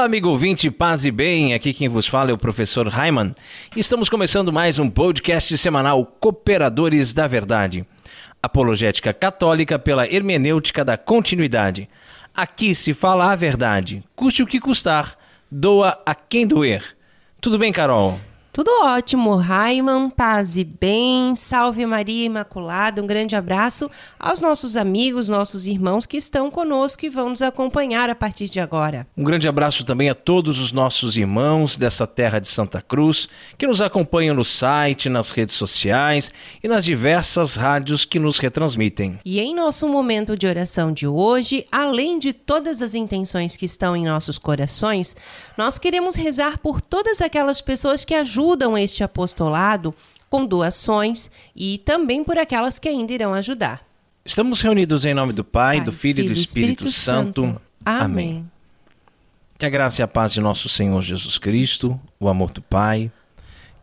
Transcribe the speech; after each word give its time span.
Olá, 0.00 0.06
amigo 0.06 0.30
ouvinte, 0.30 0.70
paz 0.70 1.04
e 1.04 1.10
bem. 1.10 1.52
Aqui 1.52 1.74
quem 1.74 1.86
vos 1.86 2.06
fala 2.06 2.30
é 2.30 2.32
o 2.32 2.38
professor 2.38 2.88
Raiman. 2.88 3.34
Estamos 3.76 4.08
começando 4.08 4.50
mais 4.50 4.78
um 4.78 4.88
podcast 4.88 5.58
semanal 5.58 6.06
Cooperadores 6.06 7.12
da 7.12 7.26
Verdade. 7.26 7.84
Apologética 8.42 9.12
católica 9.12 9.78
pela 9.78 10.10
hermenêutica 10.10 10.82
da 10.82 10.96
continuidade. 10.96 11.86
Aqui 12.34 12.74
se 12.74 12.94
fala 12.94 13.30
a 13.30 13.36
verdade, 13.36 14.02
custe 14.16 14.42
o 14.42 14.46
que 14.46 14.58
custar, 14.58 15.18
doa 15.50 16.00
a 16.06 16.14
quem 16.14 16.46
doer. 16.46 16.82
Tudo 17.38 17.58
bem, 17.58 17.70
Carol? 17.70 18.18
Tudo 18.52 18.68
ótimo, 18.82 19.36
Raiman, 19.36 20.10
paz 20.10 20.56
e 20.56 20.64
bem, 20.64 21.36
salve 21.36 21.86
Maria 21.86 22.26
Imaculada, 22.26 23.00
um 23.00 23.06
grande 23.06 23.36
abraço 23.36 23.88
aos 24.18 24.40
nossos 24.40 24.76
amigos, 24.76 25.28
nossos 25.28 25.68
irmãos 25.68 26.04
que 26.04 26.16
estão 26.16 26.50
conosco 26.50 27.06
e 27.06 27.08
vão 27.08 27.30
nos 27.30 27.42
acompanhar 27.42 28.10
a 28.10 28.14
partir 28.14 28.50
de 28.50 28.58
agora. 28.58 29.06
Um 29.16 29.22
grande 29.22 29.46
abraço 29.46 29.84
também 29.84 30.10
a 30.10 30.16
todos 30.16 30.58
os 30.58 30.72
nossos 30.72 31.16
irmãos 31.16 31.76
dessa 31.76 32.08
terra 32.08 32.40
de 32.40 32.48
Santa 32.48 32.82
Cruz 32.82 33.28
que 33.56 33.68
nos 33.68 33.80
acompanham 33.80 34.34
no 34.34 34.44
site, 34.44 35.08
nas 35.08 35.30
redes 35.30 35.54
sociais 35.54 36.32
e 36.60 36.66
nas 36.66 36.84
diversas 36.84 37.54
rádios 37.54 38.04
que 38.04 38.18
nos 38.18 38.38
retransmitem. 38.38 39.20
E 39.24 39.38
em 39.38 39.54
nosso 39.54 39.88
momento 39.88 40.36
de 40.36 40.48
oração 40.48 40.92
de 40.92 41.06
hoje, 41.06 41.64
além 41.70 42.18
de 42.18 42.32
todas 42.32 42.82
as 42.82 42.96
intenções 42.96 43.56
que 43.56 43.64
estão 43.64 43.94
em 43.94 44.06
nossos 44.06 44.38
corações, 44.38 45.16
nós 45.56 45.78
queremos 45.78 46.16
rezar 46.16 46.58
por 46.58 46.80
todas 46.80 47.20
aquelas 47.20 47.60
pessoas 47.60 48.04
que 48.04 48.12
ajudam 48.12 48.39
ajudam 48.40 48.76
este 48.76 49.04
apostolado 49.04 49.94
com 50.30 50.46
doações 50.46 51.30
e 51.54 51.78
também 51.78 52.24
por 52.24 52.38
aquelas 52.38 52.78
que 52.78 52.88
ainda 52.88 53.12
irão 53.12 53.34
ajudar. 53.34 53.84
Estamos 54.24 54.60
reunidos 54.60 55.04
em 55.04 55.12
nome 55.12 55.32
do 55.32 55.44
Pai, 55.44 55.76
Pai 55.76 55.84
do 55.84 55.92
Filho 55.92 56.20
e 56.20 56.26
do 56.26 56.32
Espírito, 56.32 56.86
Espírito 56.86 56.92
Santo. 56.92 57.42
Santo. 57.42 57.60
Amém. 57.84 58.04
Amém. 58.04 58.50
Que 59.58 59.66
a 59.66 59.68
graça 59.68 60.00
e 60.00 60.02
a 60.02 60.08
paz 60.08 60.32
de 60.32 60.40
nosso 60.40 60.68
Senhor 60.68 61.02
Jesus 61.02 61.36
Cristo, 61.36 62.00
o 62.18 62.28
amor 62.28 62.50
do 62.50 62.62
Pai 62.62 63.10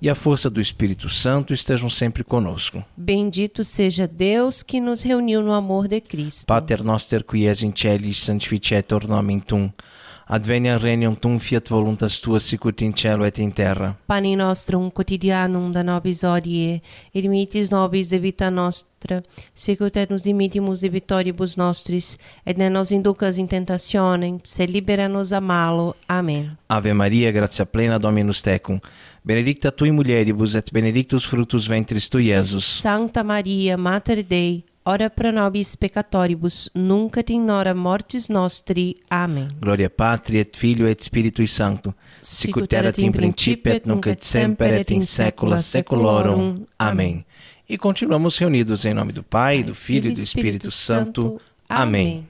e 0.01 0.09
a 0.09 0.15
força 0.15 0.49
do 0.49 0.61
Espírito 0.61 1.09
Santo 1.09 1.53
estejam 1.53 1.89
sempre 1.89 2.23
conosco. 2.23 2.83
Bendito 2.95 3.63
seja 3.63 4.07
Deus 4.07 4.63
que 4.63 4.79
nos 4.79 5.01
reuniu 5.01 5.41
no 5.41 5.51
amor 5.51 5.87
de 5.87 6.01
Cristo. 6.01 6.45
Pater 6.47 6.83
noster 6.83 7.23
qui 7.23 7.47
es 7.47 7.61
in 7.61 7.73
celis 7.75 8.23
sanctificetur 8.23 9.07
nomen 9.07 9.39
tum 9.39 9.71
advenia 10.27 10.77
regnum 10.77 11.15
tum 11.15 11.39
fiat 11.39 11.69
voluntas 11.69 12.19
tua 12.19 12.39
sicut 12.39 12.81
in 12.81 12.93
cielo 12.93 13.25
et 13.25 13.37
in 13.39 13.51
terra. 13.51 13.95
Pani 14.07 14.35
nostrum 14.35 14.91
quotidianum 14.91 15.71
da 15.71 15.83
nobis 15.83 16.23
odie, 16.23 16.81
et 17.13 17.25
nobis 17.71 18.09
de 18.09 18.19
vita 18.19 18.49
nostra, 18.49 19.23
sicut 19.53 19.95
et 19.95 20.09
nos 20.09 20.21
dimittimus 20.21 20.81
de 20.81 20.89
vitoribus 20.89 21.55
nostris, 21.57 22.17
et 22.45 22.57
ne 22.57 22.69
nos 22.69 22.91
inducas 22.91 23.37
in 23.37 23.47
tentationem, 23.47 24.39
se 24.43 24.65
libera 24.65 25.07
nos 25.07 25.31
a 25.31 25.39
malo. 25.39 25.95
Amen. 26.07 26.57
Ave 26.67 26.93
Maria, 26.93 27.31
gratia 27.31 27.65
plena 27.65 27.97
Dominus 27.97 28.41
tecum, 28.41 28.79
benedicta 29.23 29.71
tui 29.71 29.91
mulieribus 29.91 30.55
et 30.55 30.71
benedictus 30.71 31.25
fructus 31.25 31.67
ventris 31.67 32.09
tui, 32.09 32.31
Iesus. 32.31 32.65
Sancta 32.65 33.23
Maria, 33.23 33.77
Mater 33.77 34.23
Dei, 34.23 34.63
ora 34.87 35.09
pro 35.09 35.31
nobis 35.31 35.75
peccatoribus, 35.75 36.69
nunc 36.73 37.17
et 37.17 37.29
in 37.29 37.49
hora 37.49 37.73
mortis 37.75 38.29
nostri. 38.29 38.95
Amen. 39.09 39.49
Gloria 39.59 39.89
Patri 39.89 40.39
et 40.39 40.55
Filio 40.55 40.87
et 40.87 41.03
Spiritui 41.03 41.47
Sancto, 41.47 41.93
sicut 42.21 42.71
erat 42.71 42.97
in 42.97 43.11
principio 43.11 43.73
et 43.73 43.85
nunc 43.85 44.07
et 44.07 44.23
semper 44.23 44.73
et 44.79 44.91
in 44.91 45.01
saecula 45.01 45.57
saeculorum. 45.57 46.55
Amém. 46.79 47.25
E 47.67 47.77
continuamos 47.77 48.37
reunidos 48.37 48.85
em 48.85 48.93
nome 48.93 49.11
do 49.11 49.23
Pai, 49.23 49.61
do 49.61 49.75
Filho 49.75 50.09
e 50.09 50.13
do 50.13 50.19
Espírito 50.19 50.71
Santo. 50.71 51.37
Amém. 51.67 52.25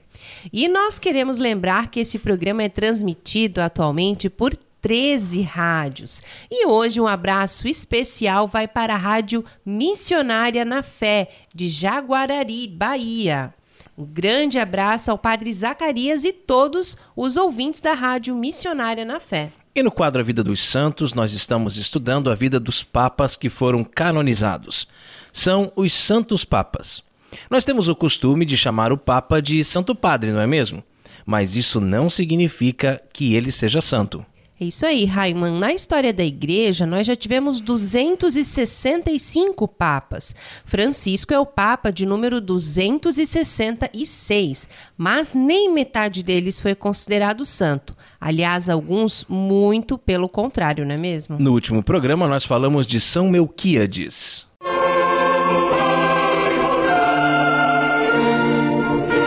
E 0.52 0.68
nós 0.68 0.98
queremos 0.98 1.38
lembrar 1.38 1.88
que 1.88 2.00
esse 2.00 2.18
programa 2.18 2.64
é 2.64 2.68
transmitido 2.68 3.60
atualmente 3.60 4.28
por 4.28 4.52
13 4.80 5.42
rádios. 5.42 6.22
E 6.50 6.66
hoje 6.66 7.00
um 7.00 7.06
abraço 7.06 7.68
especial 7.68 8.46
vai 8.46 8.68
para 8.68 8.94
a 8.94 8.98
Rádio 8.98 9.44
Missionária 9.64 10.64
na 10.64 10.82
Fé, 10.82 11.28
de 11.54 11.68
Jaguarari, 11.68 12.68
Bahia. 12.68 13.52
Um 13.96 14.04
grande 14.04 14.58
abraço 14.58 15.10
ao 15.10 15.18
Padre 15.18 15.52
Zacarias 15.52 16.22
e 16.22 16.32
todos 16.32 16.96
os 17.16 17.36
ouvintes 17.36 17.80
da 17.80 17.94
Rádio 17.94 18.34
Missionária 18.36 19.04
na 19.04 19.18
Fé. 19.18 19.52
E 19.74 19.82
no 19.82 19.90
quadro 19.90 20.20
A 20.20 20.24
Vida 20.24 20.42
dos 20.42 20.62
Santos, 20.62 21.12
nós 21.12 21.34
estamos 21.34 21.76
estudando 21.76 22.30
a 22.30 22.34
vida 22.34 22.58
dos 22.58 22.82
papas 22.82 23.36
que 23.36 23.48
foram 23.48 23.84
canonizados. 23.84 24.86
São 25.32 25.72
os 25.76 25.92
Santos 25.92 26.44
Papas. 26.44 27.02
Nós 27.50 27.64
temos 27.64 27.88
o 27.88 27.94
costume 27.94 28.44
de 28.44 28.56
chamar 28.56 28.92
o 28.92 28.98
Papa 28.98 29.40
de 29.40 29.62
Santo 29.62 29.94
Padre, 29.94 30.32
não 30.32 30.40
é 30.40 30.46
mesmo? 30.46 30.82
Mas 31.26 31.56
isso 31.56 31.80
não 31.80 32.08
significa 32.08 33.02
que 33.12 33.34
ele 33.34 33.52
seja 33.52 33.80
santo. 33.80 34.24
É 34.60 34.64
isso 34.64 34.84
aí, 34.84 35.04
Raiman. 35.04 35.56
Na 35.56 35.72
história 35.72 36.12
da 36.12 36.24
igreja, 36.24 36.84
nós 36.84 37.06
já 37.06 37.14
tivemos 37.14 37.60
265 37.60 39.68
papas. 39.68 40.34
Francisco 40.64 41.32
é 41.32 41.38
o 41.38 41.46
papa 41.46 41.92
de 41.92 42.04
número 42.04 42.40
266, 42.40 44.68
mas 44.96 45.32
nem 45.32 45.72
metade 45.72 46.24
deles 46.24 46.58
foi 46.58 46.74
considerado 46.74 47.46
santo. 47.46 47.94
Aliás, 48.20 48.68
alguns 48.68 49.24
muito 49.28 49.96
pelo 49.96 50.28
contrário, 50.28 50.84
não 50.84 50.94
é 50.94 50.98
mesmo? 50.98 51.38
No 51.38 51.52
último 51.52 51.80
programa, 51.80 52.26
nós 52.26 52.44
falamos 52.44 52.84
de 52.84 53.00
São 53.00 53.30
Melquíades. 53.30 54.44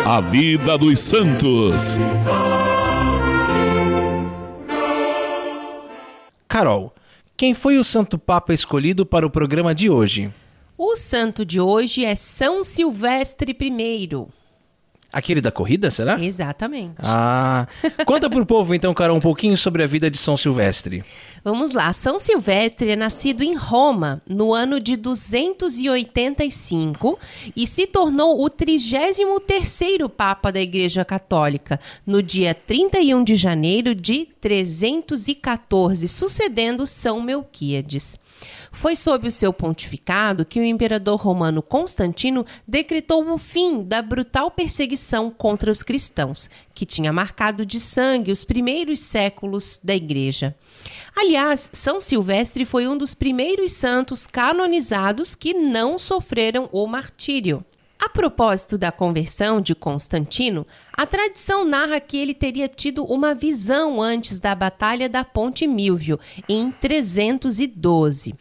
A 0.05 0.19
vida 0.19 0.77
dos 0.77 0.99
santos. 0.99 1.97
Carol, 6.51 6.93
quem 7.37 7.53
foi 7.53 7.77
o 7.77 7.83
Santo 7.83 8.17
Papa 8.19 8.53
escolhido 8.53 9.05
para 9.05 9.25
o 9.25 9.29
programa 9.29 9.73
de 9.73 9.89
hoje? 9.89 10.29
O 10.77 10.97
santo 10.97 11.45
de 11.45 11.61
hoje 11.61 12.03
é 12.03 12.13
São 12.13 12.61
Silvestre 12.61 13.55
I. 13.57 14.09
Aquele 15.11 15.41
da 15.41 15.51
corrida, 15.51 15.91
será? 15.91 16.17
Exatamente. 16.19 16.95
Ah, 16.99 17.67
conta 18.05 18.29
para 18.29 18.41
o 18.41 18.45
povo 18.45 18.73
então, 18.73 18.93
Carol, 18.93 19.17
um 19.17 19.21
pouquinho 19.21 19.57
sobre 19.57 19.83
a 19.83 19.87
vida 19.87 20.09
de 20.09 20.15
São 20.17 20.37
Silvestre. 20.37 21.03
Vamos 21.43 21.73
lá. 21.73 21.91
São 21.91 22.17
Silvestre 22.17 22.91
é 22.91 22.95
nascido 22.95 23.43
em 23.43 23.55
Roma 23.55 24.21
no 24.25 24.53
ano 24.53 24.79
de 24.79 24.95
285 24.95 27.19
e 27.55 27.67
se 27.67 27.87
tornou 27.87 28.41
o 28.41 28.49
33º 28.49 30.07
Papa 30.07 30.49
da 30.51 30.61
Igreja 30.61 31.03
Católica 31.03 31.77
no 32.05 32.23
dia 32.23 32.53
31 32.53 33.21
de 33.23 33.35
janeiro 33.35 33.93
de 33.93 34.29
314, 34.39 36.07
sucedendo 36.07 36.87
São 36.87 37.21
Melquíades. 37.21 38.17
Foi 38.71 38.95
sob 38.95 39.27
o 39.27 39.31
seu 39.31 39.53
pontificado 39.53 40.45
que 40.45 40.59
o 40.59 40.65
imperador 40.65 41.19
romano 41.19 41.61
Constantino 41.61 42.45
decretou 42.67 43.29
o 43.31 43.37
fim 43.37 43.83
da 43.83 44.01
brutal 44.01 44.49
perseguição 44.49 45.29
contra 45.29 45.71
os 45.71 45.83
cristãos, 45.83 46.49
que 46.73 46.85
tinha 46.85 47.13
marcado 47.13 47.65
de 47.65 47.79
sangue 47.79 48.31
os 48.31 48.43
primeiros 48.43 48.99
séculos 48.99 49.79
da 49.83 49.95
Igreja. 49.95 50.55
Aliás, 51.15 51.69
São 51.73 51.99
Silvestre 52.01 52.65
foi 52.65 52.87
um 52.87 52.97
dos 52.97 53.13
primeiros 53.13 53.73
santos 53.73 54.25
canonizados 54.25 55.35
que 55.35 55.53
não 55.53 55.99
sofreram 55.99 56.69
o 56.71 56.87
martírio. 56.87 57.63
A 58.03 58.09
propósito 58.09 58.79
da 58.79 58.91
conversão 58.91 59.61
de 59.61 59.75
Constantino, 59.75 60.65
a 60.91 61.05
tradição 61.05 61.63
narra 61.63 61.99
que 61.99 62.17
ele 62.17 62.33
teria 62.33 62.67
tido 62.67 63.05
uma 63.05 63.35
visão 63.35 64.01
antes 64.01 64.39
da 64.39 64.55
Batalha 64.55 65.07
da 65.07 65.23
Ponte 65.23 65.67
Milvio, 65.67 66.19
em 66.49 66.71
312. 66.71 68.33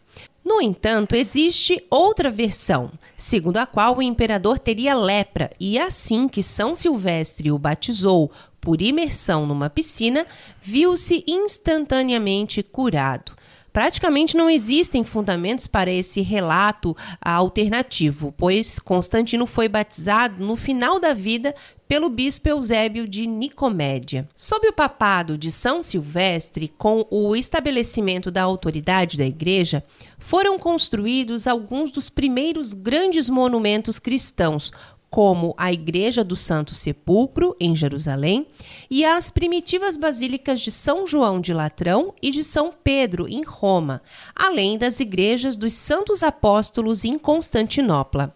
No 0.42 0.62
entanto, 0.62 1.14
existe 1.14 1.84
outra 1.90 2.30
versão, 2.30 2.90
segundo 3.18 3.58
a 3.58 3.66
qual 3.66 3.98
o 3.98 4.02
imperador 4.02 4.58
teria 4.58 4.94
lepra 4.96 5.50
e 5.60 5.78
assim 5.78 6.26
que 6.26 6.42
São 6.42 6.74
Silvestre 6.74 7.52
o 7.52 7.58
batizou 7.58 8.32
por 8.62 8.80
imersão 8.80 9.46
numa 9.46 9.68
piscina, 9.68 10.26
viu-se 10.62 11.22
instantaneamente 11.28 12.62
curado. 12.62 13.32
Praticamente 13.72 14.36
não 14.36 14.50
existem 14.50 15.04
fundamentos 15.04 15.66
para 15.66 15.90
esse 15.90 16.20
relato 16.20 16.96
alternativo, 17.20 18.34
pois 18.36 18.78
Constantino 18.78 19.46
foi 19.46 19.68
batizado 19.68 20.44
no 20.44 20.56
final 20.56 20.98
da 20.98 21.14
vida 21.14 21.54
pelo 21.86 22.08
bispo 22.08 22.48
Eusébio 22.48 23.06
de 23.06 23.26
Nicomédia. 23.26 24.28
Sob 24.36 24.66
o 24.68 24.72
papado 24.72 25.36
de 25.36 25.50
São 25.50 25.82
Silvestre, 25.82 26.72
com 26.78 27.06
o 27.10 27.34
estabelecimento 27.34 28.30
da 28.30 28.42
autoridade 28.42 29.16
da 29.16 29.24
igreja, 29.24 29.84
foram 30.18 30.58
construídos 30.58 31.46
alguns 31.46 31.90
dos 31.90 32.08
primeiros 32.08 32.72
grandes 32.72 33.28
monumentos 33.28 33.98
cristãos, 33.98 34.72
como 35.10 35.54
a 35.58 35.72
Igreja 35.72 36.22
do 36.22 36.36
Santo 36.36 36.72
Sepulcro, 36.72 37.56
em 37.60 37.74
Jerusalém, 37.74 38.46
e 38.88 39.04
as 39.04 39.30
primitivas 39.30 39.96
basílicas 39.96 40.60
de 40.60 40.70
São 40.70 41.06
João 41.06 41.40
de 41.40 41.52
Latrão 41.52 42.14
e 42.22 42.30
de 42.30 42.44
São 42.44 42.72
Pedro, 42.72 43.26
em 43.28 43.42
Roma, 43.42 44.00
além 44.34 44.78
das 44.78 45.00
igrejas 45.00 45.56
dos 45.56 45.72
Santos 45.72 46.22
Apóstolos 46.22 47.04
em 47.04 47.18
Constantinopla. 47.18 48.32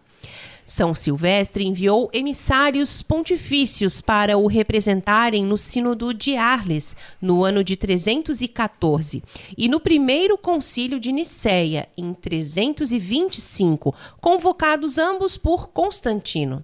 São 0.65 0.95
Silvestre 0.95 1.63
enviou 1.63 2.09
emissários 2.11 3.03
pontifícios 3.03 4.01
para 4.01 4.35
o 4.35 4.47
representarem 4.47 5.45
no 5.45 5.59
Sínodo 5.59 6.11
de 6.11 6.35
Arles, 6.35 6.95
no 7.21 7.43
ano 7.43 7.63
de 7.63 7.75
314, 7.75 9.21
e 9.55 9.69
no 9.69 9.79
primeiro 9.79 10.35
concílio 10.39 10.99
de 10.99 11.11
Nicéia, 11.11 11.87
em 11.95 12.15
325, 12.15 13.93
convocados 14.19 14.97
ambos 14.97 15.37
por 15.37 15.69
Constantino. 15.69 16.63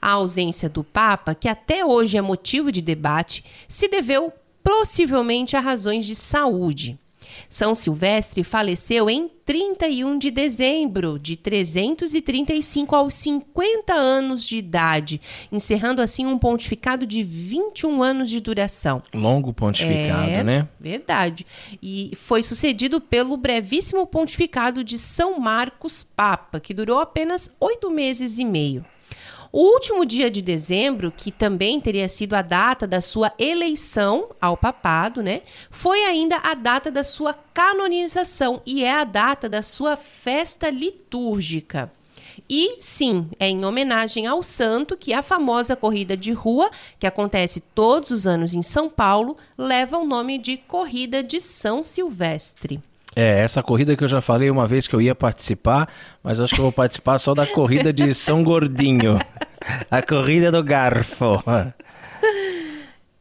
A 0.00 0.12
ausência 0.12 0.68
do 0.68 0.84
Papa, 0.84 1.34
que 1.34 1.48
até 1.48 1.84
hoje 1.84 2.16
é 2.16 2.22
motivo 2.22 2.70
de 2.70 2.80
debate, 2.80 3.44
se 3.66 3.88
deveu 3.88 4.32
possivelmente 4.62 5.56
a 5.56 5.60
razões 5.60 6.06
de 6.06 6.14
saúde. 6.14 6.96
São 7.48 7.74
Silvestre 7.74 8.44
faleceu 8.44 9.08
em 9.08 9.30
31 9.50 10.16
de 10.16 10.30
dezembro 10.30 11.18
de 11.18 11.36
335 11.36 12.94
aos 12.94 13.14
50 13.14 13.92
anos 13.92 14.46
de 14.46 14.56
idade, 14.56 15.20
encerrando 15.50 16.00
assim 16.00 16.24
um 16.24 16.38
pontificado 16.38 17.04
de 17.04 17.22
21 17.22 18.00
anos 18.02 18.30
de 18.30 18.38
duração. 18.38 19.02
Longo 19.12 19.52
pontificado, 19.52 20.30
é, 20.30 20.44
né? 20.44 20.68
Verdade. 20.78 21.44
E 21.82 22.12
foi 22.14 22.44
sucedido 22.44 23.00
pelo 23.00 23.36
brevíssimo 23.36 24.06
pontificado 24.06 24.84
de 24.84 24.98
São 24.98 25.40
Marcos 25.40 26.04
Papa, 26.04 26.60
que 26.60 26.72
durou 26.72 27.00
apenas 27.00 27.50
oito 27.58 27.90
meses 27.90 28.38
e 28.38 28.44
meio. 28.44 28.84
O 29.52 29.62
último 29.62 30.06
dia 30.06 30.30
de 30.30 30.40
dezembro, 30.40 31.12
que 31.14 31.32
também 31.32 31.80
teria 31.80 32.08
sido 32.08 32.34
a 32.34 32.42
data 32.42 32.86
da 32.86 33.00
sua 33.00 33.32
eleição 33.36 34.30
ao 34.40 34.56
papado, 34.56 35.22
né, 35.22 35.42
foi 35.68 36.04
ainda 36.04 36.36
a 36.36 36.54
data 36.54 36.88
da 36.88 37.02
sua 37.02 37.34
canonização 37.52 38.62
e 38.64 38.84
é 38.84 38.92
a 38.92 39.02
data 39.02 39.48
da 39.48 39.60
sua 39.60 39.96
festa 39.96 40.70
litúrgica. 40.70 41.90
E 42.48 42.76
sim, 42.78 43.28
é 43.40 43.48
em 43.48 43.64
homenagem 43.64 44.24
ao 44.26 44.40
santo 44.40 44.96
que 44.96 45.12
a 45.12 45.22
famosa 45.22 45.74
corrida 45.74 46.16
de 46.16 46.32
rua, 46.32 46.70
que 46.98 47.06
acontece 47.06 47.60
todos 47.60 48.12
os 48.12 48.28
anos 48.28 48.54
em 48.54 48.62
São 48.62 48.88
Paulo, 48.88 49.36
leva 49.58 49.98
o 49.98 50.06
nome 50.06 50.38
de 50.38 50.56
Corrida 50.56 51.24
de 51.24 51.40
São 51.40 51.82
Silvestre. 51.82 52.80
É, 53.14 53.40
essa 53.40 53.62
corrida 53.62 53.96
que 53.96 54.04
eu 54.04 54.08
já 54.08 54.20
falei 54.20 54.50
uma 54.50 54.66
vez 54.66 54.86
que 54.86 54.94
eu 54.94 55.00
ia 55.00 55.14
participar, 55.14 55.88
mas 56.22 56.38
acho 56.40 56.54
que 56.54 56.60
eu 56.60 56.64
vou 56.64 56.72
participar 56.72 57.18
só 57.18 57.34
da 57.34 57.46
corrida 57.46 57.92
de 57.92 58.14
São 58.14 58.44
Gordinho. 58.44 59.18
A 59.90 60.02
corrida 60.02 60.50
do 60.50 60.62
garfo. 60.62 61.42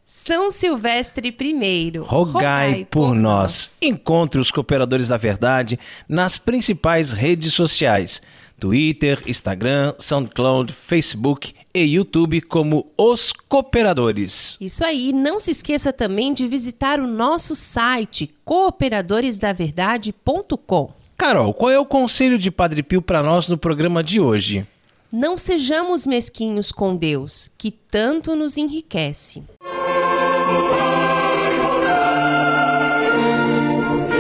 São 0.06 0.52
Silvestre 0.52 1.36
I. 1.40 1.98
Rogai, 1.98 2.34
Rogai 2.34 2.88
por, 2.90 3.08
por 3.08 3.16
nós. 3.16 3.22
nós. 3.22 3.78
Encontre 3.82 4.40
os 4.40 4.52
cooperadores 4.52 5.08
da 5.08 5.18
verdade 5.18 5.80
nas 6.08 6.38
principais 6.38 7.12
redes 7.12 7.54
sociais. 7.54 8.22
Twitter, 8.60 9.22
Instagram, 9.26 9.96
SoundCloud, 9.98 10.74
Facebook 10.74 11.54
e 11.74 11.81
YouTube 11.81 12.42
como 12.42 12.88
Os 12.98 13.31
Cooperadores. 13.31 14.57
Isso 14.60 14.83
aí, 14.83 15.13
não 15.13 15.39
se 15.39 15.51
esqueça 15.51 15.94
também 15.94 16.33
de 16.33 16.48
visitar 16.48 17.00
o 17.00 17.07
nosso 17.07 17.56
site 17.56 18.30
cooperadoresdaverdade.com. 18.44 20.94
Carol, 21.18 21.54
qual 21.54 21.69
é 21.69 21.77
o 21.77 21.86
conselho 21.86 22.38
de 22.38 22.50
Padre 22.50 22.81
Pio 22.81 23.01
para 23.01 23.21
nós 23.21 23.48
no 23.48 23.57
programa 23.57 24.04
de 24.04 24.19
hoje? 24.19 24.66
Não 25.12 25.38
sejamos 25.38 26.06
mesquinhos 26.06 26.71
com 26.71 26.95
Deus, 26.95 27.51
que 27.57 27.71
tanto 27.71 28.36
nos 28.36 28.57
enriquece. 28.57 29.44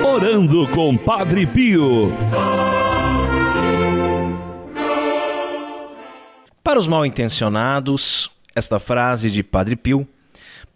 Orando 0.03 0.67
com 0.69 0.97
Padre 0.97 1.47
Pio. 1.47 2.11
Para 6.69 6.77
os 6.77 6.85
mal 6.85 7.03
intencionados, 7.03 8.29
esta 8.55 8.77
frase 8.77 9.31
de 9.31 9.41
Padre 9.41 9.75
Pio 9.75 10.07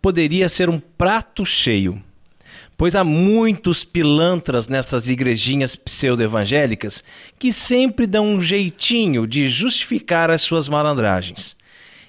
poderia 0.01 0.49
ser 0.49 0.67
um 0.67 0.79
prato 0.79 1.45
cheio, 1.45 2.01
pois 2.75 2.95
há 2.95 3.03
muitos 3.03 3.83
pilantras 3.83 4.67
nessas 4.67 5.07
igrejinhas 5.07 5.75
pseudo-evangélicas 5.75 7.03
que 7.37 7.53
sempre 7.53 8.07
dão 8.07 8.25
um 8.25 8.41
jeitinho 8.41 9.27
de 9.27 9.47
justificar 9.47 10.31
as 10.31 10.41
suas 10.41 10.67
malandragens. 10.67 11.55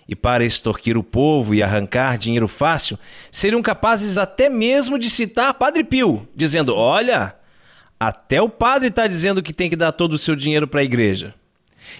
E 0.08 0.16
para 0.16 0.46
extorquir 0.46 0.96
o 0.96 1.04
povo 1.04 1.54
e 1.54 1.62
arrancar 1.62 2.16
dinheiro 2.16 2.48
fácil, 2.48 2.98
seriam 3.30 3.60
capazes 3.60 4.16
até 4.16 4.48
mesmo 4.48 4.98
de 4.98 5.10
citar 5.10 5.52
Padre 5.52 5.84
Pio, 5.84 6.26
dizendo: 6.34 6.74
Olha, 6.74 7.36
até 8.00 8.40
o 8.40 8.48
padre 8.48 8.88
está 8.88 9.06
dizendo 9.06 9.42
que 9.42 9.52
tem 9.52 9.68
que 9.68 9.76
dar 9.76 9.92
todo 9.92 10.14
o 10.14 10.18
seu 10.18 10.34
dinheiro 10.34 10.66
para 10.66 10.80
a 10.80 10.84
igreja. 10.84 11.34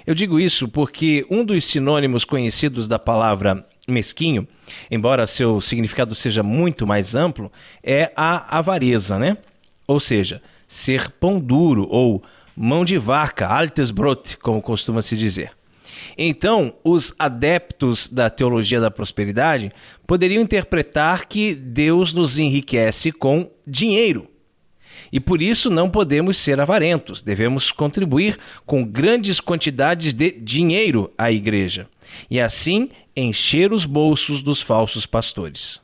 Eu 0.06 0.14
digo 0.14 0.38
isso 0.38 0.68
porque 0.68 1.26
um 1.30 1.44
dos 1.44 1.64
sinônimos 1.64 2.24
conhecidos 2.24 2.88
da 2.88 2.98
palavra 2.98 3.66
mesquinho, 3.86 4.46
embora 4.90 5.26
seu 5.26 5.60
significado 5.60 6.14
seja 6.14 6.42
muito 6.42 6.86
mais 6.86 7.14
amplo, 7.14 7.50
é 7.82 8.12
a 8.16 8.58
avareza, 8.58 9.18
né? 9.18 9.36
Ou 9.86 10.00
seja, 10.00 10.40
ser 10.66 11.10
pão 11.10 11.38
duro 11.38 11.86
ou 11.90 12.22
mão 12.56 12.84
de 12.84 12.96
vaca, 12.96 13.46
altes 13.46 13.90
brot, 13.90 14.38
como 14.38 14.62
costuma 14.62 15.02
se 15.02 15.16
dizer. 15.16 15.52
Então, 16.16 16.74
os 16.82 17.14
adeptos 17.18 18.08
da 18.08 18.30
teologia 18.30 18.80
da 18.80 18.90
prosperidade 18.90 19.70
poderiam 20.06 20.42
interpretar 20.42 21.26
que 21.26 21.54
Deus 21.54 22.12
nos 22.12 22.38
enriquece 22.38 23.12
com 23.12 23.50
dinheiro. 23.66 24.28
E 25.12 25.20
por 25.20 25.40
isso 25.40 25.70
não 25.70 25.88
podemos 25.90 26.38
ser 26.38 26.60
avarentos, 26.60 27.22
devemos 27.22 27.70
contribuir 27.70 28.38
com 28.66 28.84
grandes 28.84 29.40
quantidades 29.40 30.12
de 30.12 30.30
dinheiro 30.30 31.12
à 31.16 31.30
igreja 31.30 31.88
e 32.30 32.40
assim 32.40 32.90
encher 33.16 33.72
os 33.72 33.84
bolsos 33.84 34.42
dos 34.42 34.60
falsos 34.60 35.06
pastores. 35.06 35.80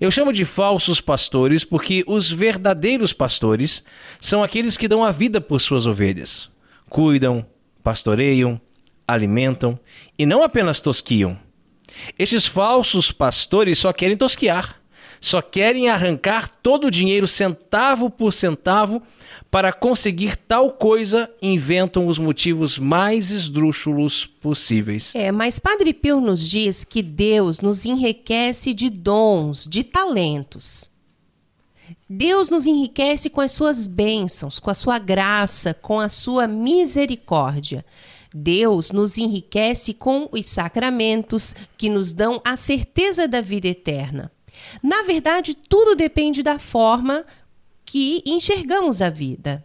Eu 0.00 0.10
chamo 0.10 0.32
de 0.32 0.44
falsos 0.44 1.00
pastores 1.00 1.64
porque 1.64 2.04
os 2.06 2.30
verdadeiros 2.30 3.12
pastores 3.12 3.84
são 4.20 4.42
aqueles 4.42 4.76
que 4.76 4.88
dão 4.88 5.04
a 5.04 5.12
vida 5.12 5.40
por 5.40 5.60
suas 5.60 5.86
ovelhas, 5.86 6.50
cuidam, 6.88 7.46
pastoreiam, 7.82 8.60
alimentam 9.06 9.78
e 10.18 10.26
não 10.26 10.42
apenas 10.42 10.80
tosquiam. 10.80 11.38
Esses 12.18 12.44
falsos 12.44 13.10
pastores 13.10 13.78
só 13.78 13.92
querem 13.92 14.16
tosquiar 14.16 14.77
só 15.20 15.42
querem 15.42 15.88
arrancar 15.88 16.50
todo 16.62 16.86
o 16.86 16.90
dinheiro 16.90 17.26
centavo 17.26 18.10
por 18.10 18.32
centavo 18.32 19.02
para 19.50 19.72
conseguir 19.72 20.36
tal 20.36 20.72
coisa, 20.72 21.30
inventam 21.40 22.06
os 22.06 22.18
motivos 22.18 22.78
mais 22.78 23.30
esdrúxulos 23.30 24.26
possíveis. 24.26 25.14
É, 25.14 25.32
mas 25.32 25.58
Padre 25.58 25.94
Pio 25.94 26.20
nos 26.20 26.48
diz 26.48 26.84
que 26.84 27.02
Deus 27.02 27.60
nos 27.60 27.86
enriquece 27.86 28.74
de 28.74 28.90
dons, 28.90 29.66
de 29.66 29.82
talentos. 29.82 30.90
Deus 32.08 32.50
nos 32.50 32.66
enriquece 32.66 33.30
com 33.30 33.40
as 33.40 33.52
suas 33.52 33.86
bênçãos, 33.86 34.58
com 34.58 34.70
a 34.70 34.74
sua 34.74 34.98
graça, 34.98 35.72
com 35.72 35.98
a 35.98 36.08
sua 36.08 36.46
misericórdia. 36.46 37.84
Deus 38.34 38.92
nos 38.92 39.16
enriquece 39.16 39.94
com 39.94 40.28
os 40.30 40.46
sacramentos 40.46 41.54
que 41.76 41.88
nos 41.88 42.12
dão 42.12 42.40
a 42.44 42.56
certeza 42.56 43.26
da 43.26 43.40
vida 43.40 43.68
eterna. 43.68 44.30
Na 44.82 45.02
verdade, 45.02 45.54
tudo 45.54 45.94
depende 45.94 46.42
da 46.42 46.58
forma 46.58 47.24
que 47.84 48.22
enxergamos 48.26 49.00
a 49.00 49.10
vida. 49.10 49.64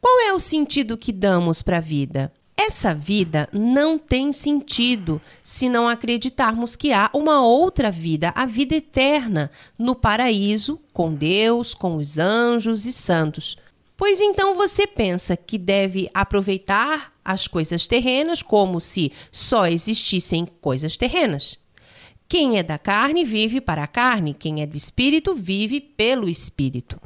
Qual 0.00 0.20
é 0.20 0.32
o 0.32 0.40
sentido 0.40 0.96
que 0.96 1.12
damos 1.12 1.62
para 1.62 1.78
a 1.78 1.80
vida? 1.80 2.32
Essa 2.56 2.94
vida 2.94 3.48
não 3.52 3.98
tem 3.98 4.32
sentido 4.32 5.20
se 5.42 5.68
não 5.68 5.88
acreditarmos 5.88 6.76
que 6.76 6.92
há 6.92 7.10
uma 7.12 7.42
outra 7.42 7.90
vida, 7.90 8.32
a 8.36 8.46
vida 8.46 8.76
eterna, 8.76 9.50
no 9.78 9.94
paraíso, 9.94 10.78
com 10.92 11.12
Deus, 11.12 11.74
com 11.74 11.96
os 11.96 12.18
anjos 12.18 12.86
e 12.86 12.92
santos. 12.92 13.56
Pois 13.96 14.20
então 14.20 14.54
você 14.54 14.86
pensa 14.86 15.36
que 15.36 15.58
deve 15.58 16.08
aproveitar 16.12 17.12
as 17.24 17.46
coisas 17.46 17.86
terrenas 17.86 18.42
como 18.42 18.80
se 18.80 19.12
só 19.30 19.66
existissem 19.66 20.46
coisas 20.60 20.96
terrenas. 20.96 21.58
Quem 22.32 22.56
é 22.56 22.62
da 22.62 22.78
carne 22.78 23.26
vive 23.26 23.60
para 23.60 23.82
a 23.82 23.86
carne, 23.86 24.32
quem 24.32 24.62
é 24.62 24.66
do 24.66 24.74
espírito 24.74 25.34
vive 25.34 25.82
pelo 25.82 26.30
espírito. 26.30 26.98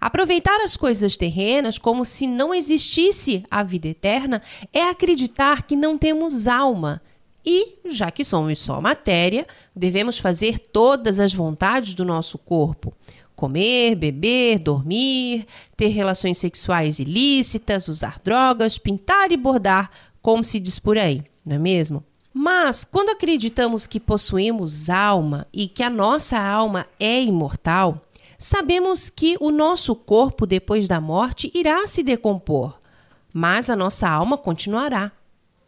Aproveitar 0.00 0.60
as 0.60 0.76
coisas 0.76 1.16
terrenas 1.16 1.78
como 1.78 2.04
se 2.04 2.26
não 2.26 2.52
existisse 2.52 3.44
a 3.48 3.62
vida 3.62 3.86
eterna 3.86 4.42
é 4.72 4.82
acreditar 4.82 5.62
que 5.62 5.76
não 5.76 5.96
temos 5.96 6.48
alma. 6.48 7.00
E, 7.46 7.78
já 7.84 8.10
que 8.10 8.24
somos 8.24 8.58
só 8.58 8.80
matéria, 8.80 9.46
devemos 9.72 10.18
fazer 10.18 10.58
todas 10.58 11.20
as 11.20 11.32
vontades 11.32 11.94
do 11.94 12.04
nosso 12.04 12.36
corpo. 12.36 12.92
Comer, 13.36 13.94
beber, 13.94 14.58
dormir, 14.58 15.46
ter 15.76 15.90
relações 15.90 16.38
sexuais 16.38 16.98
ilícitas, 16.98 17.86
usar 17.86 18.18
drogas, 18.24 18.78
pintar 18.78 19.30
e 19.30 19.36
bordar, 19.36 19.92
como 20.20 20.42
se 20.42 20.58
diz 20.58 20.80
por 20.80 20.98
aí, 20.98 21.22
não 21.46 21.54
é 21.54 21.58
mesmo? 21.60 22.04
Mas, 22.34 22.84
quando 22.84 23.10
acreditamos 23.10 23.86
que 23.86 24.00
possuímos 24.00 24.88
alma 24.88 25.46
e 25.52 25.66
que 25.66 25.82
a 25.82 25.90
nossa 25.90 26.38
alma 26.38 26.86
é 26.98 27.22
imortal, 27.22 28.00
sabemos 28.38 29.10
que 29.10 29.36
o 29.38 29.50
nosso 29.50 29.94
corpo, 29.94 30.46
depois 30.46 30.88
da 30.88 31.00
morte, 31.00 31.50
irá 31.54 31.86
se 31.86 32.02
decompor, 32.02 32.78
mas 33.32 33.68
a 33.68 33.76
nossa 33.76 34.08
alma 34.08 34.38
continuará. 34.38 35.12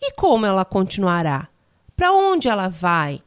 E 0.01 0.13
como 0.13 0.47
ela 0.47 0.65
continuará? 0.65 1.49
Para 1.97 2.13
onde 2.13 2.49
ela 2.49 2.69
vai? 2.69 3.21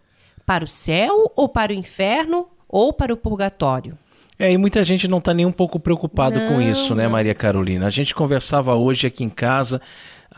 Para 0.46 0.64
o 0.64 0.68
céu 0.68 1.32
ou 1.36 1.48
para 1.48 1.72
o 1.72 1.76
inferno 1.76 2.48
ou 2.68 2.92
para 2.92 3.14
o 3.14 3.18
purgatório? 3.18 3.98
É, 4.40 4.52
e 4.52 4.58
muita 4.58 4.84
gente 4.84 5.08
não 5.08 5.18
está 5.18 5.34
nem 5.34 5.46
um 5.46 5.52
pouco 5.52 5.80
preocupado 5.80 6.40
Não, 6.40 6.48
com 6.50 6.62
isso, 6.62 6.94
né. 6.94 7.08
Maria 7.08 7.34
Carolina? 7.34 7.88
A 7.88 7.90
gente 7.90 8.14
conversava 8.14 8.76
hoje 8.76 9.08
aqui 9.08 9.24
em 9.24 9.30
casa, 9.30 9.82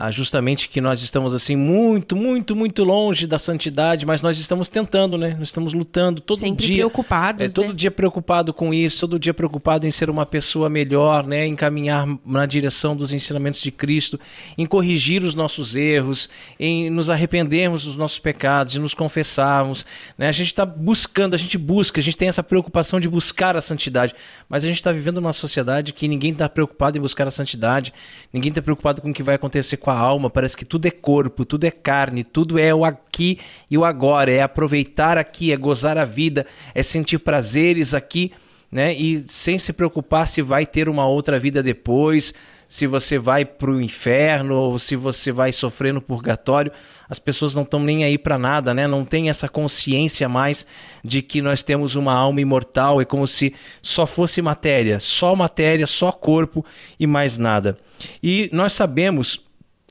justamente 0.08 0.68
que 0.68 0.80
nós 0.80 1.02
estamos 1.02 1.34
assim 1.34 1.56
muito, 1.56 2.14
muito, 2.14 2.54
muito 2.54 2.84
longe 2.84 3.26
da 3.26 3.38
santidade, 3.38 4.06
mas 4.06 4.22
nós 4.22 4.38
estamos 4.38 4.68
tentando, 4.68 5.18
né? 5.18 5.34
Nós 5.36 5.48
estamos 5.48 5.74
lutando 5.74 6.20
todo 6.20 6.38
Sempre 6.38 6.64
dia. 6.64 6.76
preocupados, 6.76 7.42
É, 7.42 7.48
todo 7.52 7.68
né? 7.70 7.74
dia 7.74 7.90
preocupado 7.90 8.54
com 8.54 8.72
isso, 8.72 9.00
todo 9.00 9.18
dia 9.18 9.34
preocupado 9.34 9.86
em 9.86 9.90
ser 9.90 10.08
uma 10.08 10.24
pessoa 10.24 10.70
melhor, 10.70 11.26
né? 11.26 11.44
Em 11.44 11.56
caminhar 11.56 12.06
na 12.24 12.46
direção 12.46 12.94
dos 12.96 13.12
ensinamentos 13.12 13.60
de 13.60 13.72
Cristo, 13.72 14.18
em 14.56 14.64
corrigir 14.64 15.24
os 15.24 15.34
nossos 15.34 15.74
erros, 15.74 16.28
em 16.58 16.88
nos 16.88 17.10
arrependermos 17.10 17.84
dos 17.84 17.96
nossos 17.96 18.20
pecados, 18.20 18.72
de 18.72 18.78
nos 18.78 18.94
confessarmos, 18.94 19.84
né? 20.16 20.28
A 20.28 20.32
gente 20.32 20.46
está 20.46 20.64
buscando, 20.64 21.34
a 21.34 21.38
gente 21.38 21.58
busca, 21.58 22.00
a 22.00 22.02
gente 22.02 22.16
tem 22.16 22.28
essa 22.28 22.44
preocupação 22.44 23.00
de 23.00 23.08
buscar 23.08 23.56
a 23.56 23.60
santidade, 23.60 24.14
mas 24.48 24.62
a 24.62 24.68
gente 24.68 24.76
está 24.76 24.92
vivendo 24.92 25.20
numa 25.20 25.32
sociedade 25.32 25.92
que 25.92 26.06
ninguém 26.06 26.30
está 26.30 26.48
preocupado 26.48 26.96
em 26.96 27.00
buscar 27.00 27.26
a 27.26 27.30
santidade, 27.30 27.92
ninguém 28.32 28.50
está 28.50 28.62
preocupado 28.62 29.02
com 29.02 29.10
o 29.10 29.12
que 29.12 29.22
vai 29.22 29.34
acontecer 29.34 29.76
com 29.76 29.89
a 29.92 29.98
alma, 29.98 30.30
parece 30.30 30.56
que 30.56 30.64
tudo 30.64 30.86
é 30.86 30.90
corpo, 30.90 31.44
tudo 31.44 31.64
é 31.64 31.70
carne, 31.70 32.24
tudo 32.24 32.58
é 32.58 32.74
o 32.74 32.84
aqui 32.84 33.38
e 33.70 33.76
o 33.76 33.84
agora, 33.84 34.30
é 34.30 34.42
aproveitar 34.42 35.18
aqui, 35.18 35.52
é 35.52 35.56
gozar 35.56 35.98
a 35.98 36.04
vida, 36.04 36.46
é 36.74 36.82
sentir 36.82 37.18
prazeres 37.18 37.94
aqui, 37.94 38.32
né? 38.70 38.94
E 38.94 39.18
sem 39.26 39.58
se 39.58 39.72
preocupar 39.72 40.28
se 40.28 40.42
vai 40.42 40.64
ter 40.64 40.88
uma 40.88 41.06
outra 41.06 41.38
vida 41.38 41.62
depois, 41.62 42.32
se 42.68 42.86
você 42.86 43.18
vai 43.18 43.44
para 43.44 43.68
o 43.68 43.80
inferno 43.80 44.54
ou 44.54 44.78
se 44.78 44.94
você 44.94 45.32
vai 45.32 45.52
sofrer 45.52 45.92
no 45.92 46.00
purgatório. 46.00 46.70
As 47.08 47.18
pessoas 47.18 47.52
não 47.52 47.64
estão 47.64 47.80
nem 47.80 48.04
aí 48.04 48.16
para 48.16 48.38
nada, 48.38 48.72
né? 48.72 48.86
Não 48.86 49.04
tem 49.04 49.28
essa 49.28 49.48
consciência 49.48 50.28
mais 50.28 50.64
de 51.04 51.20
que 51.20 51.42
nós 51.42 51.64
temos 51.64 51.96
uma 51.96 52.12
alma 52.12 52.40
imortal, 52.40 53.00
é 53.00 53.04
como 53.04 53.26
se 53.26 53.52
só 53.82 54.06
fosse 54.06 54.40
matéria, 54.40 55.00
só 55.00 55.34
matéria, 55.34 55.84
só 55.84 56.12
corpo 56.12 56.64
e 57.00 57.08
mais 57.08 57.36
nada. 57.36 57.76
E 58.22 58.48
nós 58.52 58.72
sabemos 58.72 59.49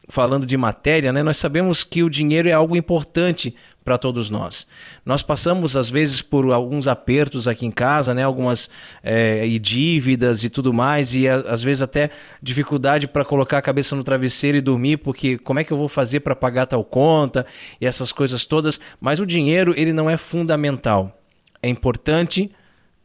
falando 0.09 0.45
de 0.45 0.57
matéria, 0.57 1.13
né, 1.13 1.21
nós 1.21 1.37
sabemos 1.37 1.83
que 1.83 2.01
o 2.03 2.09
dinheiro 2.09 2.49
é 2.49 2.51
algo 2.51 2.75
importante 2.75 3.55
para 3.85 3.97
todos 3.97 4.29
nós. 4.29 4.67
Nós 5.05 5.21
passamos 5.23 5.77
às 5.77 5.89
vezes 5.89 6.21
por 6.21 6.51
alguns 6.51 6.87
apertos 6.87 7.47
aqui 7.47 7.65
em 7.65 7.71
casa, 7.71 8.13
né, 8.13 8.23
algumas 8.23 8.69
eh, 9.03 9.45
e 9.47 9.57
dívidas 9.59 10.43
e 10.43 10.49
tudo 10.49 10.73
mais, 10.73 11.13
e 11.13 11.27
a- 11.27 11.37
às 11.47 11.61
vezes 11.61 11.81
até 11.83 12.09
dificuldade 12.41 13.07
para 13.07 13.23
colocar 13.23 13.59
a 13.59 13.61
cabeça 13.61 13.95
no 13.95 14.03
travesseiro 14.03 14.57
e 14.57 14.61
dormir, 14.61 14.97
porque 14.97 15.37
como 15.37 15.59
é 15.59 15.63
que 15.63 15.71
eu 15.71 15.77
vou 15.77 15.87
fazer 15.87 16.19
para 16.21 16.35
pagar 16.35 16.65
tal 16.65 16.83
conta 16.83 17.45
e 17.79 17.85
essas 17.85 18.11
coisas 18.11 18.45
todas. 18.45 18.79
Mas 18.99 19.19
o 19.19 19.25
dinheiro 19.25 19.73
ele 19.77 19.93
não 19.93 20.09
é 20.09 20.17
fundamental. 20.17 21.15
É 21.61 21.69
importante, 21.69 22.51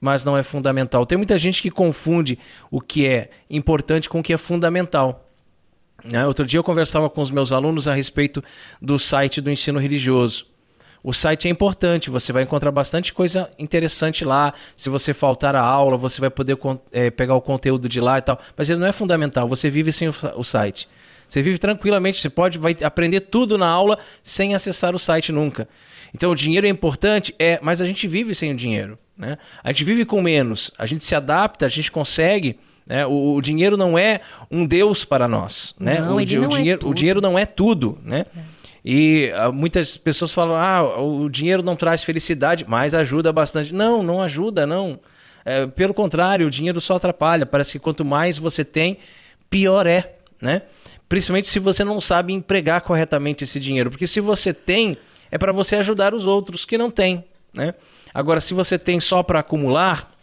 mas 0.01 0.25
não 0.25 0.37
é 0.37 0.43
fundamental. 0.43 1.05
Tem 1.07 1.17
muita 1.19 1.39
gente 1.39 1.61
que 1.63 1.71
confunde 1.71 2.39
o 2.71 2.81
que 2.81 3.07
é 3.07 3.31
importante 3.49 4.09
com 4.09 4.21
o 4.21 4.23
que 4.23 4.33
é 4.33 4.39
fundamental. 4.39 5.21
Né? 6.05 6.27
Outro 6.27 6.45
dia 6.45 6.59
eu 6.59 6.65
conversava 6.65 7.09
com 7.09 7.21
os 7.21 7.31
meus 7.31 7.51
alunos 7.51 7.89
a 7.89 7.95
respeito 7.95 8.43
do 8.81 8.99
site 8.99 9.41
do 9.41 9.51
ensino 9.51 9.79
religioso. 9.79 10.47
O 11.03 11.13
site 11.13 11.49
é 11.49 11.51
importante, 11.51 12.09
você 12.09 12.33
vai 12.33 12.45
encontrar 12.45 12.71
bastante 12.71 13.13
coisa 13.13 13.51
interessante 13.59 14.25
lá. 14.25 14.55
Se 14.75 14.89
você 14.89 15.13
faltar 15.13 15.55
a 15.55 15.61
aula, 15.61 15.99
você 15.99 16.19
vai 16.19 16.31
poder 16.31 16.57
eh, 16.93 17.11
pegar 17.11 17.35
o 17.35 17.43
conteúdo 17.43 17.89
de 17.89 18.01
lá 18.01 18.19
e 18.19 18.23
tal. 18.23 18.41
Mas 18.57 18.71
ele 18.71 18.81
não 18.81 18.87
é 18.87 18.93
fundamental, 18.93 19.47
você 19.47 19.69
vive 19.69 19.93
sem 19.93 20.09
o, 20.09 20.15
o 20.37 20.43
site. 20.43 20.89
Você 21.29 21.43
vive 21.43 21.59
tranquilamente, 21.59 22.21
você 22.21 22.31
pode 22.31 22.59
vai 22.59 22.77
aprender 22.83 23.21
tudo 23.21 23.59
na 23.59 23.69
aula 23.69 23.99
sem 24.23 24.55
acessar 24.55 24.95
o 24.95 24.99
site 24.99 25.31
nunca. 25.31 25.69
Então 26.15 26.31
o 26.31 26.35
dinheiro 26.35 26.67
é 26.67 26.71
importante, 26.71 27.35
é, 27.39 27.59
mas 27.63 27.81
a 27.81 27.87
gente 27.87 28.07
vive 28.07 28.35
sem 28.35 28.53
o 28.53 28.57
dinheiro. 28.57 28.99
Né? 29.17 29.37
A 29.63 29.73
gente 29.73 29.85
vive 29.85 30.05
com 30.05 30.23
menos, 30.23 30.71
a 30.79 30.87
gente 30.87 31.05
se 31.05 31.15
adapta, 31.15 31.67
a 31.67 31.69
gente 31.69 31.91
consegue. 31.93 32.59
Né? 32.87 33.07
O, 33.07 33.35
o 33.35 33.41
dinheiro 33.41 33.76
não 33.76 33.99
é 33.99 34.21
um 34.50 34.67
Deus 34.67 35.05
para 35.05 35.26
nós. 35.26 35.75
Né? 35.79 36.00
Não, 36.00 36.17
o, 36.17 36.21
ele 36.21 36.38
o 36.38 36.43
não 36.43 36.49
é 36.49 36.57
dinheiro, 36.57 36.79
o 36.79 36.85
tudo. 36.85 36.95
dinheiro 36.95 37.21
não 37.21 37.38
é 37.38 37.47
tudo. 37.47 37.99
Né? 38.05 38.25
E 38.85 39.33
ah, 39.35 39.50
muitas 39.50 39.97
pessoas 39.97 40.33
falam: 40.33 40.57
ah, 40.57 41.00
o 41.00 41.29
dinheiro 41.29 41.62
não 41.62 41.75
traz 41.75 42.05
felicidade, 42.05 42.64
mas 42.69 42.95
ajuda 42.95 43.33
bastante. 43.33 43.73
Não, 43.73 44.03
não 44.03 44.21
ajuda, 44.21 44.67
não. 44.67 45.00
É, 45.45 45.67
pelo 45.67 45.95
contrário, 45.95 46.47
o 46.47 46.50
dinheiro 46.50 46.81
só 46.81 46.97
atrapalha. 46.97 47.47
Parece 47.47 47.73
que 47.73 47.79
quanto 47.79 48.05
mais 48.05 48.38
você 48.38 48.64
tem, 48.64 48.99
pior 49.49 49.87
é, 49.87 50.17
né? 50.41 50.62
Principalmente 51.09 51.49
se 51.49 51.59
você 51.59 51.85
não 51.85 52.00
sabe 52.00 52.33
empregar 52.33 52.81
corretamente 52.83 53.45
esse 53.45 53.61
dinheiro. 53.61 53.91
Porque 53.91 54.07
se 54.07 54.21
você 54.21 54.53
tem, 54.53 54.97
é 55.31 55.38
para 55.38 55.53
você 55.53 55.76
ajudar 55.76 56.14
os 56.14 56.26
outros 56.26 56.64
que 56.64 56.79
não 56.79 56.91
têm, 56.91 57.25
né? 57.53 57.75
Agora, 58.12 58.41
se 58.41 58.55
você 58.55 58.79
tem 58.79 59.00
só 59.00 59.23
para 59.23 59.41
acumular, 59.41 60.13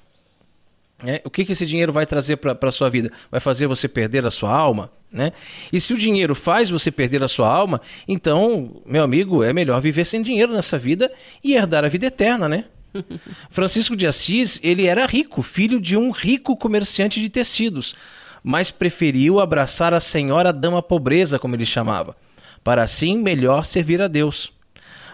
né? 1.03 1.19
O 1.23 1.29
que, 1.29 1.43
que 1.43 1.51
esse 1.51 1.65
dinheiro 1.65 1.91
vai 1.91 2.05
trazer 2.05 2.37
para 2.37 2.57
a 2.61 2.71
sua 2.71 2.89
vida? 2.89 3.11
Vai 3.29 3.39
fazer 3.39 3.67
você 3.67 3.87
perder 3.87 4.25
a 4.25 4.31
sua 4.31 4.51
alma? 4.51 4.91
Né? 5.11 5.31
E 5.71 5.81
se 5.81 5.93
o 5.93 5.97
dinheiro 5.97 6.33
faz 6.33 6.69
você 6.69 6.91
perder 6.91 7.23
a 7.23 7.27
sua 7.27 7.49
alma, 7.49 7.81
então, 8.07 8.81
meu 8.85 9.03
amigo, 9.03 9.43
é 9.43 9.51
melhor 9.51 9.81
viver 9.81 10.05
sem 10.05 10.21
dinheiro 10.21 10.53
nessa 10.53 10.77
vida 10.77 11.11
e 11.43 11.53
herdar 11.53 11.83
a 11.83 11.89
vida 11.89 12.05
eterna, 12.05 12.47
né? 12.47 12.65
Francisco 13.49 13.95
de 13.95 14.07
Assis, 14.07 14.59
ele 14.63 14.85
era 14.85 15.05
rico, 15.05 15.41
filho 15.41 15.79
de 15.79 15.97
um 15.97 16.11
rico 16.11 16.55
comerciante 16.55 17.21
de 17.21 17.29
tecidos, 17.29 17.95
mas 18.43 18.71
preferiu 18.71 19.39
abraçar 19.39 19.93
a 19.93 19.99
senhora 19.99 20.53
dama 20.53 20.81
pobreza, 20.81 21.39
como 21.39 21.55
ele 21.55 21.65
chamava, 21.65 22.15
para 22.63 22.83
assim 22.83 23.17
melhor 23.17 23.65
servir 23.65 24.01
a 24.01 24.07
Deus. 24.07 24.51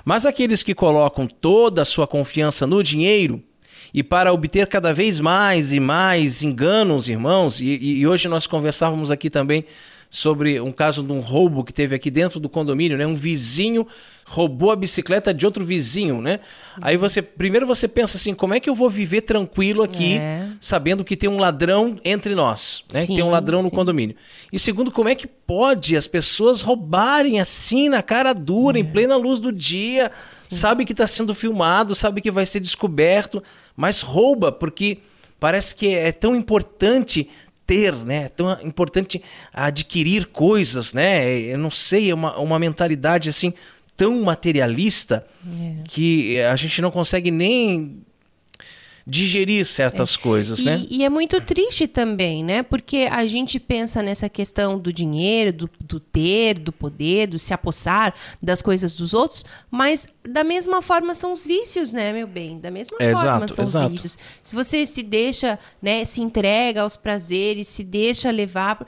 Mas 0.06 0.26
aqueles 0.26 0.64
que 0.64 0.74
colocam 0.74 1.28
toda 1.28 1.82
a 1.82 1.86
sua 1.86 2.08
confiança 2.08 2.66
no 2.66 2.82
dinheiro 2.82 3.44
e 3.94 4.04
para 4.04 4.32
obter 4.34 4.68
cada 4.68 4.94
vez 4.94 5.20
mais 5.20 5.74
e 5.74 5.80
mais 5.80 6.44
enganam 6.44 6.96
os 6.96 7.08
irmãos, 7.08 7.60
e- 7.60 8.00
e 8.00 8.08
hoje 8.08 8.28
nós 8.28 8.46
conversávamos 8.48 9.12
aqui 9.12 9.30
também 9.30 9.66
sobre 10.10 10.60
um 10.62 10.72
caso 10.72 11.04
de 11.04 11.12
um 11.12 11.20
roubo 11.20 11.64
que 11.64 11.74
teve 11.74 11.94
aqui 11.94 12.10
dentro 12.10 12.40
do 12.40 12.48
condomínio, 12.48 12.98
né? 12.98 13.06
Um 13.06 13.16
vizinho 13.16 13.86
roubou 14.26 14.72
a 14.72 14.76
bicicleta 14.76 15.34
de 15.34 15.46
outro 15.46 15.64
vizinho, 15.64 16.22
né? 16.22 16.42
Aí 16.82 16.98
você, 16.98 17.22
primeiro 17.22 17.66
você 17.66 17.88
pensa 17.88 18.18
assim, 18.18 18.34
como 18.34 18.54
é 18.54 18.60
que 18.60 18.70
eu 18.70 18.76
vou 18.76 18.90
viver 18.90 19.22
tranquilo 19.22 19.84
aqui, 19.84 20.18
É. 20.18 20.48
sabendo 20.60 21.04
que 21.04 21.16
tem 21.16 21.30
um 21.30 21.38
ladrão 21.40 21.98
entre 22.04 22.36
nós, 22.36 22.84
né? 22.94 23.02
que 23.02 23.08
tem 23.08 23.22
um 23.24 23.28
Sim, 23.28 23.32
ladrão 23.32 23.62
no 23.64 23.70
sim. 23.70 23.76
condomínio. 23.76 24.16
E 24.52 24.60
segundo, 24.60 24.92
como 24.92 25.08
é 25.08 25.16
que 25.16 25.28
pode 25.28 25.96
as 25.96 26.08
pessoas 26.08 26.62
roubarem 26.62 27.40
assim 27.40 27.88
na 27.88 28.02
cara 28.02 28.34
dura, 28.34 28.78
em 28.78 28.84
plena 28.86 29.16
luz 29.16 29.40
do 29.40 29.52
dia, 29.52 30.12
sabe 30.28 30.84
que 30.84 30.92
está 30.92 31.08
sendo 31.08 31.34
filmado, 31.34 31.96
sabe 31.96 32.20
que 32.20 32.32
vai 32.32 32.46
ser 32.46 32.60
descoberto, 32.60 33.42
mas 33.78 34.02
rouba 34.02 34.52
porque 34.52 35.00
parece 35.40 35.74
que 35.76 35.94
é 35.94 36.12
tão 36.12 36.36
importante 36.36 37.30
ter, 37.68 37.94
né? 37.94 38.24
É 38.24 38.30
tão 38.30 38.52
importante 38.64 39.22
adquirir 39.54 40.28
coisas, 40.28 40.94
né? 40.94 41.38
Eu 41.38 41.58
não 41.58 41.70
sei, 41.70 42.10
é 42.10 42.16
uma, 42.16 42.40
uma 42.40 42.58
mentalidade 42.58 43.30
assim 43.30 43.54
tão 43.98 44.24
materialista 44.24 45.26
que 45.86 46.40
a 46.40 46.56
gente 46.56 46.82
não 46.82 46.92
consegue 46.92 47.32
nem 47.32 48.06
digerir 49.10 49.66
certas 49.66 50.18
coisas, 50.18 50.60
E, 50.60 50.66
né? 50.66 50.86
e 50.90 51.04
é 51.06 51.10
muito 51.10 51.40
triste 51.40 51.88
também, 51.88 52.44
né? 52.44 52.62
Porque 52.62 53.08
a 53.10 53.26
gente 53.26 53.58
pensa 53.58 54.04
nessa 54.04 54.28
questão 54.28 54.78
do 54.78 54.92
dinheiro, 54.92 55.54
do, 55.54 55.70
do 55.80 55.98
ter, 55.98 56.60
do 56.60 56.74
poder, 56.74 57.28
do 57.28 57.40
se 57.40 57.54
apossar 57.54 58.14
das 58.44 58.62
coisas 58.62 58.94
dos 58.94 59.14
outros, 59.14 59.46
mas 59.72 60.08
da 60.28 60.44
mesma 60.44 60.82
forma 60.82 61.16
são 61.16 61.32
os 61.32 61.46
vícios, 61.46 61.94
né, 61.94 62.12
meu 62.12 62.28
bem? 62.28 62.60
Da 62.60 62.70
mesma 62.70 62.98
É, 63.00 63.16
forma 63.16 63.46
exato, 63.46 63.54
são 63.54 63.64
exato. 63.64 63.86
os 63.86 63.92
vícios. 63.94 64.18
Se 64.44 64.54
você 64.54 64.86
se 64.86 65.02
deixa, 65.02 65.58
né, 65.82 66.04
se 66.04 66.20
entrega 66.20 66.82
aos 66.82 66.98
prazeres, 66.98 67.70
se 67.70 67.86
deixa 67.86 68.30
levar. 68.30 68.86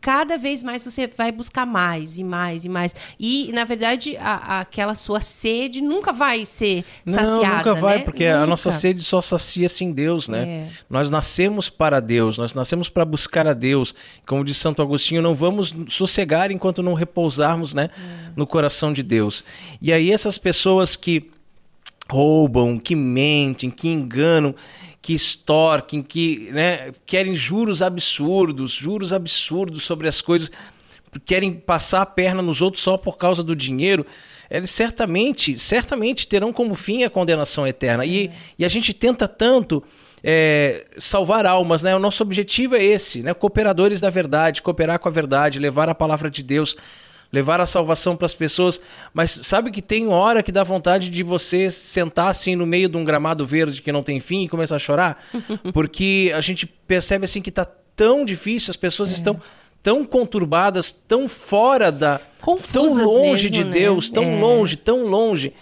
Cada 0.00 0.38
vez 0.38 0.62
mais 0.62 0.84
você 0.84 1.06
vai 1.06 1.30
buscar 1.30 1.66
mais 1.66 2.18
e 2.18 2.24
mais 2.24 2.64
e 2.64 2.68
mais. 2.68 2.94
E, 3.18 3.50
na 3.52 3.64
verdade, 3.64 4.16
a, 4.16 4.56
a, 4.56 4.60
aquela 4.60 4.94
sua 4.94 5.20
sede 5.20 5.80
nunca 5.82 6.12
vai 6.12 6.46
ser 6.46 6.84
saciada. 7.06 7.46
Não, 7.46 7.56
nunca 7.56 7.74
vai, 7.74 7.98
né? 7.98 8.04
porque 8.04 8.24
nunca. 8.24 8.42
a 8.42 8.46
nossa 8.46 8.72
sede 8.72 9.02
só 9.02 9.20
sacia-se 9.20 9.84
em 9.84 9.92
Deus, 9.92 10.28
né? 10.28 10.48
É. 10.48 10.68
Nós 10.88 11.10
nascemos 11.10 11.68
para 11.68 12.00
Deus, 12.00 12.38
nós 12.38 12.54
nascemos 12.54 12.88
para 12.88 13.04
buscar 13.04 13.46
a 13.46 13.52
Deus. 13.52 13.94
Como 14.26 14.44
diz 14.44 14.56
Santo 14.56 14.80
Agostinho, 14.80 15.20
não 15.20 15.34
vamos 15.34 15.74
sossegar 15.88 16.50
enquanto 16.50 16.82
não 16.82 16.94
repousarmos 16.94 17.74
né, 17.74 17.90
É. 17.92 18.30
no 18.34 18.46
coração 18.46 18.92
de 18.92 19.02
Deus. 19.02 19.44
E 19.82 19.92
aí 19.92 20.10
essas 20.10 20.38
pessoas 20.38 20.96
que 20.96 21.30
roubam, 22.10 22.78
que 22.78 22.96
mentem, 22.96 23.70
que 23.70 23.88
enganam, 23.88 24.54
que 25.02 25.14
extorquem, 25.14 26.02
que 26.02 26.50
né, 26.52 26.92
querem 27.06 27.34
juros 27.34 27.80
absurdos, 27.80 28.72
juros 28.72 29.12
absurdos 29.12 29.84
sobre 29.84 30.06
as 30.06 30.20
coisas, 30.20 30.50
querem 31.24 31.52
passar 31.52 32.02
a 32.02 32.06
perna 32.06 32.42
nos 32.42 32.60
outros 32.60 32.82
só 32.82 32.96
por 32.96 33.16
causa 33.16 33.42
do 33.42 33.56
dinheiro, 33.56 34.04
eles 34.50 34.70
certamente, 34.70 35.58
certamente 35.58 36.26
terão 36.26 36.52
como 36.52 36.74
fim 36.74 37.04
a 37.04 37.10
condenação 37.10 37.66
eterna. 37.66 38.04
E, 38.04 38.30
e 38.58 38.64
a 38.64 38.68
gente 38.68 38.92
tenta 38.92 39.26
tanto 39.28 39.82
é, 40.22 40.86
salvar 40.98 41.46
almas, 41.46 41.82
né? 41.82 41.94
O 41.94 41.98
nosso 41.98 42.22
objetivo 42.22 42.76
é 42.76 42.84
esse, 42.84 43.22
né? 43.22 43.32
Cooperadores 43.32 44.00
da 44.00 44.10
verdade, 44.10 44.60
cooperar 44.60 44.98
com 44.98 45.08
a 45.08 45.12
verdade, 45.12 45.58
levar 45.58 45.88
a 45.88 45.94
palavra 45.94 46.30
de 46.30 46.42
Deus, 46.42 46.76
levar 47.32 47.60
a 47.60 47.66
salvação 47.66 48.16
para 48.16 48.26
as 48.26 48.34
pessoas. 48.34 48.80
Mas 49.14 49.30
sabe 49.30 49.70
que 49.70 49.80
tem 49.82 50.08
hora 50.08 50.42
que 50.42 50.50
dá 50.50 50.64
vontade 50.64 51.08
de 51.10 51.22
você 51.22 51.70
sentar 51.70 52.28
assim 52.28 52.56
no 52.56 52.66
meio 52.66 52.88
de 52.88 52.96
um 52.96 53.04
gramado 53.04 53.46
verde 53.46 53.80
que 53.82 53.92
não 53.92 54.02
tem 54.02 54.20
fim 54.20 54.44
e 54.44 54.48
começar 54.48 54.76
a 54.76 54.80
chorar? 54.80 55.22
Porque 55.72 56.32
a 56.34 56.40
gente 56.40 56.66
percebe 56.66 57.24
assim 57.24 57.40
que 57.40 57.50
está 57.50 57.64
tão 57.94 58.24
difícil, 58.24 58.70
as 58.70 58.76
pessoas 58.76 59.10
estão 59.10 59.40
tão 59.82 60.04
conturbadas, 60.04 60.92
tão 60.92 61.28
fora 61.28 61.90
da. 61.92 62.20
Confusas 62.40 62.96
tão 62.96 63.06
longe 63.22 63.44
mesmo, 63.44 63.50
de 63.50 63.64
né? 63.64 63.70
Deus, 63.72 64.10
tão 64.10 64.24
É. 64.24 64.40
longe, 64.40 64.76
tão 64.76 65.04
longe, 65.06 65.52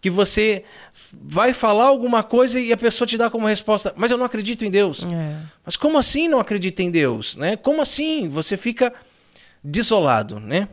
que 0.00 0.08
você 0.10 0.64
vai 1.12 1.52
falar 1.54 1.86
alguma 1.86 2.22
coisa 2.22 2.60
e 2.60 2.72
a 2.72 2.76
pessoa 2.76 3.06
te 3.08 3.16
dá 3.16 3.30
como 3.30 3.46
resposta, 3.46 3.92
mas 3.96 4.10
eu 4.10 4.18
não 4.18 4.24
acredito 4.26 4.64
em 4.64 4.70
Deus. 4.70 5.04
É. 5.10 5.36
Mas 5.64 5.76
como 5.76 5.98
assim 5.98 6.28
não 6.28 6.38
acredita 6.38 6.82
em 6.82 6.90
Deus? 6.90 7.36
Né? 7.36 7.56
Como 7.56 7.80
assim? 7.80 8.28
Você 8.28 8.56
fica 8.56 8.92
desolado, 9.62 10.38
né? 10.38 10.68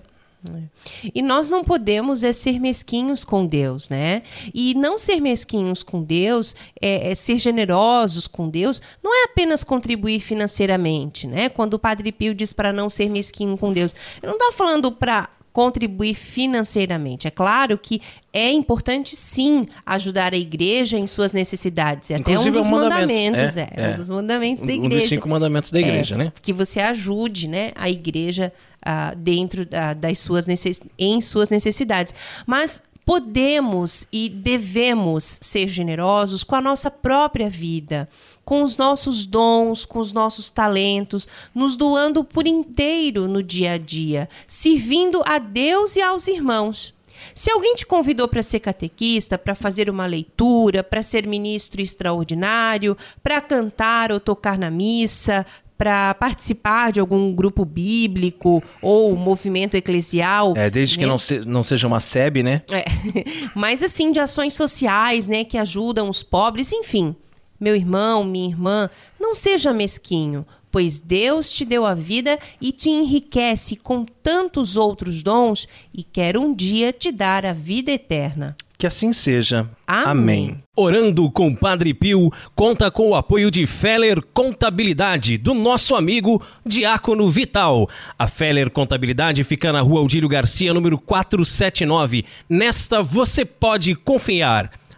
E 1.14 1.22
nós 1.22 1.50
não 1.50 1.64
podemos 1.64 2.24
é 2.24 2.34
ser 2.34 2.60
mesquinhos 2.60 3.24
com 3.24 3.46
Deus, 3.46 3.90
né? 3.90 4.24
E 4.54 4.74
não 4.74 4.98
ser 4.98 5.20
mesquinhos 5.22 5.84
com 5.84 6.04
Deus, 6.04 6.56
é, 6.82 7.12
é 7.12 7.16
ser 7.16 7.38
generosos 7.38 8.28
com 8.28 8.50
Deus, 8.50 8.82
não 9.04 9.14
é 9.14 9.26
apenas 9.26 9.64
contribuir 9.64 10.20
financeiramente, 10.20 11.28
né? 11.28 11.50
Quando 11.50 11.76
o 11.76 11.80
Padre 11.80 12.12
Pio 12.12 12.34
diz 12.34 12.54
para 12.54 12.74
não 12.74 12.90
ser 12.90 13.10
mesquinho 13.10 13.58
com 13.58 13.72
Deus, 13.72 13.96
eu 14.22 14.28
não 14.28 14.36
estou 14.36 14.52
falando 14.52 14.92
para 14.92 15.30
contribuir 15.54 16.16
financeiramente. 16.16 17.28
É 17.28 17.32
claro 17.32 17.78
que 17.78 18.02
é 18.34 18.52
importante 18.52 19.16
sim 19.16 19.68
ajudar 19.86 20.34
a 20.34 20.38
igreja 20.38 20.98
em 20.98 21.06
suas 21.08 21.32
necessidades. 21.32 22.10
É 22.12 22.16
até 22.16 22.32
um 22.32 22.34
Inclusive, 22.34 22.58
é 22.58 22.60
um 22.60 22.62
dos 22.62 22.70
mandamento. 22.72 23.32
mandamentos, 23.32 23.58
é, 23.58 23.62
É, 23.62 23.82
é 23.82 23.86
é. 23.86 23.92
um 23.92 23.96
dos 23.96 24.10
mandamentos 24.10 24.64
da 24.66 24.74
Um 24.74 24.76
igreja 24.76 25.00
dos 25.02 25.10
cinco 25.10 25.30
mandamentos 25.30 25.72
da 25.72 25.80
igreja, 25.80 26.16
é, 26.16 26.18
né? 26.18 26.34
Que 26.42 26.52
você 26.52 26.80
ajude 26.80 27.48
né, 27.48 27.72
a 27.76 27.88
igreja 27.90 28.52
ah, 28.84 29.14
dentro 29.16 29.66
da- 29.66 29.94
das 29.94 30.20
suas 30.20 30.48
necess... 30.48 30.82
em 30.98 31.22
suas 31.22 31.50
necessidades. 31.50 32.14
Mas 32.48 32.82
podemos 33.06 34.08
e 34.12 34.30
devemos 34.30 35.38
ser 35.42 35.68
generosos 35.68 36.44
com 36.44 36.56
a 36.56 36.62
nossa 36.62 36.90
própria 36.90 37.50
vida, 37.50 38.10
com 38.46 38.62
os 38.64 38.78
nossos 38.78 39.26
dons, 39.26 39.86
com 39.86 40.00
os 40.00 40.12
nossos 40.12 40.50
talentos, 40.50 41.28
nos 41.54 41.76
doando 41.76 42.24
por 42.24 42.46
inteiro 42.46 43.28
no 43.28 43.42
dia 43.42 43.74
a 43.74 43.78
dia, 43.78 44.30
servindo 44.48 45.22
a 45.26 45.38
Deus 45.40 45.96
e 45.96 46.02
aos 46.02 46.28
irmãos. 46.28 46.94
Se 47.34 47.50
alguém 47.52 47.74
te 47.76 47.86
convidou 47.86 48.28
para 48.28 48.44
ser 48.44 48.60
catequista, 48.60 49.38
para 49.38 49.56
fazer 49.56 49.90
uma 49.90 50.06
leitura, 50.06 50.84
para 50.84 51.02
ser 51.02 51.26
ministro 51.26 51.82
extraordinário, 51.82 52.98
para 53.24 53.40
cantar 53.40 54.12
ou 54.12 54.20
tocar 54.20 54.58
na 54.58 54.70
missa, 54.70 55.46
para 55.78 56.14
participar 56.14 56.92
de 56.92 57.00
algum 57.00 57.34
grupo 57.34 57.66
bíblico 57.66 58.62
ou 58.82 59.16
movimento 59.16 59.76
eclesial. 59.76 60.54
É, 60.56 60.70
desde 60.70 60.98
que 60.98 61.04
né? 61.06 61.10
não, 61.10 61.18
se- 61.18 61.40
não 61.40 61.64
seja 61.64 61.88
uma 61.88 62.00
SEB, 62.00 62.44
né? 62.44 62.62
É. 62.70 62.84
Mas 63.56 63.82
assim, 63.82 64.12
de 64.12 64.20
ações 64.20 64.54
sociais, 64.54 65.28
né, 65.28 65.44
que 65.44 65.58
ajudam 65.58 66.10
os 66.10 66.24
pobres, 66.24 66.72
enfim. 66.72 67.16
Meu 67.64 67.78
irmão, 67.78 68.26
minha 68.26 68.50
irmã, 68.50 68.90
não 69.18 69.34
seja 69.34 69.72
mesquinho, 69.72 70.46
pois 70.70 71.00
Deus 71.00 71.50
te 71.50 71.64
deu 71.64 71.86
a 71.86 71.96
vida 71.96 72.38
e 72.60 72.74
te 72.74 72.90
enriquece 72.90 73.78
com 73.78 74.04
tantos 74.22 74.76
outros 74.76 75.24
dons 75.24 75.66
e 75.94 76.04
quer 76.04 76.38
um 76.38 76.54
dia 76.54 76.92
te 76.92 77.10
dar 77.10 77.46
a 77.46 77.54
vida 77.54 77.90
eterna. 77.90 78.54
Que 78.78 78.86
assim 78.86 79.14
seja. 79.14 79.66
Amém. 79.88 80.58
Orando 80.76 81.32
com 81.32 81.56
Padre 81.56 81.94
Pio 81.94 82.30
conta 82.54 82.92
com 82.92 83.12
o 83.12 83.16
apoio 83.16 83.50
de 83.50 83.66
Feller 83.66 84.22
Contabilidade, 84.34 85.38
do 85.38 85.54
nosso 85.54 85.96
amigo 85.96 86.46
Diácono 86.66 87.30
Vital. 87.30 87.90
A 88.20 88.28
Feller 88.28 88.70
Contabilidade 88.70 89.42
fica 89.46 89.72
na 89.72 89.80
rua 89.80 90.02
Aldílio 90.02 90.28
Garcia, 90.28 90.74
número 90.74 90.98
479. 90.98 92.26
Nesta 92.50 93.02
você 93.02 93.46
pode 93.46 93.96
confiar. 93.96 94.70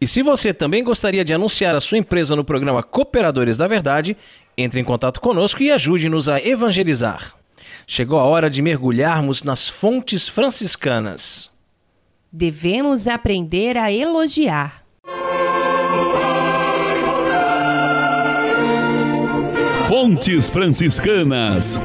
E 0.00 0.06
se 0.06 0.22
você 0.22 0.54
também 0.54 0.82
gostaria 0.82 1.22
de 1.22 1.34
anunciar 1.34 1.74
a 1.74 1.80
sua 1.80 1.98
empresa 1.98 2.34
no 2.34 2.42
programa 2.42 2.82
Cooperadores 2.82 3.58
da 3.58 3.68
Verdade, 3.68 4.16
entre 4.56 4.80
em 4.80 4.84
contato 4.84 5.20
conosco 5.20 5.62
e 5.62 5.70
ajude-nos 5.70 6.26
a 6.26 6.40
evangelizar. 6.40 7.34
Chegou 7.86 8.18
a 8.18 8.24
hora 8.24 8.48
de 8.48 8.62
mergulharmos 8.62 9.42
nas 9.42 9.68
fontes 9.68 10.26
franciscanas. 10.26 11.50
Devemos 12.32 13.06
aprender 13.06 13.76
a 13.76 13.92
elogiar. 13.92 14.84
Fontes 19.86 20.48
franciscanas. 20.48 21.80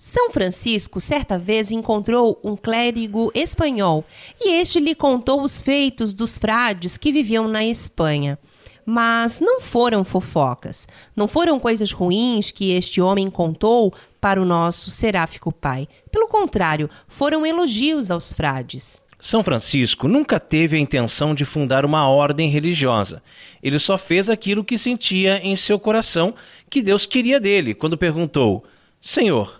São 0.00 0.30
Francisco 0.30 1.00
certa 1.00 1.36
vez 1.36 1.72
encontrou 1.72 2.40
um 2.44 2.54
clérigo 2.54 3.32
espanhol 3.34 4.04
e 4.40 4.54
este 4.54 4.78
lhe 4.78 4.94
contou 4.94 5.42
os 5.42 5.60
feitos 5.60 6.14
dos 6.14 6.38
frades 6.38 6.96
que 6.96 7.10
viviam 7.10 7.48
na 7.48 7.64
Espanha. 7.64 8.38
Mas 8.86 9.40
não 9.40 9.60
foram 9.60 10.04
fofocas, 10.04 10.86
não 11.16 11.26
foram 11.26 11.58
coisas 11.58 11.90
ruins 11.90 12.52
que 12.52 12.70
este 12.70 13.00
homem 13.00 13.28
contou 13.28 13.92
para 14.20 14.40
o 14.40 14.44
nosso 14.44 14.88
seráfico 14.88 15.50
pai. 15.50 15.88
Pelo 16.12 16.28
contrário, 16.28 16.88
foram 17.08 17.44
elogios 17.44 18.12
aos 18.12 18.32
frades. 18.32 19.02
São 19.18 19.42
Francisco 19.42 20.06
nunca 20.06 20.38
teve 20.38 20.76
a 20.76 20.80
intenção 20.80 21.34
de 21.34 21.44
fundar 21.44 21.84
uma 21.84 22.08
ordem 22.08 22.48
religiosa. 22.48 23.20
Ele 23.60 23.80
só 23.80 23.98
fez 23.98 24.30
aquilo 24.30 24.62
que 24.62 24.78
sentia 24.78 25.44
em 25.44 25.56
seu 25.56 25.76
coração 25.76 26.36
que 26.70 26.82
Deus 26.82 27.04
queria 27.04 27.40
dele, 27.40 27.74
quando 27.74 27.98
perguntou: 27.98 28.62
Senhor, 29.00 29.57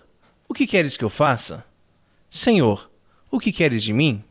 o 0.49 0.53
que 0.53 0.65
queres 0.65 0.97
que 0.97 1.05
eu 1.05 1.11
faça? 1.11 1.63
Senhor, 2.27 2.89
o 3.29 3.39
que 3.39 3.51
queres 3.51 3.83
de 3.83 3.93
mim? 3.93 4.23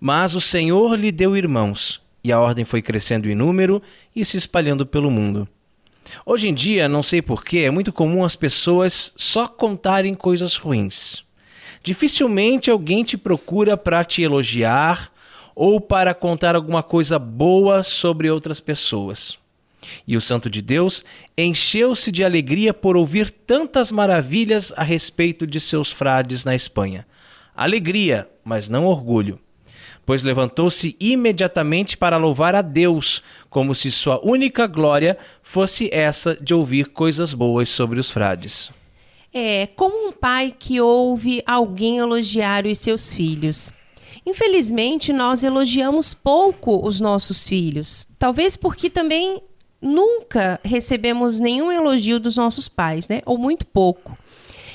Mas 0.00 0.34
o 0.34 0.40
Senhor 0.40 0.98
lhe 0.98 1.12
deu 1.12 1.36
irmãos, 1.36 2.02
e 2.24 2.32
a 2.32 2.40
ordem 2.40 2.64
foi 2.64 2.82
crescendo 2.82 3.30
em 3.30 3.36
número 3.36 3.80
e 4.14 4.24
se 4.24 4.36
espalhando 4.36 4.84
pelo 4.84 5.12
mundo. 5.12 5.48
Hoje 6.26 6.48
em 6.48 6.54
dia, 6.54 6.88
não 6.88 7.04
sei 7.04 7.22
porquê, 7.22 7.58
é 7.58 7.70
muito 7.70 7.92
comum 7.92 8.24
as 8.24 8.34
pessoas 8.34 9.12
só 9.16 9.46
contarem 9.46 10.12
coisas 10.12 10.56
ruins. 10.56 11.24
Dificilmente 11.84 12.68
alguém 12.68 13.04
te 13.04 13.16
procura 13.16 13.76
para 13.76 14.02
te 14.04 14.22
elogiar 14.22 15.12
ou 15.54 15.80
para 15.80 16.14
contar 16.14 16.56
alguma 16.56 16.82
coisa 16.82 17.16
boa 17.16 17.84
sobre 17.84 18.28
outras 18.28 18.58
pessoas. 18.58 19.38
E 20.06 20.16
o 20.16 20.20
Santo 20.20 20.50
de 20.50 20.60
Deus 20.60 21.04
encheu-se 21.36 22.10
de 22.10 22.24
alegria 22.24 22.74
por 22.74 22.96
ouvir 22.96 23.30
tantas 23.30 23.92
maravilhas 23.92 24.72
a 24.76 24.82
respeito 24.82 25.46
de 25.46 25.60
seus 25.60 25.90
frades 25.90 26.44
na 26.44 26.54
Espanha. 26.54 27.06
Alegria, 27.54 28.28
mas 28.44 28.68
não 28.68 28.86
orgulho. 28.86 29.38
Pois 30.06 30.22
levantou-se 30.22 30.96
imediatamente 30.98 31.96
para 31.96 32.16
louvar 32.16 32.54
a 32.54 32.62
Deus, 32.62 33.22
como 33.50 33.74
se 33.74 33.90
sua 33.90 34.18
única 34.24 34.66
glória 34.66 35.18
fosse 35.42 35.90
essa 35.92 36.36
de 36.40 36.54
ouvir 36.54 36.86
coisas 36.86 37.34
boas 37.34 37.68
sobre 37.68 38.00
os 38.00 38.10
frades. 38.10 38.70
É 39.32 39.66
como 39.66 40.08
um 40.08 40.12
pai 40.12 40.54
que 40.58 40.80
ouve 40.80 41.42
alguém 41.46 41.98
elogiar 41.98 42.64
os 42.64 42.78
seus 42.78 43.12
filhos. 43.12 43.74
Infelizmente, 44.24 45.12
nós 45.12 45.44
elogiamos 45.44 46.14
pouco 46.14 46.86
os 46.86 47.00
nossos 47.00 47.46
filhos. 47.46 48.06
Talvez 48.18 48.56
porque 48.56 48.88
também 48.88 49.42
nunca 49.80 50.60
recebemos 50.64 51.40
nenhum 51.40 51.70
elogio 51.70 52.18
dos 52.18 52.36
nossos 52.36 52.68
pais, 52.68 53.08
né? 53.08 53.20
Ou 53.24 53.38
muito 53.38 53.66
pouco. 53.66 54.16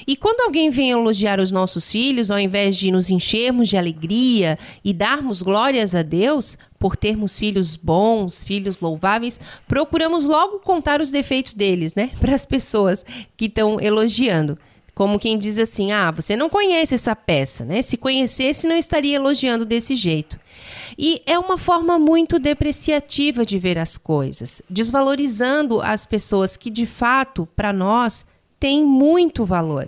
E 0.05 0.15
quando 0.15 0.41
alguém 0.41 0.69
vem 0.69 0.91
elogiar 0.91 1.39
os 1.39 1.51
nossos 1.51 1.89
filhos, 1.89 2.29
ao 2.29 2.39
invés 2.39 2.75
de 2.75 2.91
nos 2.91 3.09
enchermos 3.09 3.69
de 3.69 3.77
alegria 3.77 4.57
e 4.83 4.93
darmos 4.93 5.41
glórias 5.41 5.95
a 5.95 6.01
Deus 6.01 6.57
por 6.77 6.97
termos 6.97 7.39
filhos 7.39 7.77
bons, 7.77 8.43
filhos 8.43 8.79
louváveis, 8.79 9.39
procuramos 9.67 10.25
logo 10.25 10.59
contar 10.59 10.99
os 10.99 11.09
defeitos 11.09 11.53
deles, 11.53 11.93
né? 11.95 12.11
Para 12.19 12.35
as 12.35 12.45
pessoas 12.45 13.05
que 13.37 13.45
estão 13.45 13.79
elogiando. 13.79 14.57
Como 14.95 15.19
quem 15.19 15.37
diz 15.37 15.57
assim: 15.57 15.91
ah, 15.91 16.11
você 16.11 16.35
não 16.35 16.49
conhece 16.49 16.95
essa 16.95 17.15
peça, 17.15 17.65
né? 17.65 17.81
Se 17.81 17.97
conhecesse, 17.97 18.67
não 18.67 18.75
estaria 18.75 19.15
elogiando 19.15 19.65
desse 19.65 19.95
jeito. 19.95 20.39
E 20.97 21.21
é 21.25 21.37
uma 21.39 21.57
forma 21.57 21.97
muito 21.97 22.37
depreciativa 22.37 23.45
de 23.45 23.57
ver 23.57 23.79
as 23.79 23.97
coisas, 23.97 24.61
desvalorizando 24.69 25.81
as 25.81 26.05
pessoas 26.05 26.55
que, 26.55 26.69
de 26.69 26.85
fato, 26.85 27.47
para 27.55 27.73
nós, 27.73 28.25
têm 28.59 28.83
muito 28.83 29.45
valor. 29.45 29.87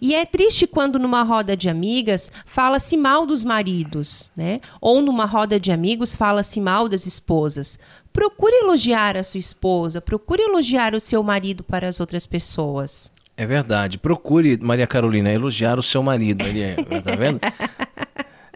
E 0.00 0.14
é 0.14 0.24
triste 0.24 0.66
quando 0.66 0.98
numa 0.98 1.22
roda 1.22 1.56
de 1.56 1.68
amigas 1.68 2.30
fala-se 2.46 2.96
mal 2.96 3.26
dos 3.26 3.44
maridos, 3.44 4.32
né? 4.36 4.60
Ou 4.80 5.02
numa 5.02 5.26
roda 5.26 5.58
de 5.58 5.72
amigos 5.72 6.14
fala-se 6.14 6.60
mal 6.60 6.88
das 6.88 7.06
esposas. 7.06 7.78
Procure 8.12 8.54
elogiar 8.54 9.16
a 9.16 9.24
sua 9.24 9.40
esposa, 9.40 10.00
procure 10.00 10.42
elogiar 10.42 10.94
o 10.94 11.00
seu 11.00 11.22
marido 11.22 11.62
para 11.62 11.88
as 11.88 12.00
outras 12.00 12.26
pessoas. 12.26 13.10
É 13.42 13.46
verdade. 13.46 13.98
Procure, 13.98 14.56
Maria 14.62 14.86
Carolina, 14.86 15.28
elogiar 15.28 15.76
o 15.76 15.82
seu 15.82 16.00
marido. 16.00 16.46
Ele 16.46 16.60
é, 16.60 16.76
tá 16.76 17.16
vendo? 17.16 17.40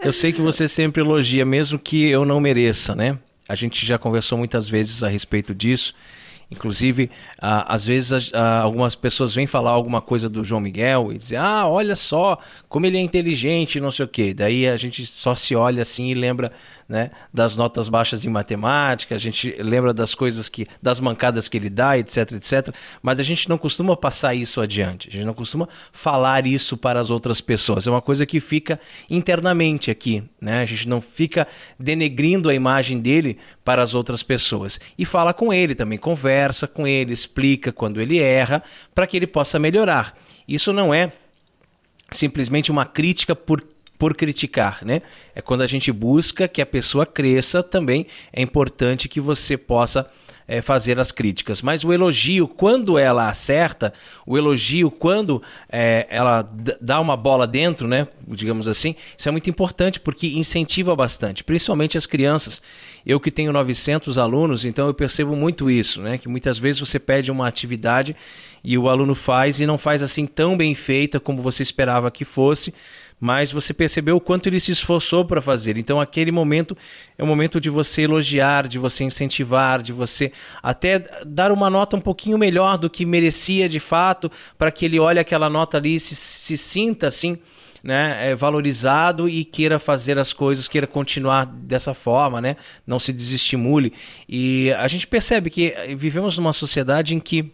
Eu 0.00 0.12
sei 0.12 0.32
que 0.32 0.40
você 0.40 0.68
sempre 0.68 1.02
elogia, 1.02 1.44
mesmo 1.44 1.76
que 1.76 2.08
eu 2.08 2.24
não 2.24 2.38
mereça, 2.38 2.94
né? 2.94 3.18
A 3.48 3.56
gente 3.56 3.84
já 3.84 3.98
conversou 3.98 4.38
muitas 4.38 4.68
vezes 4.68 5.02
a 5.02 5.08
respeito 5.08 5.52
disso. 5.52 5.92
Inclusive, 6.48 7.10
ah, 7.42 7.74
às 7.74 7.86
vezes 7.86 8.30
ah, 8.32 8.60
algumas 8.60 8.94
pessoas 8.94 9.34
vêm 9.34 9.48
falar 9.48 9.72
alguma 9.72 10.00
coisa 10.00 10.28
do 10.28 10.44
João 10.44 10.60
Miguel 10.60 11.10
e 11.10 11.18
dizem: 11.18 11.36
Ah, 11.36 11.66
olha 11.66 11.96
só 11.96 12.38
como 12.68 12.86
ele 12.86 12.96
é 12.96 13.00
inteligente, 13.00 13.80
não 13.80 13.90
sei 13.90 14.04
o 14.04 14.08
quê. 14.08 14.32
Daí 14.32 14.68
a 14.68 14.76
gente 14.76 15.04
só 15.04 15.34
se 15.34 15.56
olha 15.56 15.82
assim 15.82 16.06
e 16.10 16.14
lembra 16.14 16.52
né, 16.88 17.10
das 17.32 17.56
notas 17.56 17.88
baixas 17.88 18.24
em 18.24 18.28
matemática, 18.28 19.14
a 19.14 19.18
gente 19.18 19.56
lembra 19.58 19.92
das 19.92 20.14
coisas 20.14 20.48
que, 20.48 20.66
das 20.80 21.00
mancadas 21.00 21.48
que 21.48 21.56
ele 21.56 21.68
dá, 21.68 21.98
etc, 21.98 22.32
etc. 22.32 22.74
Mas 23.02 23.18
a 23.18 23.22
gente 23.22 23.48
não 23.48 23.58
costuma 23.58 23.96
passar 23.96 24.34
isso 24.34 24.60
adiante, 24.60 25.08
a 25.08 25.12
gente 25.12 25.24
não 25.24 25.34
costuma 25.34 25.68
falar 25.92 26.46
isso 26.46 26.76
para 26.76 27.00
as 27.00 27.10
outras 27.10 27.40
pessoas. 27.40 27.86
É 27.86 27.90
uma 27.90 28.02
coisa 28.02 28.24
que 28.24 28.38
fica 28.38 28.78
internamente 29.10 29.90
aqui, 29.90 30.22
né? 30.40 30.60
A 30.60 30.64
gente 30.64 30.88
não 30.88 31.00
fica 31.00 31.48
denegrindo 31.78 32.48
a 32.48 32.54
imagem 32.54 33.00
dele 33.00 33.38
para 33.64 33.82
as 33.82 33.94
outras 33.94 34.22
pessoas. 34.22 34.78
E 34.96 35.04
fala 35.04 35.34
com 35.34 35.52
ele 35.52 35.74
também, 35.74 35.98
conversa 35.98 36.68
com 36.68 36.86
ele, 36.86 37.12
explica 37.12 37.72
quando 37.72 38.00
ele 38.00 38.18
erra, 38.18 38.62
para 38.94 39.06
que 39.06 39.16
ele 39.16 39.26
possa 39.26 39.58
melhorar. 39.58 40.16
Isso 40.46 40.72
não 40.72 40.94
é 40.94 41.12
simplesmente 42.12 42.70
uma 42.70 42.86
crítica 42.86 43.34
por 43.34 43.60
por 43.98 44.14
criticar, 44.14 44.84
né? 44.84 45.02
É 45.34 45.40
quando 45.40 45.62
a 45.62 45.66
gente 45.66 45.90
busca 45.92 46.48
que 46.48 46.62
a 46.62 46.66
pessoa 46.66 47.06
cresça 47.06 47.62
também, 47.62 48.06
é 48.32 48.42
importante 48.42 49.08
que 49.08 49.20
você 49.20 49.56
possa 49.56 50.10
é, 50.48 50.62
fazer 50.62 50.98
as 50.98 51.10
críticas. 51.10 51.60
Mas 51.60 51.84
o 51.84 51.92
elogio, 51.92 52.46
quando 52.46 52.98
ela 52.98 53.28
acerta, 53.28 53.92
o 54.24 54.38
elogio, 54.38 54.90
quando 54.90 55.42
é, 55.68 56.06
ela 56.08 56.48
dá 56.80 57.00
uma 57.00 57.16
bola 57.16 57.46
dentro, 57.46 57.88
né? 57.88 58.06
Digamos 58.28 58.68
assim, 58.68 58.94
isso 59.16 59.28
é 59.28 59.32
muito 59.32 59.50
importante 59.50 59.98
porque 59.98 60.28
incentiva 60.28 60.94
bastante, 60.94 61.42
principalmente 61.42 61.98
as 61.98 62.06
crianças. 62.06 62.62
Eu 63.04 63.20
que 63.20 63.30
tenho 63.30 63.52
900 63.52 64.18
alunos, 64.18 64.64
então 64.64 64.86
eu 64.86 64.94
percebo 64.94 65.34
muito 65.36 65.70
isso, 65.70 66.00
né? 66.00 66.18
Que 66.18 66.28
muitas 66.28 66.58
vezes 66.58 66.80
você 66.80 66.98
pede 66.98 67.30
uma 67.30 67.46
atividade 67.46 68.16
e 68.62 68.76
o 68.76 68.88
aluno 68.88 69.14
faz 69.14 69.60
e 69.60 69.66
não 69.66 69.78
faz 69.78 70.02
assim 70.02 70.26
tão 70.26 70.56
bem 70.56 70.74
feita 70.74 71.20
como 71.20 71.42
você 71.42 71.62
esperava 71.62 72.10
que 72.10 72.24
fosse 72.24 72.74
mas 73.18 73.50
você 73.50 73.72
percebeu 73.72 74.16
o 74.16 74.20
quanto 74.20 74.48
ele 74.48 74.60
se 74.60 74.70
esforçou 74.70 75.24
para 75.24 75.40
fazer. 75.40 75.78
Então, 75.78 76.00
aquele 76.00 76.30
momento 76.30 76.76
é 77.16 77.22
o 77.22 77.26
momento 77.26 77.60
de 77.60 77.70
você 77.70 78.02
elogiar, 78.02 78.68
de 78.68 78.78
você 78.78 79.04
incentivar, 79.04 79.82
de 79.82 79.92
você 79.92 80.32
até 80.62 80.98
dar 81.26 81.50
uma 81.50 81.70
nota 81.70 81.96
um 81.96 82.00
pouquinho 82.00 82.36
melhor 82.36 82.76
do 82.76 82.90
que 82.90 83.06
merecia 83.06 83.68
de 83.68 83.80
fato, 83.80 84.30
para 84.58 84.70
que 84.70 84.84
ele 84.84 85.00
olhe 85.00 85.18
aquela 85.18 85.48
nota 85.48 85.78
ali 85.78 85.94
e 85.94 86.00
se, 86.00 86.14
se 86.14 86.56
sinta 86.56 87.06
assim. 87.06 87.38
Né, 87.84 88.32
é, 88.32 88.34
valorizado 88.34 89.28
e 89.28 89.44
queira 89.44 89.78
fazer 89.78 90.18
as 90.18 90.32
coisas, 90.32 90.66
queira 90.66 90.88
continuar 90.88 91.44
dessa 91.46 91.94
forma, 91.94 92.40
né, 92.40 92.56
não 92.84 92.98
se 92.98 93.12
desestimule. 93.12 93.92
E 94.28 94.72
a 94.72 94.88
gente 94.88 95.06
percebe 95.06 95.50
que 95.50 95.72
vivemos 95.96 96.36
numa 96.36 96.52
sociedade 96.52 97.14
em 97.14 97.20
que 97.20 97.52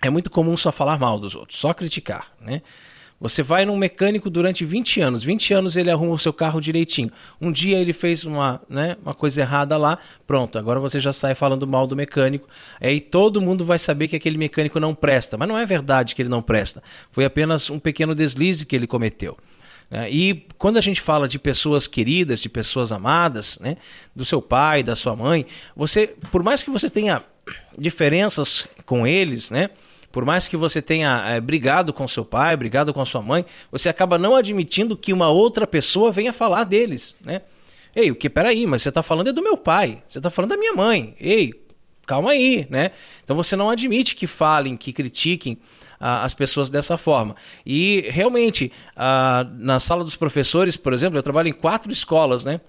é 0.00 0.08
muito 0.08 0.30
comum 0.30 0.56
só 0.56 0.70
falar 0.70 1.00
mal 1.00 1.18
dos 1.18 1.34
outros, 1.34 1.58
só 1.58 1.74
criticar, 1.74 2.32
né? 2.40 2.62
Você 3.20 3.42
vai 3.42 3.66
num 3.66 3.76
mecânico 3.76 4.30
durante 4.30 4.64
20 4.64 5.00
anos, 5.00 5.24
20 5.24 5.52
anos 5.52 5.76
ele 5.76 5.90
arruma 5.90 6.14
o 6.14 6.18
seu 6.18 6.32
carro 6.32 6.60
direitinho. 6.60 7.10
Um 7.40 7.50
dia 7.50 7.78
ele 7.78 7.92
fez 7.92 8.24
uma, 8.24 8.60
né, 8.68 8.96
uma 9.02 9.12
coisa 9.12 9.40
errada 9.40 9.76
lá, 9.76 9.98
pronto, 10.26 10.56
agora 10.56 10.78
você 10.78 11.00
já 11.00 11.12
sai 11.12 11.34
falando 11.34 11.66
mal 11.66 11.86
do 11.86 11.96
mecânico. 11.96 12.48
Aí 12.80 13.00
todo 13.00 13.40
mundo 13.40 13.64
vai 13.64 13.78
saber 13.78 14.06
que 14.06 14.14
aquele 14.14 14.38
mecânico 14.38 14.78
não 14.78 14.94
presta, 14.94 15.36
mas 15.36 15.48
não 15.48 15.58
é 15.58 15.66
verdade 15.66 16.14
que 16.14 16.22
ele 16.22 16.28
não 16.28 16.40
presta. 16.40 16.82
Foi 17.10 17.24
apenas 17.24 17.68
um 17.70 17.78
pequeno 17.78 18.14
deslize 18.14 18.64
que 18.64 18.76
ele 18.76 18.86
cometeu. 18.86 19.36
Né? 19.90 20.08
E 20.10 20.46
quando 20.56 20.76
a 20.76 20.80
gente 20.80 21.00
fala 21.00 21.26
de 21.26 21.38
pessoas 21.38 21.86
queridas, 21.88 22.40
de 22.40 22.48
pessoas 22.48 22.92
amadas, 22.92 23.58
né, 23.60 23.76
do 24.14 24.24
seu 24.24 24.40
pai, 24.40 24.82
da 24.82 24.94
sua 24.94 25.16
mãe, 25.16 25.44
você, 25.74 26.14
por 26.30 26.42
mais 26.42 26.62
que 26.62 26.70
você 26.70 26.88
tenha 26.88 27.22
diferenças 27.76 28.68
com 28.84 29.06
eles, 29.06 29.50
né? 29.50 29.70
Por 30.10 30.24
mais 30.24 30.48
que 30.48 30.56
você 30.56 30.80
tenha 30.80 31.22
é, 31.26 31.40
brigado 31.40 31.92
com 31.92 32.08
seu 32.08 32.24
pai, 32.24 32.56
brigado 32.56 32.94
com 32.94 33.04
sua 33.04 33.20
mãe, 33.20 33.44
você 33.70 33.88
acaba 33.88 34.18
não 34.18 34.34
admitindo 34.34 34.96
que 34.96 35.12
uma 35.12 35.28
outra 35.28 35.66
pessoa 35.66 36.10
venha 36.10 36.32
falar 36.32 36.64
deles, 36.64 37.14
né? 37.20 37.42
Ei, 37.94 38.10
o 38.10 38.14
que? 38.14 38.30
Peraí, 38.30 38.66
mas 38.66 38.82
você 38.82 38.90
está 38.90 39.02
falando 39.02 39.28
é 39.28 39.32
do 39.32 39.42
meu 39.42 39.56
pai, 39.56 40.02
você 40.08 40.18
está 40.18 40.30
falando 40.30 40.50
da 40.50 40.56
minha 40.56 40.72
mãe. 40.72 41.14
Ei, 41.18 41.52
calma 42.06 42.30
aí, 42.30 42.66
né? 42.70 42.92
Então 43.24 43.36
você 43.36 43.56
não 43.56 43.68
admite 43.68 44.14
que 44.14 44.26
falem, 44.26 44.76
que 44.76 44.92
critiquem 44.92 45.58
ah, 46.00 46.24
as 46.24 46.32
pessoas 46.32 46.70
dessa 46.70 46.96
forma. 46.96 47.36
E 47.66 48.06
realmente, 48.08 48.72
ah, 48.96 49.46
na 49.58 49.80
sala 49.80 50.04
dos 50.04 50.16
professores, 50.16 50.76
por 50.76 50.92
exemplo, 50.92 51.18
eu 51.18 51.22
trabalho 51.22 51.48
em 51.48 51.52
quatro 51.52 51.92
escolas, 51.92 52.44
né? 52.44 52.60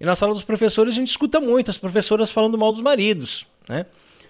E 0.00 0.06
na 0.06 0.14
sala 0.14 0.32
dos 0.32 0.44
professores 0.44 0.94
a 0.94 0.96
gente 0.96 1.08
escuta 1.08 1.40
muito 1.40 1.70
as 1.70 1.78
professoras 1.78 2.30
falando 2.30 2.56
mal 2.56 2.72
dos 2.72 2.80
maridos, 2.80 3.46
né? 3.68 3.84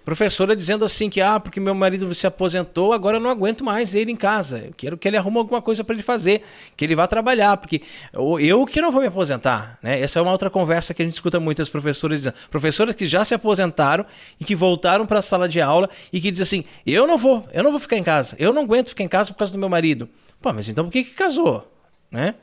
Professora 0.09 0.55
dizendo 0.55 0.83
assim 0.83 1.07
que 1.07 1.21
ah, 1.21 1.39
porque 1.39 1.59
meu 1.59 1.75
marido 1.75 2.13
se 2.15 2.25
aposentou, 2.25 2.93
agora 2.93 3.17
eu 3.17 3.21
não 3.21 3.29
aguento 3.29 3.63
mais 3.63 3.93
ele 3.93 4.11
em 4.11 4.15
casa. 4.15 4.63
Eu 4.65 4.73
quero 4.75 4.97
que 4.97 5.07
ele 5.07 5.15
arrume 5.15 5.37
alguma 5.37 5.61
coisa 5.61 5.83
para 5.83 5.93
ele 5.93 6.01
fazer, 6.01 6.41
que 6.75 6.83
ele 6.83 6.95
vá 6.95 7.07
trabalhar, 7.07 7.57
porque 7.57 7.83
eu 8.11 8.65
que 8.65 8.81
não 8.81 8.91
vou 8.91 9.01
me 9.01 9.07
aposentar, 9.07 9.77
né? 9.83 10.01
Essa 10.01 10.17
é 10.17 10.21
uma 10.23 10.31
outra 10.31 10.49
conversa 10.49 10.95
que 10.95 11.03
a 11.03 11.05
gente 11.05 11.13
escuta 11.13 11.39
muitas 11.39 11.69
professoras 11.69 12.17
dizendo, 12.17 12.33
professoras 12.49 12.95
que 12.95 13.05
já 13.05 13.23
se 13.23 13.35
aposentaram 13.35 14.03
e 14.39 14.43
que 14.43 14.55
voltaram 14.55 15.05
para 15.05 15.19
a 15.19 15.21
sala 15.21 15.47
de 15.47 15.61
aula 15.61 15.87
e 16.11 16.19
que 16.19 16.31
dizem 16.31 16.61
assim: 16.61 16.65
"Eu 16.87 17.05
não 17.05 17.15
vou, 17.15 17.47
eu 17.53 17.63
não 17.63 17.69
vou 17.69 17.79
ficar 17.79 17.97
em 17.97 18.03
casa. 18.03 18.35
Eu 18.39 18.51
não 18.51 18.63
aguento 18.63 18.89
ficar 18.89 19.03
em 19.03 19.07
casa 19.07 19.31
por 19.31 19.37
causa 19.37 19.53
do 19.53 19.59
meu 19.59 19.69
marido". 19.69 20.09
Pô, 20.41 20.51
mas 20.51 20.67
então 20.67 20.85
por 20.85 20.91
que 20.91 21.03
que 21.03 21.13
casou, 21.13 21.71
né? 22.09 22.33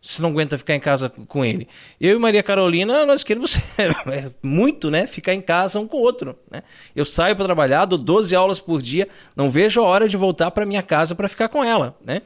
Se 0.00 0.22
não 0.22 0.30
aguenta 0.30 0.56
ficar 0.56 0.74
em 0.74 0.80
casa 0.80 1.08
com 1.08 1.44
ele. 1.44 1.68
Eu 2.00 2.16
e 2.16 2.18
Maria 2.18 2.42
Carolina, 2.42 3.04
nós 3.06 3.22
queremos 3.22 3.58
muito, 4.42 4.90
né? 4.90 5.06
Ficar 5.06 5.34
em 5.34 5.40
casa 5.40 5.80
um 5.80 5.86
com 5.86 5.96
o 5.96 6.00
outro. 6.00 6.38
Né? 6.50 6.62
Eu 6.94 7.04
saio 7.04 7.34
para 7.34 7.44
trabalhar, 7.44 7.84
dou 7.84 7.98
12 7.98 8.34
aulas 8.34 8.60
por 8.60 8.80
dia, 8.80 9.08
não 9.34 9.50
vejo 9.50 9.80
a 9.80 9.84
hora 9.84 10.08
de 10.08 10.16
voltar 10.16 10.50
para 10.50 10.66
minha 10.66 10.82
casa 10.82 11.14
para 11.14 11.28
ficar 11.28 11.48
com 11.48 11.64
ela, 11.64 11.96
né? 12.04 12.22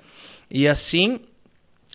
E 0.50 0.66
assim 0.66 1.20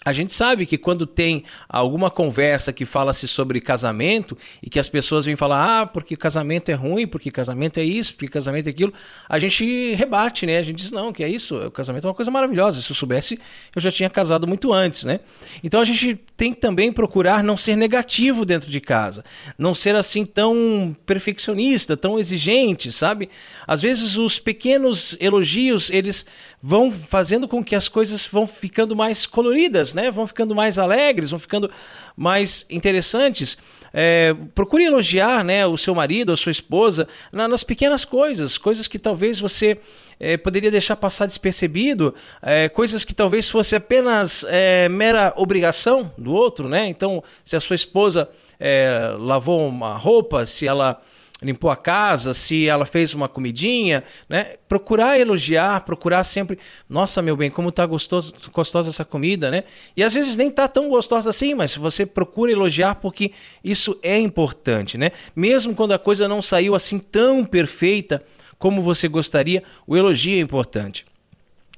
a 0.05 0.13
gente 0.13 0.31
sabe 0.31 0.67
que 0.67 0.77
quando 0.77 1.07
tem 1.07 1.43
alguma 1.67 2.11
conversa 2.11 2.71
que 2.71 2.85
fala-se 2.85 3.27
sobre 3.27 3.59
casamento 3.59 4.37
e 4.61 4.69
que 4.69 4.77
as 4.77 4.87
pessoas 4.87 5.25
vêm 5.25 5.35
falar, 5.35 5.81
ah, 5.81 5.85
porque 5.87 6.15
casamento 6.15 6.69
é 6.69 6.75
ruim, 6.75 7.07
porque 7.07 7.31
casamento 7.31 7.79
é 7.79 7.83
isso, 7.83 8.13
porque 8.13 8.27
casamento 8.27 8.67
é 8.67 8.69
aquilo, 8.69 8.93
a 9.27 9.39
gente 9.39 9.95
rebate, 9.95 10.45
né? 10.45 10.59
A 10.59 10.61
gente 10.61 10.77
diz, 10.77 10.91
não, 10.91 11.11
que 11.11 11.23
é 11.23 11.27
isso, 11.27 11.57
o 11.57 11.71
casamento 11.71 12.05
é 12.05 12.09
uma 12.09 12.13
coisa 12.13 12.29
maravilhosa. 12.29 12.83
Se 12.83 12.91
eu 12.91 12.95
soubesse, 12.95 13.39
eu 13.75 13.81
já 13.81 13.89
tinha 13.89 14.07
casado 14.07 14.47
muito 14.47 14.71
antes, 14.71 15.05
né? 15.05 15.21
Então 15.63 15.81
a 15.81 15.85
gente 15.85 16.13
tem 16.37 16.53
que 16.53 16.61
também 16.61 16.93
procurar 16.93 17.43
não 17.43 17.57
ser 17.57 17.75
negativo 17.75 18.45
dentro 18.45 18.69
de 18.69 18.79
casa, 18.79 19.25
não 19.57 19.73
ser 19.73 19.95
assim 19.95 20.23
tão 20.23 20.95
perfeccionista, 21.03 21.97
tão 21.97 22.19
exigente, 22.19 22.91
sabe? 22.91 23.27
Às 23.65 23.81
vezes 23.81 24.17
os 24.17 24.37
pequenos 24.37 25.17
elogios, 25.19 25.89
eles 25.89 26.27
vão 26.67 26.91
fazendo 26.91 27.47
com 27.47 27.63
que 27.63 27.75
as 27.75 27.87
coisas 27.87 28.25
vão 28.25 28.47
ficando 28.47 28.95
mais 28.95 29.27
coloridas 29.27 29.93
né? 29.93 30.09
Vão 30.09 30.25
ficando 30.25 30.55
mais 30.55 30.79
alegres, 30.79 31.29
vão 31.29 31.37
ficando 31.37 31.69
mais 32.17 32.65
interessantes. 32.71 33.55
É, 33.93 34.35
procure 34.55 34.83
elogiar 34.83 35.43
né, 35.43 35.65
o 35.67 35.77
seu 35.77 35.93
marido, 35.93 36.31
a 36.31 36.37
sua 36.37 36.51
esposa, 36.51 37.07
na, 37.31 37.47
nas 37.47 37.63
pequenas 37.63 38.03
coisas, 38.03 38.57
coisas 38.57 38.87
que 38.87 38.97
talvez 38.97 39.39
você 39.39 39.77
é, 40.19 40.37
poderia 40.37 40.71
deixar 40.71 40.95
passar 40.95 41.27
despercebido, 41.27 42.15
é, 42.41 42.67
coisas 42.67 43.03
que 43.03 43.13
talvez 43.13 43.47
fosse 43.47 43.75
apenas 43.75 44.43
é, 44.49 44.89
mera 44.89 45.33
obrigação 45.37 46.11
do 46.17 46.33
outro, 46.33 46.67
né? 46.67 46.87
Então, 46.87 47.23
se 47.43 47.55
a 47.55 47.59
sua 47.59 47.75
esposa 47.75 48.27
é, 48.59 49.15
lavou 49.19 49.67
uma 49.67 49.95
roupa, 49.97 50.47
se 50.47 50.67
ela 50.67 50.99
limpou 51.41 51.69
a 51.69 51.75
casa, 51.75 52.33
se 52.33 52.67
ela 52.67 52.85
fez 52.85 53.13
uma 53.13 53.27
comidinha, 53.27 54.03
né? 54.29 54.55
Procurar 54.69 55.19
elogiar, 55.19 55.81
procurar 55.81 56.23
sempre, 56.23 56.57
nossa, 56.89 57.21
meu 57.21 57.35
bem, 57.35 57.49
como 57.49 57.71
tá 57.71 57.85
gostoso, 57.85 58.33
gostosa 58.53 58.89
essa 58.89 59.03
comida, 59.03 59.51
né? 59.51 59.63
E 59.95 60.03
às 60.03 60.13
vezes 60.13 60.37
nem 60.37 60.49
tá 60.49 60.67
tão 60.67 60.89
gostosa 60.89 61.29
assim, 61.29 61.53
mas 61.53 61.75
você 61.75 62.05
procura 62.05 62.51
elogiar 62.51 62.95
porque 62.95 63.31
isso 63.63 63.99
é 64.01 64.17
importante, 64.17 64.97
né? 64.97 65.11
Mesmo 65.35 65.75
quando 65.75 65.93
a 65.93 65.99
coisa 65.99 66.27
não 66.27 66.41
saiu 66.41 66.73
assim 66.73 66.99
tão 66.99 67.43
perfeita 67.43 68.23
como 68.57 68.81
você 68.81 69.07
gostaria, 69.07 69.61
o 69.85 69.97
elogio 69.97 70.37
é 70.37 70.41
importante. 70.41 71.05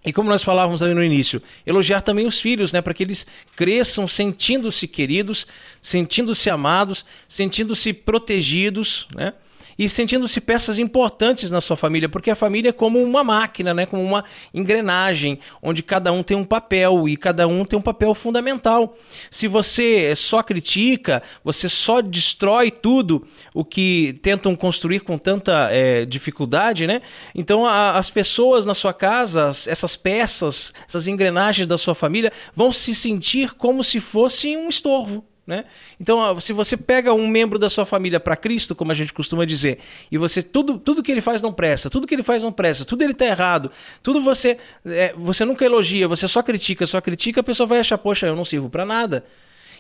E 0.06 0.14
como 0.14 0.30
nós 0.30 0.44
falávamos 0.44 0.82
ali 0.84 0.94
no 0.94 1.04
início, 1.04 1.42
elogiar 1.66 2.02
também 2.02 2.26
os 2.26 2.40
filhos, 2.40 2.72
né, 2.72 2.82
para 2.82 2.94
que 2.94 3.04
eles 3.04 3.26
cresçam 3.56 4.08
sentindo-se 4.08 4.88
queridos, 4.88 5.46
sentindo-se 5.82 6.50
amados, 6.50 7.04
sentindo-se 7.28 7.92
protegidos, 7.92 9.08
né? 9.14 9.34
E 9.78 9.88
sentindo-se 9.88 10.42
peças 10.42 10.80
importantes 10.80 11.52
na 11.52 11.62
sua 11.62 11.78
família, 11.78 12.10
porque 12.10 12.32
a 12.32 12.36
família 12.36 12.70
é 12.70 12.74
como 12.74 13.02
uma 13.02 13.24
máquina, 13.24 13.74
né? 13.74 13.86
como 13.86 14.02
uma 14.02 14.24
engrenagem, 14.54 15.40
onde 15.62 15.84
cada 15.84 16.12
um 16.12 16.24
tem 16.24 16.36
um 16.36 16.44
papel 16.44 17.08
e 17.08 17.16
cada 17.16 17.48
um 17.48 17.64
tem 17.64 17.78
um 17.78 17.82
papel 17.82 18.14
fundamental. 18.16 18.98
Se 19.30 19.48
você 19.48 20.16
só 20.16 20.42
critica, 20.42 21.22
você 21.44 21.70
só 21.70 22.02
destrói 22.02 22.72
tudo 22.72 23.28
o 23.54 23.64
que 23.64 24.20
tentam 24.22 24.56
construir 24.56 25.02
com 25.02 25.18
tanta 25.18 25.70
é, 25.72 26.06
dificuldade, 26.06 26.88
né? 26.88 27.02
Então 27.36 27.66
a, 27.66 27.98
as 27.98 28.10
pessoas 28.10 28.66
na 28.66 28.74
sua 28.74 28.94
casa, 28.94 29.50
essas 29.68 29.96
peças, 29.96 30.74
essas 30.88 31.08
engrenagens 31.08 31.68
da 31.68 31.78
sua 31.78 31.94
família, 31.94 32.32
vão 32.56 32.72
se 32.72 32.96
sentir 32.96 33.54
como 33.54 33.84
se 33.84 34.00
fosse 34.00 34.56
um 34.58 34.70
estorvo. 34.70 35.24
Né? 35.48 35.64
Então, 35.98 36.42
se 36.42 36.52
você 36.52 36.76
pega 36.76 37.14
um 37.14 37.26
membro 37.26 37.58
da 37.58 37.70
sua 37.70 37.86
família 37.86 38.20
para 38.20 38.36
Cristo, 38.36 38.76
como 38.76 38.92
a 38.92 38.94
gente 38.94 39.14
costuma 39.14 39.46
dizer, 39.46 39.80
e 40.12 40.18
você 40.18 40.42
tudo, 40.44 40.78
tudo 40.78 41.02
que 41.02 41.10
ele 41.10 41.22
faz 41.22 41.42
não 41.42 41.54
presta, 41.54 41.90
tudo 41.90 42.06
que 42.06 42.14
ele 42.14 42.22
faz 42.22 42.44
não 42.44 42.52
presta, 42.52 42.84
tudo 42.84 43.02
ele 43.02 43.14
está 43.14 43.26
errado, 43.26 43.72
tudo 44.04 44.22
você 44.22 44.58
é, 44.86 45.14
você 45.18 45.46
nunca 45.46 45.64
elogia, 45.64 46.06
você 46.06 46.28
só 46.28 46.44
critica, 46.44 46.86
só 46.86 47.00
critica, 47.00 47.40
a 47.40 47.44
pessoa 47.44 47.66
vai 47.66 47.80
achar, 47.80 47.98
poxa, 47.98 48.28
eu 48.28 48.36
não 48.36 48.44
sirvo 48.44 48.70
para 48.70 48.84
nada. 48.84 49.24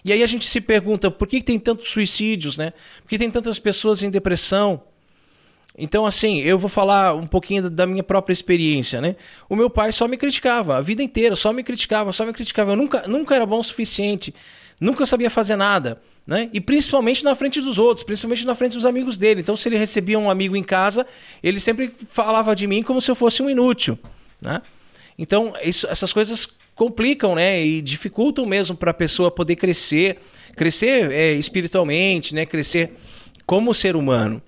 E 0.05 0.13
aí 0.13 0.23
a 0.23 0.25
gente 0.25 0.45
se 0.45 0.61
pergunta, 0.61 1.11
por 1.11 1.27
que 1.27 1.41
tem 1.41 1.59
tantos 1.59 1.89
suicídios, 1.89 2.57
né? 2.57 2.71
Por 3.01 3.09
que 3.09 3.17
tem 3.17 3.29
tantas 3.29 3.59
pessoas 3.59 4.01
em 4.01 4.09
depressão? 4.09 4.81
Então, 5.77 6.05
assim, 6.05 6.39
eu 6.39 6.57
vou 6.57 6.69
falar 6.69 7.13
um 7.13 7.27
pouquinho 7.27 7.69
da 7.69 7.85
minha 7.85 8.03
própria 8.03 8.31
experiência, 8.31 9.01
né? 9.01 9.17
O 9.49 9.55
meu 9.55 9.69
pai 9.69 9.91
só 9.91 10.07
me 10.07 10.15
criticava 10.15 10.77
a 10.77 10.81
vida 10.81 11.03
inteira, 11.03 11.35
só 11.35 11.51
me 11.51 11.61
criticava, 11.61 12.13
só 12.13 12.25
me 12.25 12.31
criticava. 12.31 12.71
Eu 12.71 12.77
nunca, 12.77 13.05
nunca 13.05 13.35
era 13.35 13.45
bom 13.45 13.59
o 13.59 13.63
suficiente 13.63 14.33
nunca 14.79 15.05
sabia 15.05 15.29
fazer 15.29 15.55
nada. 15.55 16.01
Né? 16.25 16.49
E 16.51 16.59
principalmente 16.59 17.23
na 17.23 17.35
frente 17.35 17.61
dos 17.61 17.77
outros, 17.77 18.03
principalmente 18.03 18.45
na 18.45 18.53
frente 18.53 18.73
dos 18.73 18.85
amigos 18.85 19.17
dele. 19.17 19.39
Então, 19.39 19.55
se 19.55 19.69
ele 19.69 19.77
recebia 19.77 20.19
um 20.19 20.29
amigo 20.29 20.57
em 20.57 20.63
casa, 20.63 21.07
ele 21.41 21.59
sempre 21.59 21.93
falava 22.09 22.53
de 22.53 22.67
mim 22.67 22.83
como 22.83 22.99
se 22.99 23.09
eu 23.09 23.15
fosse 23.15 23.41
um 23.41 23.49
inútil. 23.49 23.97
Né? 24.41 24.61
Então, 25.17 25.53
isso, 25.63 25.87
essas 25.87 26.11
coisas 26.11 26.47
complicam 26.75 27.33
né? 27.33 27.65
e 27.65 27.81
dificultam 27.81 28.45
mesmo 28.45 28.75
para 28.75 28.91
a 28.91 28.93
pessoa 28.93 29.31
poder 29.31 29.55
crescer, 29.55 30.19
crescer 30.55 31.11
é, 31.11 31.31
espiritualmente, 31.33 32.35
né? 32.35 32.45
crescer 32.45 32.91
como 33.45 33.73
ser 33.73 33.95
humano. 33.95 34.41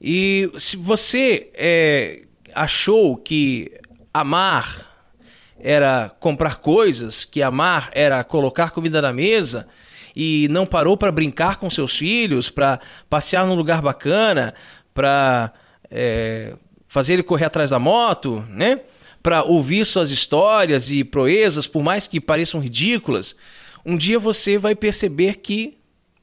E 0.00 0.50
se 0.58 0.76
você 0.76 1.50
é, 1.54 2.22
achou 2.54 3.16
que 3.18 3.70
amar 4.14 4.87
era 5.60 6.10
comprar 6.20 6.56
coisas, 6.56 7.24
que 7.24 7.42
amar 7.42 7.90
era 7.92 8.22
colocar 8.24 8.70
comida 8.70 9.02
na 9.02 9.12
mesa 9.12 9.68
e 10.14 10.48
não 10.50 10.66
parou 10.66 10.96
para 10.96 11.12
brincar 11.12 11.58
com 11.58 11.70
seus 11.70 11.96
filhos, 11.96 12.48
para 12.48 12.80
passear 13.08 13.46
num 13.46 13.54
lugar 13.54 13.80
bacana, 13.80 14.54
para 14.92 15.52
é, 15.90 16.56
fazer 16.86 17.14
ele 17.14 17.22
correr 17.22 17.44
atrás 17.44 17.70
da 17.70 17.78
moto, 17.78 18.44
né? 18.48 18.80
Para 19.22 19.42
ouvir 19.44 19.84
suas 19.84 20.10
histórias 20.10 20.90
e 20.90 21.04
proezas, 21.04 21.66
por 21.66 21.82
mais 21.82 22.06
que 22.06 22.20
pareçam 22.20 22.60
ridículas, 22.60 23.36
um 23.84 23.96
dia 23.96 24.18
você 24.18 24.58
vai 24.58 24.74
perceber 24.74 25.36
que 25.36 25.78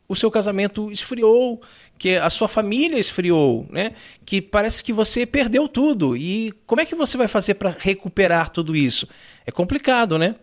o 0.08 0.16
seu 0.16 0.30
casamento 0.30 0.92
esfriou, 0.92 1.62
que 1.98 2.18
a 2.18 2.30
sua 2.30 2.48
família 2.48 3.00
esfriou, 3.00 3.66
né? 3.70 3.94
Que 4.26 4.42
parece 4.42 4.84
que 4.84 4.92
você 4.92 5.26
perdeu 5.26 5.68
tudo. 5.68 6.16
E 6.16 6.54
como 6.66 6.82
é 6.82 6.86
que 6.86 6.96
você 6.96 7.18
vai 7.18 7.28
fazer 7.28 7.56
para 7.56 7.76
recuperar 7.78 8.50
tudo 8.50 8.76
isso? 8.76 9.08
É 9.46 9.52
complicado, 9.52 10.18
né? 10.18 10.36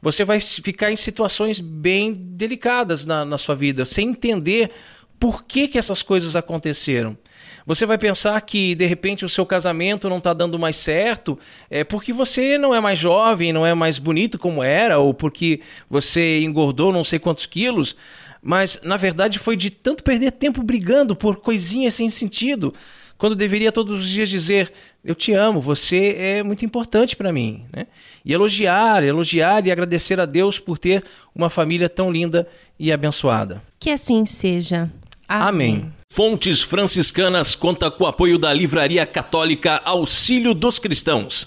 Você 0.00 0.24
vai 0.24 0.40
ficar 0.40 0.90
em 0.90 0.96
situações 0.96 1.60
bem 1.60 2.12
delicadas 2.12 3.04
na, 3.04 3.24
na 3.24 3.38
sua 3.38 3.54
vida, 3.54 3.84
sem 3.84 4.10
entender 4.10 4.70
por 5.18 5.44
que, 5.44 5.68
que 5.68 5.78
essas 5.78 6.02
coisas 6.02 6.34
aconteceram. 6.34 7.16
Você 7.64 7.86
vai 7.86 7.96
pensar 7.96 8.40
que 8.40 8.74
de 8.74 8.84
repente 8.86 9.24
o 9.24 9.28
seu 9.28 9.46
casamento 9.46 10.08
não 10.08 10.18
está 10.18 10.32
dando 10.32 10.58
mais 10.58 10.76
certo, 10.76 11.38
é 11.70 11.84
porque 11.84 12.12
você 12.12 12.58
não 12.58 12.74
é 12.74 12.80
mais 12.80 12.98
jovem, 12.98 13.52
não 13.52 13.64
é 13.64 13.72
mais 13.72 13.98
bonito 13.98 14.38
como 14.38 14.64
era, 14.64 14.98
ou 14.98 15.14
porque 15.14 15.60
você 15.88 16.40
engordou 16.42 16.92
não 16.92 17.04
sei 17.04 17.20
quantos 17.20 17.46
quilos 17.46 17.94
mas 18.42 18.80
na 18.82 18.96
verdade 18.96 19.38
foi 19.38 19.56
de 19.56 19.70
tanto 19.70 20.02
perder 20.02 20.32
tempo 20.32 20.62
brigando 20.62 21.14
por 21.14 21.36
coisinhas 21.36 21.94
sem 21.94 22.10
sentido, 22.10 22.74
quando 23.16 23.36
deveria 23.36 23.70
todos 23.70 24.00
os 24.00 24.08
dias 24.08 24.28
dizer: 24.28 24.72
Eu 25.04 25.14
te 25.14 25.32
amo, 25.32 25.60
você 25.60 26.16
é 26.18 26.42
muito 26.42 26.64
importante 26.64 27.14
para 27.14 27.32
mim. 27.32 27.64
Né? 27.72 27.86
E 28.24 28.32
elogiar, 28.32 29.04
elogiar 29.04 29.64
e 29.64 29.70
agradecer 29.70 30.18
a 30.18 30.26
Deus 30.26 30.58
por 30.58 30.76
ter 30.76 31.04
uma 31.32 31.48
família 31.48 31.88
tão 31.88 32.10
linda 32.10 32.48
e 32.76 32.90
abençoada. 32.90 33.62
Que 33.78 33.90
assim 33.90 34.26
seja. 34.26 34.90
Amém. 35.28 35.76
Amém. 35.76 35.92
Fontes 36.10 36.60
Franciscanas 36.60 37.54
conta 37.54 37.90
com 37.90 38.04
o 38.04 38.06
apoio 38.06 38.38
da 38.38 38.52
Livraria 38.52 39.06
Católica 39.06 39.80
Auxílio 39.84 40.52
dos 40.52 40.78
Cristãos 40.78 41.46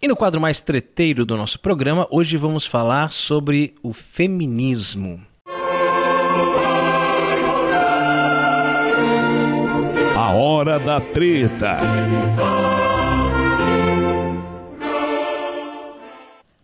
E 0.00 0.06
no 0.06 0.14
quadro 0.14 0.40
mais 0.40 0.60
treteiro 0.60 1.24
do 1.24 1.36
nosso 1.36 1.58
programa, 1.58 2.06
hoje 2.10 2.36
vamos 2.36 2.66
falar 2.66 3.10
sobre 3.10 3.74
o 3.82 3.92
feminismo. 3.92 5.20
A 10.16 10.32
hora 10.32 10.78
da 10.78 11.00
treta. 11.00 11.80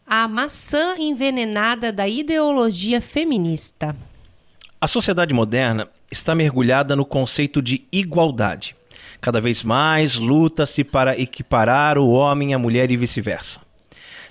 A 0.07 0.29
maçã 0.29 0.97
envenenada 0.99 1.93
da 1.93 2.07
ideologia 2.07 3.01
feminista. 3.01 3.97
A 4.83 4.87
sociedade 4.87 5.35
moderna 5.35 5.89
está 6.11 6.35
mergulhada 6.35 6.97
no 6.97 7.05
conceito 7.05 7.61
de 7.61 7.85
igualdade. 7.93 8.75
Cada 9.21 9.39
vez 9.39 9.63
mais 9.63 10.15
luta-se 10.15 10.83
para 10.83 11.21
equiparar 11.21 11.99
o 11.99 12.09
homem 12.09 12.55
à 12.55 12.59
mulher 12.59 12.91
e 12.91 12.97
vice-versa. 12.97 13.61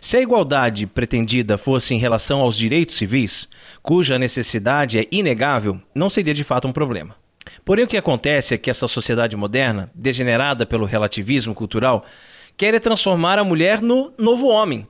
Se 0.02 0.18
a 0.18 0.22
igualdade 0.22 0.88
pretendida 0.88 1.56
fosse 1.56 1.94
em 1.94 2.00
relação 2.00 2.40
aos 2.40 2.58
direitos 2.58 2.96
civis, 2.96 3.48
cuja 3.84 4.18
necessidade 4.18 4.98
é 4.98 5.08
inegável, 5.12 5.80
não 5.94 6.10
seria 6.10 6.34
de 6.34 6.44
fato 6.44 6.68
um 6.68 6.74
problema. 6.74 7.16
Porém, 7.64 7.86
o 7.86 7.88
que 7.88 7.98
acontece 7.98 8.56
é 8.56 8.58
que 8.58 8.72
essa 8.72 8.88
sociedade 8.88 9.36
moderna, 9.36 9.92
degenerada 9.94 10.66
pelo 10.66 10.88
relativismo 10.88 11.54
cultural, 11.54 12.04
quer 12.58 12.80
transformar 12.80 13.38
a 13.38 13.44
mulher 13.44 13.84
no 13.84 14.12
novo 14.18 14.48
homem 14.48 14.88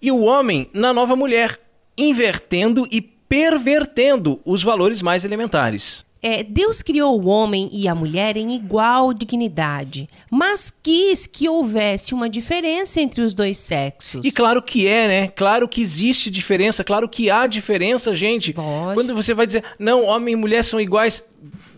e 0.00 0.12
o 0.12 0.22
homem 0.22 0.70
na 0.72 0.92
nova 0.92 1.16
mulher, 1.16 1.58
invertendo 1.98 2.86
e 2.92 3.13
pervertendo 3.34 4.40
os 4.44 4.62
valores 4.62 5.02
mais 5.02 5.24
elementares. 5.24 6.04
É, 6.22 6.44
Deus 6.44 6.82
criou 6.84 7.20
o 7.20 7.26
homem 7.26 7.68
e 7.72 7.88
a 7.88 7.94
mulher 7.94 8.36
em 8.36 8.54
igual 8.54 9.12
dignidade, 9.12 10.08
mas 10.30 10.72
quis 10.82 11.26
que 11.26 11.48
houvesse 11.48 12.14
uma 12.14 12.30
diferença 12.30 13.00
entre 13.00 13.22
os 13.22 13.34
dois 13.34 13.58
sexos. 13.58 14.24
E 14.24 14.30
claro 14.30 14.62
que 14.62 14.86
é, 14.86 15.08
né? 15.08 15.28
Claro 15.28 15.68
que 15.68 15.82
existe 15.82 16.30
diferença, 16.30 16.84
claro 16.84 17.08
que 17.08 17.28
há 17.28 17.46
diferença, 17.48 18.14
gente. 18.14 18.54
Lógico. 18.56 18.94
Quando 18.94 19.14
você 19.14 19.34
vai 19.34 19.46
dizer, 19.46 19.64
não, 19.80 20.04
homem 20.04 20.34
e 20.34 20.36
mulher 20.36 20.62
são 20.62 20.80
iguais, 20.80 21.28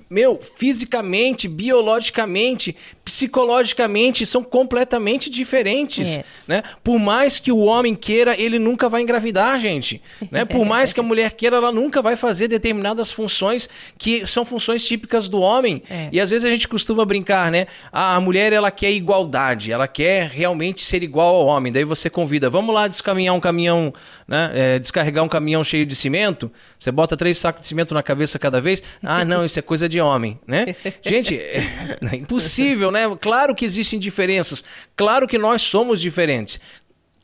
meu, 0.08 0.40
fisicamente, 0.56 1.48
biologicamente, 1.48 2.76
psicologicamente 3.04 4.24
são 4.24 4.42
completamente 4.42 5.28
diferentes, 5.28 6.16
É. 6.18 6.24
né? 6.46 6.62
Por 6.82 6.98
mais 6.98 7.38
que 7.40 7.50
o 7.50 7.58
homem 7.58 7.94
queira, 7.94 8.40
ele 8.40 8.58
nunca 8.58 8.88
vai 8.88 9.02
engravidar, 9.02 9.58
gente, 9.58 10.00
né? 10.30 10.44
Por 10.44 10.64
mais 10.64 10.92
que 10.92 11.00
a 11.00 11.02
mulher 11.02 11.32
queira, 11.32 11.56
ela 11.56 11.72
nunca 11.72 12.00
vai 12.00 12.16
fazer 12.16 12.48
determinadas 12.48 13.10
funções 13.10 13.68
que 13.98 14.26
são 14.26 14.44
funções 14.44 14.84
típicas 14.86 15.28
do 15.28 15.40
homem. 15.40 15.82
É. 15.90 16.08
E 16.12 16.20
às 16.20 16.30
vezes 16.30 16.44
a 16.44 16.50
gente 16.50 16.68
costuma 16.68 17.04
brincar, 17.04 17.50
né? 17.50 17.66
Ah, 17.92 18.14
a 18.14 18.20
mulher 18.20 18.52
ela 18.52 18.70
quer 18.70 18.92
igualdade, 18.92 19.72
ela 19.72 19.88
quer 19.88 20.28
realmente 20.28 20.84
ser 20.84 21.02
igual 21.02 21.34
ao 21.34 21.46
homem. 21.46 21.72
Daí 21.72 21.84
você 21.84 22.08
convida, 22.08 22.48
vamos 22.48 22.74
lá 22.74 22.86
descaminhar 22.86 23.34
um 23.34 23.40
caminhão, 23.40 23.92
né? 24.26 24.50
É, 24.54 24.78
descarregar 24.78 25.24
um 25.24 25.28
caminhão 25.28 25.62
cheio 25.62 25.86
de 25.86 25.94
cimento. 25.94 26.50
Você 26.78 26.90
bota 26.90 27.16
três 27.16 27.38
sacos 27.38 27.60
de 27.60 27.66
cimento 27.66 27.94
na 27.94 28.02
cabeça 28.02 28.38
cada 28.38 28.60
vez. 28.60 28.82
Ah, 29.02 29.24
não, 29.24 29.44
isso 29.44 29.58
é 29.58 29.62
coisa 29.62 29.88
de 29.88 30.00
homem, 30.00 30.38
né? 30.46 30.74
Gente, 31.02 31.38
é, 31.38 31.62
é 32.12 32.16
impossível, 32.16 32.90
né? 32.90 33.02
Claro 33.20 33.54
que 33.54 33.64
existem 33.64 33.98
diferenças. 33.98 34.64
Claro 34.96 35.28
que 35.28 35.38
nós 35.38 35.62
somos 35.62 36.00
diferentes. 36.00 36.60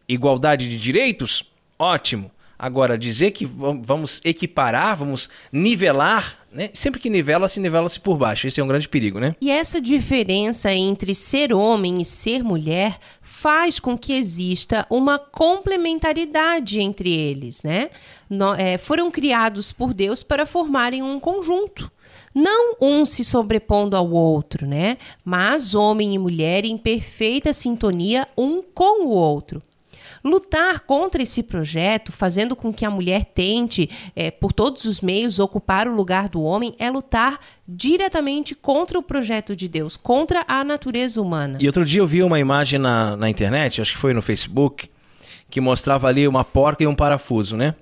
Igualdade 0.08 0.68
de 0.68 0.76
direitos? 0.76 1.50
Ótimo. 1.78 2.30
Agora, 2.62 2.96
dizer 2.96 3.32
que 3.32 3.44
vam- 3.44 3.82
vamos 3.82 4.20
equiparar, 4.24 4.96
vamos 4.96 5.28
nivelar, 5.52 6.38
né? 6.52 6.70
Sempre 6.72 7.00
que 7.00 7.10
nivela, 7.10 7.48
se 7.48 7.58
nivela-se 7.58 7.98
por 7.98 8.16
baixo. 8.16 8.46
Esse 8.46 8.60
é 8.60 8.64
um 8.64 8.68
grande 8.68 8.88
perigo, 8.88 9.18
né? 9.18 9.34
E 9.40 9.50
essa 9.50 9.80
diferença 9.80 10.72
entre 10.72 11.12
ser 11.12 11.52
homem 11.52 12.00
e 12.00 12.04
ser 12.04 12.44
mulher 12.44 12.98
faz 13.20 13.80
com 13.80 13.98
que 13.98 14.12
exista 14.12 14.86
uma 14.88 15.18
complementaridade 15.18 16.80
entre 16.80 17.10
eles, 17.10 17.62
né? 17.64 17.90
No- 18.30 18.54
é, 18.54 18.78
foram 18.78 19.10
criados 19.10 19.72
por 19.72 19.92
Deus 19.92 20.22
para 20.22 20.46
formarem 20.46 21.02
um 21.02 21.18
conjunto. 21.18 21.90
Não 22.34 22.76
um 22.80 23.04
se 23.04 23.24
sobrepondo 23.24 23.96
ao 23.96 24.08
outro, 24.10 24.66
né? 24.66 24.96
Mas 25.24 25.74
homem 25.74 26.14
e 26.14 26.18
mulher 26.18 26.64
em 26.64 26.78
perfeita 26.78 27.52
sintonia 27.52 28.26
um 28.38 28.62
com 28.62 29.04
o 29.06 29.08
outro. 29.10 29.60
Lutar 30.24 30.80
contra 30.80 31.22
esse 31.22 31.42
projeto, 31.42 32.12
fazendo 32.12 32.54
com 32.54 32.72
que 32.72 32.84
a 32.84 32.90
mulher 32.90 33.24
tente, 33.24 33.90
eh, 34.14 34.30
por 34.30 34.52
todos 34.52 34.84
os 34.84 35.00
meios, 35.00 35.40
ocupar 35.40 35.88
o 35.88 35.94
lugar 35.94 36.28
do 36.28 36.42
homem, 36.42 36.74
é 36.78 36.88
lutar 36.90 37.40
diretamente 37.66 38.54
contra 38.54 38.98
o 38.98 39.02
projeto 39.02 39.56
de 39.56 39.66
Deus, 39.66 39.96
contra 39.96 40.44
a 40.46 40.62
natureza 40.62 41.20
humana. 41.20 41.58
E 41.60 41.66
outro 41.66 41.84
dia 41.84 42.00
eu 42.00 42.06
vi 42.06 42.22
uma 42.22 42.38
imagem 42.38 42.78
na, 42.78 43.16
na 43.16 43.28
internet, 43.28 43.80
acho 43.80 43.92
que 43.92 43.98
foi 43.98 44.14
no 44.14 44.22
Facebook, 44.22 44.88
que 45.50 45.60
mostrava 45.60 46.06
ali 46.06 46.26
uma 46.28 46.44
porca 46.44 46.84
e 46.84 46.86
um 46.86 46.94
parafuso, 46.94 47.56
né? 47.56 47.74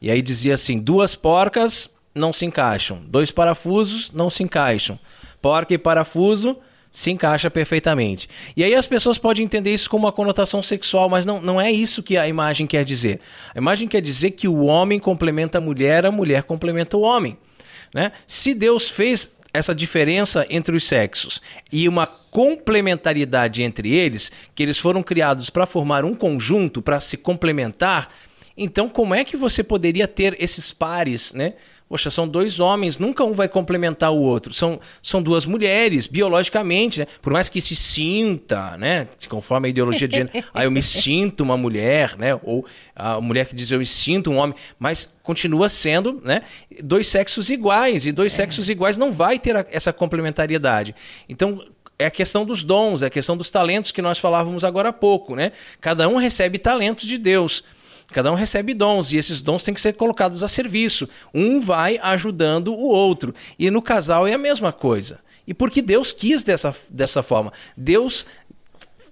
E 0.00 0.10
aí 0.10 0.20
dizia 0.20 0.54
assim: 0.54 0.80
duas 0.80 1.14
porcas 1.14 1.88
não 2.14 2.32
se 2.32 2.44
encaixam, 2.44 3.00
dois 3.06 3.30
parafusos 3.30 4.10
não 4.12 4.28
se 4.28 4.42
encaixam. 4.42 4.98
Porca 5.40 5.72
e 5.74 5.78
parafuso 5.78 6.56
se 6.92 7.10
encaixa 7.10 7.50
perfeitamente. 7.50 8.28
E 8.54 8.62
aí 8.62 8.74
as 8.74 8.86
pessoas 8.86 9.16
podem 9.16 9.44
entender 9.44 9.72
isso 9.72 9.88
como 9.88 10.04
uma 10.04 10.12
conotação 10.12 10.62
sexual, 10.62 11.08
mas 11.08 11.24
não, 11.24 11.40
não 11.40 11.58
é 11.58 11.72
isso 11.72 12.02
que 12.02 12.18
a 12.18 12.28
imagem 12.28 12.66
quer 12.66 12.84
dizer. 12.84 13.18
A 13.54 13.58
imagem 13.58 13.88
quer 13.88 14.02
dizer 14.02 14.32
que 14.32 14.46
o 14.46 14.64
homem 14.64 14.98
complementa 14.98 15.56
a 15.56 15.60
mulher, 15.60 16.04
a 16.04 16.10
mulher 16.10 16.42
complementa 16.42 16.96
o 16.98 17.00
homem. 17.00 17.38
Né? 17.94 18.12
Se 18.26 18.52
Deus 18.52 18.90
fez 18.90 19.34
essa 19.54 19.74
diferença 19.74 20.46
entre 20.48 20.76
os 20.76 20.84
sexos 20.84 21.40
e 21.70 21.88
uma 21.88 22.06
complementaridade 22.06 23.62
entre 23.62 23.94
eles, 23.94 24.30
que 24.54 24.62
eles 24.62 24.78
foram 24.78 25.02
criados 25.02 25.50
para 25.50 25.66
formar 25.66 26.04
um 26.04 26.14
conjunto, 26.14 26.80
para 26.80 27.00
se 27.00 27.16
complementar, 27.16 28.10
então 28.56 28.88
como 28.88 29.14
é 29.14 29.24
que 29.24 29.36
você 29.36 29.62
poderia 29.62 30.06
ter 30.06 30.36
esses 30.38 30.72
pares, 30.72 31.32
né? 31.32 31.54
Poxa, 31.92 32.10
são 32.10 32.26
dois 32.26 32.58
homens, 32.58 32.98
nunca 32.98 33.22
um 33.22 33.34
vai 33.34 33.46
complementar 33.46 34.10
o 34.10 34.16
outro. 34.18 34.54
São, 34.54 34.80
são 35.02 35.22
duas 35.22 35.44
mulheres, 35.44 36.06
biologicamente, 36.06 37.00
né? 37.00 37.06
Por 37.20 37.34
mais 37.34 37.50
que 37.50 37.60
se 37.60 37.76
sinta, 37.76 38.78
né? 38.78 39.08
Conforme 39.28 39.66
a 39.66 39.70
ideologia 39.70 40.08
de 40.08 40.16
gênero, 40.16 40.42
ah, 40.54 40.64
eu 40.64 40.70
me 40.70 40.82
sinto 40.82 41.42
uma 41.42 41.54
mulher, 41.54 42.16
né? 42.16 42.34
Ou 42.44 42.64
a 42.96 43.20
mulher 43.20 43.44
que 43.44 43.54
diz 43.54 43.70
eu 43.70 43.78
me 43.78 43.84
sinto 43.84 44.30
um 44.30 44.38
homem, 44.38 44.56
mas 44.78 45.12
continua 45.22 45.68
sendo, 45.68 46.18
né? 46.24 46.44
Dois 46.82 47.08
sexos 47.08 47.50
iguais, 47.50 48.06
e 48.06 48.10
dois 48.12 48.32
sexos 48.32 48.70
iguais 48.70 48.96
não 48.96 49.12
vai 49.12 49.38
ter 49.38 49.54
a- 49.54 49.66
essa 49.70 49.92
complementariedade. 49.92 50.94
Então, 51.28 51.62
é 51.98 52.06
a 52.06 52.10
questão 52.10 52.46
dos 52.46 52.64
dons, 52.64 53.02
é 53.02 53.06
a 53.08 53.10
questão 53.10 53.36
dos 53.36 53.50
talentos 53.50 53.92
que 53.92 54.00
nós 54.00 54.18
falávamos 54.18 54.64
agora 54.64 54.88
há 54.88 54.92
pouco, 54.94 55.36
né? 55.36 55.52
Cada 55.78 56.08
um 56.08 56.16
recebe 56.16 56.56
talentos 56.56 57.06
de 57.06 57.18
Deus. 57.18 57.62
Cada 58.12 58.30
um 58.30 58.34
recebe 58.34 58.74
dons 58.74 59.10
e 59.10 59.16
esses 59.16 59.42
dons 59.42 59.64
têm 59.64 59.74
que 59.74 59.80
ser 59.80 59.94
colocados 59.94 60.42
a 60.42 60.48
serviço. 60.48 61.08
Um 61.34 61.60
vai 61.60 61.98
ajudando 62.02 62.74
o 62.74 62.86
outro. 62.88 63.34
E 63.58 63.70
no 63.70 63.82
casal 63.82 64.26
é 64.26 64.34
a 64.34 64.38
mesma 64.38 64.72
coisa. 64.72 65.20
E 65.46 65.52
porque 65.52 65.82
Deus 65.82 66.12
quis 66.12 66.44
dessa, 66.44 66.74
dessa 66.88 67.22
forma. 67.22 67.52
Deus 67.76 68.24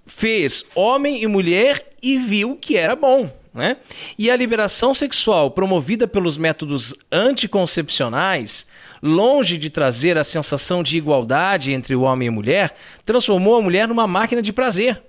fez 0.07 0.65
homem 0.75 1.23
e 1.23 1.27
mulher 1.27 1.87
e 2.03 2.19
viu 2.19 2.57
que 2.57 2.77
era 2.77 2.95
bom. 2.95 3.31
Né? 3.53 3.79
E 4.17 4.31
a 4.31 4.37
liberação 4.37 4.95
sexual 4.95 5.51
promovida 5.51 6.07
pelos 6.07 6.37
métodos 6.37 6.95
anticoncepcionais, 7.11 8.69
longe 9.03 9.59
de 9.59 9.71
trazer 9.71 10.17
a 10.17 10.23
sensação 10.23 10.85
de 10.85 10.97
igualdade 10.97 11.73
entre 11.73 11.97
o 11.97 12.03
homem 12.03 12.27
e 12.27 12.29
a 12.29 12.33
mulher, 12.33 12.77
transformou 13.05 13.57
a 13.57 13.63
mulher 13.63 13.89
numa 13.89 14.07
máquina 14.07 14.41
de 14.41 14.53
prazer. 14.53 15.03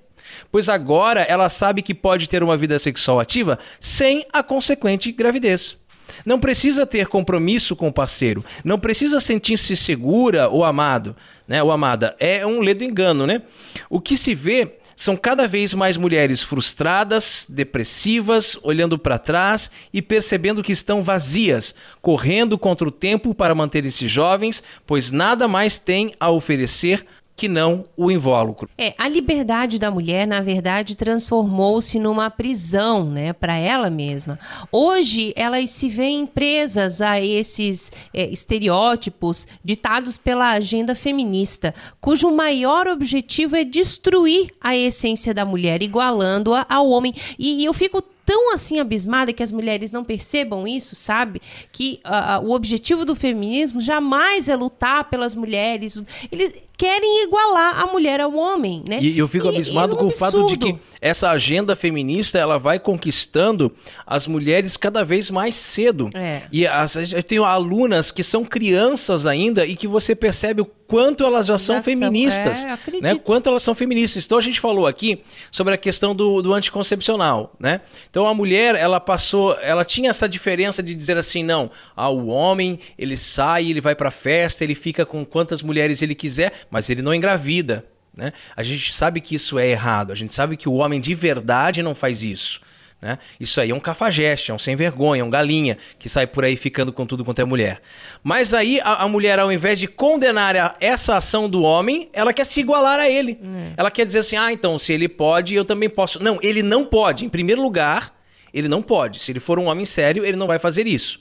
Pois 0.51 0.69
agora 0.69 1.21
ela 1.21 1.49
sabe 1.49 1.81
que 1.81 1.93
pode 1.93 2.27
ter 2.27 2.43
uma 2.43 2.57
vida 2.57 2.77
sexual 2.79 3.19
ativa 3.19 3.59
sem 3.79 4.25
a 4.31 4.43
consequente 4.43 5.11
gravidez. 5.11 5.77
Não 6.25 6.39
precisa 6.39 6.85
ter 6.85 7.07
compromisso 7.07 7.75
com 7.75 7.87
o 7.87 7.93
parceiro, 7.93 8.43
não 8.63 8.77
precisa 8.77 9.19
sentir-se 9.19 9.75
segura 9.75 10.49
ou 10.49 10.63
amado, 10.63 11.15
né? 11.47 11.63
Ou 11.63 11.71
amada. 11.71 12.15
É 12.19 12.45
um 12.45 12.59
ledo 12.59 12.83
engano, 12.83 13.25
né? 13.25 13.41
O 13.89 13.99
que 13.99 14.17
se 14.17 14.35
vê 14.35 14.77
são 14.95 15.17
cada 15.17 15.47
vez 15.47 15.73
mais 15.73 15.97
mulheres 15.97 16.43
frustradas, 16.43 17.45
depressivas, 17.49 18.55
olhando 18.61 18.99
para 18.99 19.17
trás 19.17 19.71
e 19.91 19.99
percebendo 19.99 20.61
que 20.61 20.71
estão 20.71 21.01
vazias, 21.01 21.73
correndo 22.01 22.55
contra 22.57 22.87
o 22.87 22.91
tempo 22.91 23.33
para 23.33 23.55
manterem-se 23.55 24.07
jovens, 24.07 24.61
pois 24.85 25.11
nada 25.11 25.47
mais 25.47 25.79
têm 25.79 26.13
a 26.19 26.29
oferecer 26.29 27.03
que 27.41 27.47
não 27.47 27.85
o 27.97 28.11
invólucro. 28.11 28.69
É, 28.77 28.93
a 28.99 29.07
liberdade 29.07 29.79
da 29.79 29.89
mulher, 29.89 30.27
na 30.27 30.41
verdade, 30.41 30.95
transformou-se 30.95 31.97
numa 31.97 32.29
prisão, 32.29 33.03
né, 33.03 33.33
para 33.33 33.57
ela 33.57 33.89
mesma. 33.89 34.37
Hoje, 34.71 35.33
elas 35.35 35.71
se 35.71 35.89
veem 35.89 36.27
presas 36.27 37.01
a 37.01 37.19
esses 37.19 37.91
é, 38.13 38.29
estereótipos 38.29 39.47
ditados 39.65 40.19
pela 40.19 40.51
agenda 40.51 40.93
feminista, 40.93 41.73
cujo 41.99 42.29
maior 42.29 42.87
objetivo 42.87 43.55
é 43.55 43.63
destruir 43.63 44.51
a 44.61 44.77
essência 44.77 45.33
da 45.33 45.43
mulher, 45.43 45.81
igualando-a 45.81 46.63
ao 46.69 46.89
homem. 46.89 47.11
E, 47.39 47.63
e 47.63 47.65
eu 47.65 47.73
fico 47.73 48.03
tão 48.25 48.53
assim 48.53 48.79
abismada 48.79 49.33
que 49.33 49.43
as 49.43 49.51
mulheres 49.51 49.91
não 49.91 50.03
percebam 50.03 50.67
isso, 50.67 50.95
sabe? 50.95 51.41
Que 51.71 51.99
ah, 52.03 52.39
o 52.43 52.51
objetivo 52.51 53.05
do 53.05 53.15
feminismo 53.15 53.79
jamais 53.79 54.49
é 54.49 54.55
lutar 54.55 55.09
pelas 55.09 55.35
mulheres. 55.35 56.01
Eles 56.31 56.53
querem 56.81 57.23
igualar 57.25 57.79
a 57.79 57.85
mulher 57.85 58.19
ao 58.19 58.33
homem, 58.33 58.83
né? 58.87 58.99
E 58.99 59.15
eu 59.15 59.27
fico 59.27 59.47
abismado 59.47 59.93
é 59.93 59.95
um 59.95 59.99
com 59.99 60.07
o 60.07 60.11
fato 60.11 60.47
de 60.47 60.55
absurdo. 60.55 60.73
que 60.73 60.79
essa 60.99 61.29
agenda 61.29 61.75
feminista 61.75 62.39
ela 62.39 62.57
vai 62.57 62.79
conquistando 62.79 63.71
as 64.05 64.25
mulheres 64.25 64.77
cada 64.77 65.03
vez 65.03 65.29
mais 65.29 65.55
cedo. 65.55 66.09
É. 66.13 66.41
E 66.51 66.65
as, 66.65 66.95
eu 67.13 67.21
tenho 67.21 67.45
alunas 67.45 68.09
que 68.09 68.23
são 68.23 68.43
crianças 68.43 69.27
ainda 69.27 69.63
e 69.63 69.75
que 69.75 69.87
você 69.87 70.15
percebe 70.15 70.61
o 70.61 70.65
quanto 70.65 71.23
elas 71.23 71.45
já 71.45 71.57
são 71.57 71.81
feministas. 71.81 72.65
é, 72.65 72.71
acredito. 72.71 73.03
né? 73.03 73.15
Quanto 73.15 73.47
elas 73.47 73.63
são 73.63 73.73
feministas. 73.73 74.25
Então 74.25 74.37
a 74.37 74.41
gente 74.41 74.59
falou 74.59 74.85
aqui 74.85 75.23
sobre 75.51 75.73
a 75.73 75.77
questão 75.77 76.13
do, 76.13 76.41
do 76.41 76.53
anticoncepcional, 76.53 77.55
né? 77.59 77.81
Então 78.11 78.27
a 78.27 78.33
mulher, 78.33 78.75
ela 78.75 78.99
passou, 78.99 79.57
ela 79.61 79.85
tinha 79.85 80.09
essa 80.09 80.27
diferença 80.27 80.83
de 80.83 80.93
dizer 80.93 81.17
assim, 81.17 81.43
não, 81.43 81.71
ah, 81.95 82.09
o 82.09 82.27
homem, 82.27 82.77
ele 82.97 83.15
sai, 83.15 83.69
ele 83.69 83.79
vai 83.79 83.95
pra 83.95 84.11
festa, 84.11 84.65
ele 84.65 84.75
fica 84.75 85.05
com 85.05 85.25
quantas 85.25 85.61
mulheres 85.61 86.01
ele 86.01 86.13
quiser, 86.13 86.51
mas 86.69 86.89
ele 86.89 87.01
não 87.01 87.13
engravida, 87.13 87.85
né? 88.13 88.33
A 88.53 88.63
gente 88.63 88.91
sabe 88.91 89.21
que 89.21 89.33
isso 89.33 89.57
é 89.57 89.65
errado, 89.69 90.11
a 90.11 90.15
gente 90.15 90.33
sabe 90.33 90.57
que 90.57 90.67
o 90.67 90.73
homem 90.73 90.99
de 90.99 91.15
verdade 91.15 91.81
não 91.81 91.95
faz 91.95 92.21
isso. 92.21 92.59
Né? 93.01 93.17
Isso 93.39 93.59
aí 93.59 93.71
é 93.71 93.73
um 93.73 93.79
cafajeste, 93.79 94.51
é 94.51 94.53
um 94.53 94.59
sem 94.59 94.75
vergonha, 94.75 95.21
é 95.21 95.23
um 95.23 95.29
galinha 95.29 95.75
que 95.97 96.07
sai 96.07 96.27
por 96.27 96.45
aí 96.45 96.55
ficando 96.55 96.93
com 96.93 97.03
tudo 97.05 97.25
quanto 97.25 97.39
é 97.41 97.43
mulher. 97.45 97.81
Mas 98.23 98.53
aí 98.53 98.79
a, 98.83 99.03
a 99.03 99.07
mulher, 99.07 99.39
ao 99.39 99.51
invés 99.51 99.79
de 99.79 99.87
condenar 99.87 100.55
a- 100.55 100.75
essa 100.79 101.17
ação 101.17 101.49
do 101.49 101.63
homem, 101.63 102.09
ela 102.13 102.31
quer 102.31 102.45
se 102.45 102.59
igualar 102.59 102.99
a 102.99 103.09
ele. 103.09 103.39
Ela 103.75 103.89
quer 103.89 104.05
dizer 104.05 104.19
assim: 104.19 104.37
ah, 104.37 104.53
então 104.53 104.77
se 104.77 104.93
ele 104.93 105.09
pode, 105.09 105.55
eu 105.55 105.65
também 105.65 105.89
posso. 105.89 106.21
Não, 106.23 106.37
ele 106.43 106.61
não 106.61 106.85
pode. 106.85 107.25
Em 107.25 107.29
primeiro 107.29 107.61
lugar, 107.61 108.13
ele 108.53 108.67
não 108.67 108.83
pode. 108.83 109.19
Se 109.19 109.31
ele 109.31 109.39
for 109.39 109.57
um 109.57 109.65
homem 109.65 109.85
sério, 109.85 110.23
ele 110.23 110.37
não 110.37 110.45
vai 110.45 110.59
fazer 110.59 110.85
isso. 110.85 111.19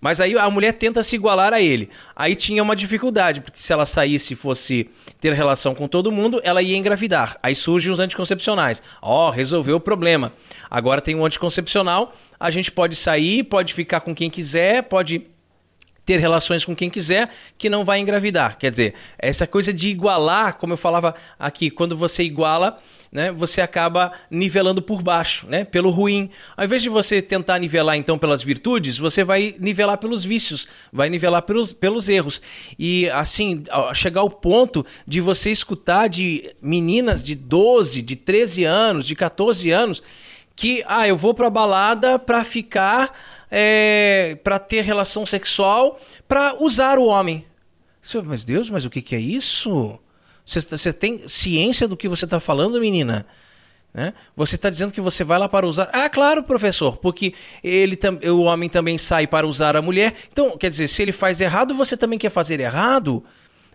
Mas 0.00 0.20
aí 0.20 0.36
a 0.38 0.48
mulher 0.48 0.72
tenta 0.72 1.02
se 1.02 1.14
igualar 1.16 1.52
a 1.52 1.60
ele. 1.60 1.90
Aí 2.16 2.34
tinha 2.34 2.62
uma 2.62 2.74
dificuldade, 2.74 3.40
porque 3.40 3.58
se 3.58 3.72
ela 3.72 3.84
saísse 3.84 4.32
e 4.32 4.36
fosse 4.36 4.88
ter 5.20 5.34
relação 5.34 5.74
com 5.74 5.86
todo 5.86 6.10
mundo, 6.10 6.40
ela 6.42 6.62
ia 6.62 6.76
engravidar. 6.76 7.36
Aí 7.42 7.54
surgem 7.54 7.92
os 7.92 8.00
anticoncepcionais. 8.00 8.82
Ó, 9.02 9.28
oh, 9.28 9.30
resolveu 9.30 9.76
o 9.76 9.80
problema. 9.80 10.32
Agora 10.70 11.02
tem 11.02 11.14
um 11.14 11.24
anticoncepcional, 11.24 12.14
a 12.38 12.50
gente 12.50 12.72
pode 12.72 12.96
sair, 12.96 13.44
pode 13.44 13.74
ficar 13.74 14.00
com 14.00 14.14
quem 14.14 14.30
quiser, 14.30 14.84
pode 14.84 15.26
ter 16.04 16.18
relações 16.18 16.64
com 16.64 16.74
quem 16.74 16.88
quiser, 16.88 17.30
que 17.58 17.68
não 17.68 17.84
vai 17.84 18.00
engravidar. 18.00 18.58
Quer 18.58 18.70
dizer, 18.70 18.94
essa 19.18 19.46
coisa 19.46 19.72
de 19.72 19.88
igualar, 19.90 20.56
como 20.56 20.72
eu 20.72 20.76
falava 20.76 21.14
aqui, 21.38 21.70
quando 21.70 21.96
você 21.96 22.22
iguala, 22.22 22.80
né, 23.12 23.32
você 23.32 23.60
acaba 23.60 24.12
nivelando 24.30 24.80
por 24.80 25.02
baixo, 25.02 25.46
né, 25.48 25.64
pelo 25.64 25.90
ruim. 25.90 26.30
Ao 26.56 26.64
invés 26.64 26.82
de 26.82 26.88
você 26.88 27.20
tentar 27.20 27.58
nivelar 27.58 27.96
então 27.96 28.18
pelas 28.18 28.42
virtudes, 28.42 28.96
você 28.96 29.24
vai 29.24 29.54
nivelar 29.58 29.98
pelos 29.98 30.24
vícios, 30.24 30.68
vai 30.92 31.08
nivelar 31.08 31.42
pelos, 31.42 31.72
pelos 31.72 32.08
erros. 32.08 32.40
E 32.78 33.10
assim, 33.10 33.64
chegar 33.94 34.20
ao 34.20 34.30
ponto 34.30 34.86
de 35.06 35.20
você 35.20 35.50
escutar 35.50 36.08
de 36.08 36.54
meninas 36.62 37.24
de 37.24 37.34
12, 37.34 38.00
de 38.02 38.16
13 38.16 38.64
anos, 38.64 39.06
de 39.06 39.16
14 39.16 39.70
anos, 39.70 40.02
que, 40.54 40.84
ah, 40.86 41.08
eu 41.08 41.16
vou 41.16 41.32
pra 41.32 41.48
balada 41.48 42.18
pra 42.18 42.44
ficar 42.44 43.12
é, 43.50 44.38
para 44.44 44.58
ter 44.58 44.84
relação 44.84 45.24
sexual 45.26 45.98
para 46.28 46.54
usar 46.62 46.98
o 46.98 47.06
homem. 47.06 47.44
Mas 48.24 48.44
Deus, 48.44 48.70
mas 48.70 48.84
o 48.84 48.90
que, 48.90 49.02
que 49.02 49.14
é 49.14 49.20
isso? 49.20 49.98
Você 50.44 50.92
tem 50.92 51.26
ciência 51.28 51.86
do 51.86 51.96
que 51.96 52.08
você 52.08 52.24
está 52.24 52.40
falando, 52.40 52.80
menina? 52.80 53.26
Né? 53.92 54.14
Você 54.36 54.54
está 54.54 54.70
dizendo 54.70 54.92
que 54.92 55.00
você 55.00 55.24
vai 55.24 55.38
lá 55.38 55.48
para 55.48 55.66
usar. 55.66 55.90
Ah, 55.92 56.08
claro, 56.08 56.42
professor, 56.44 56.96
porque 56.96 57.34
ele 57.62 57.98
o 58.30 58.42
homem 58.42 58.68
também 58.68 58.96
sai 58.96 59.26
para 59.26 59.46
usar 59.46 59.76
a 59.76 59.82
mulher. 59.82 60.14
Então, 60.32 60.56
quer 60.56 60.70
dizer, 60.70 60.88
se 60.88 61.02
ele 61.02 61.12
faz 61.12 61.40
errado, 61.40 61.74
você 61.74 61.96
também 61.96 62.18
quer 62.18 62.30
fazer 62.30 62.60
errado? 62.60 63.24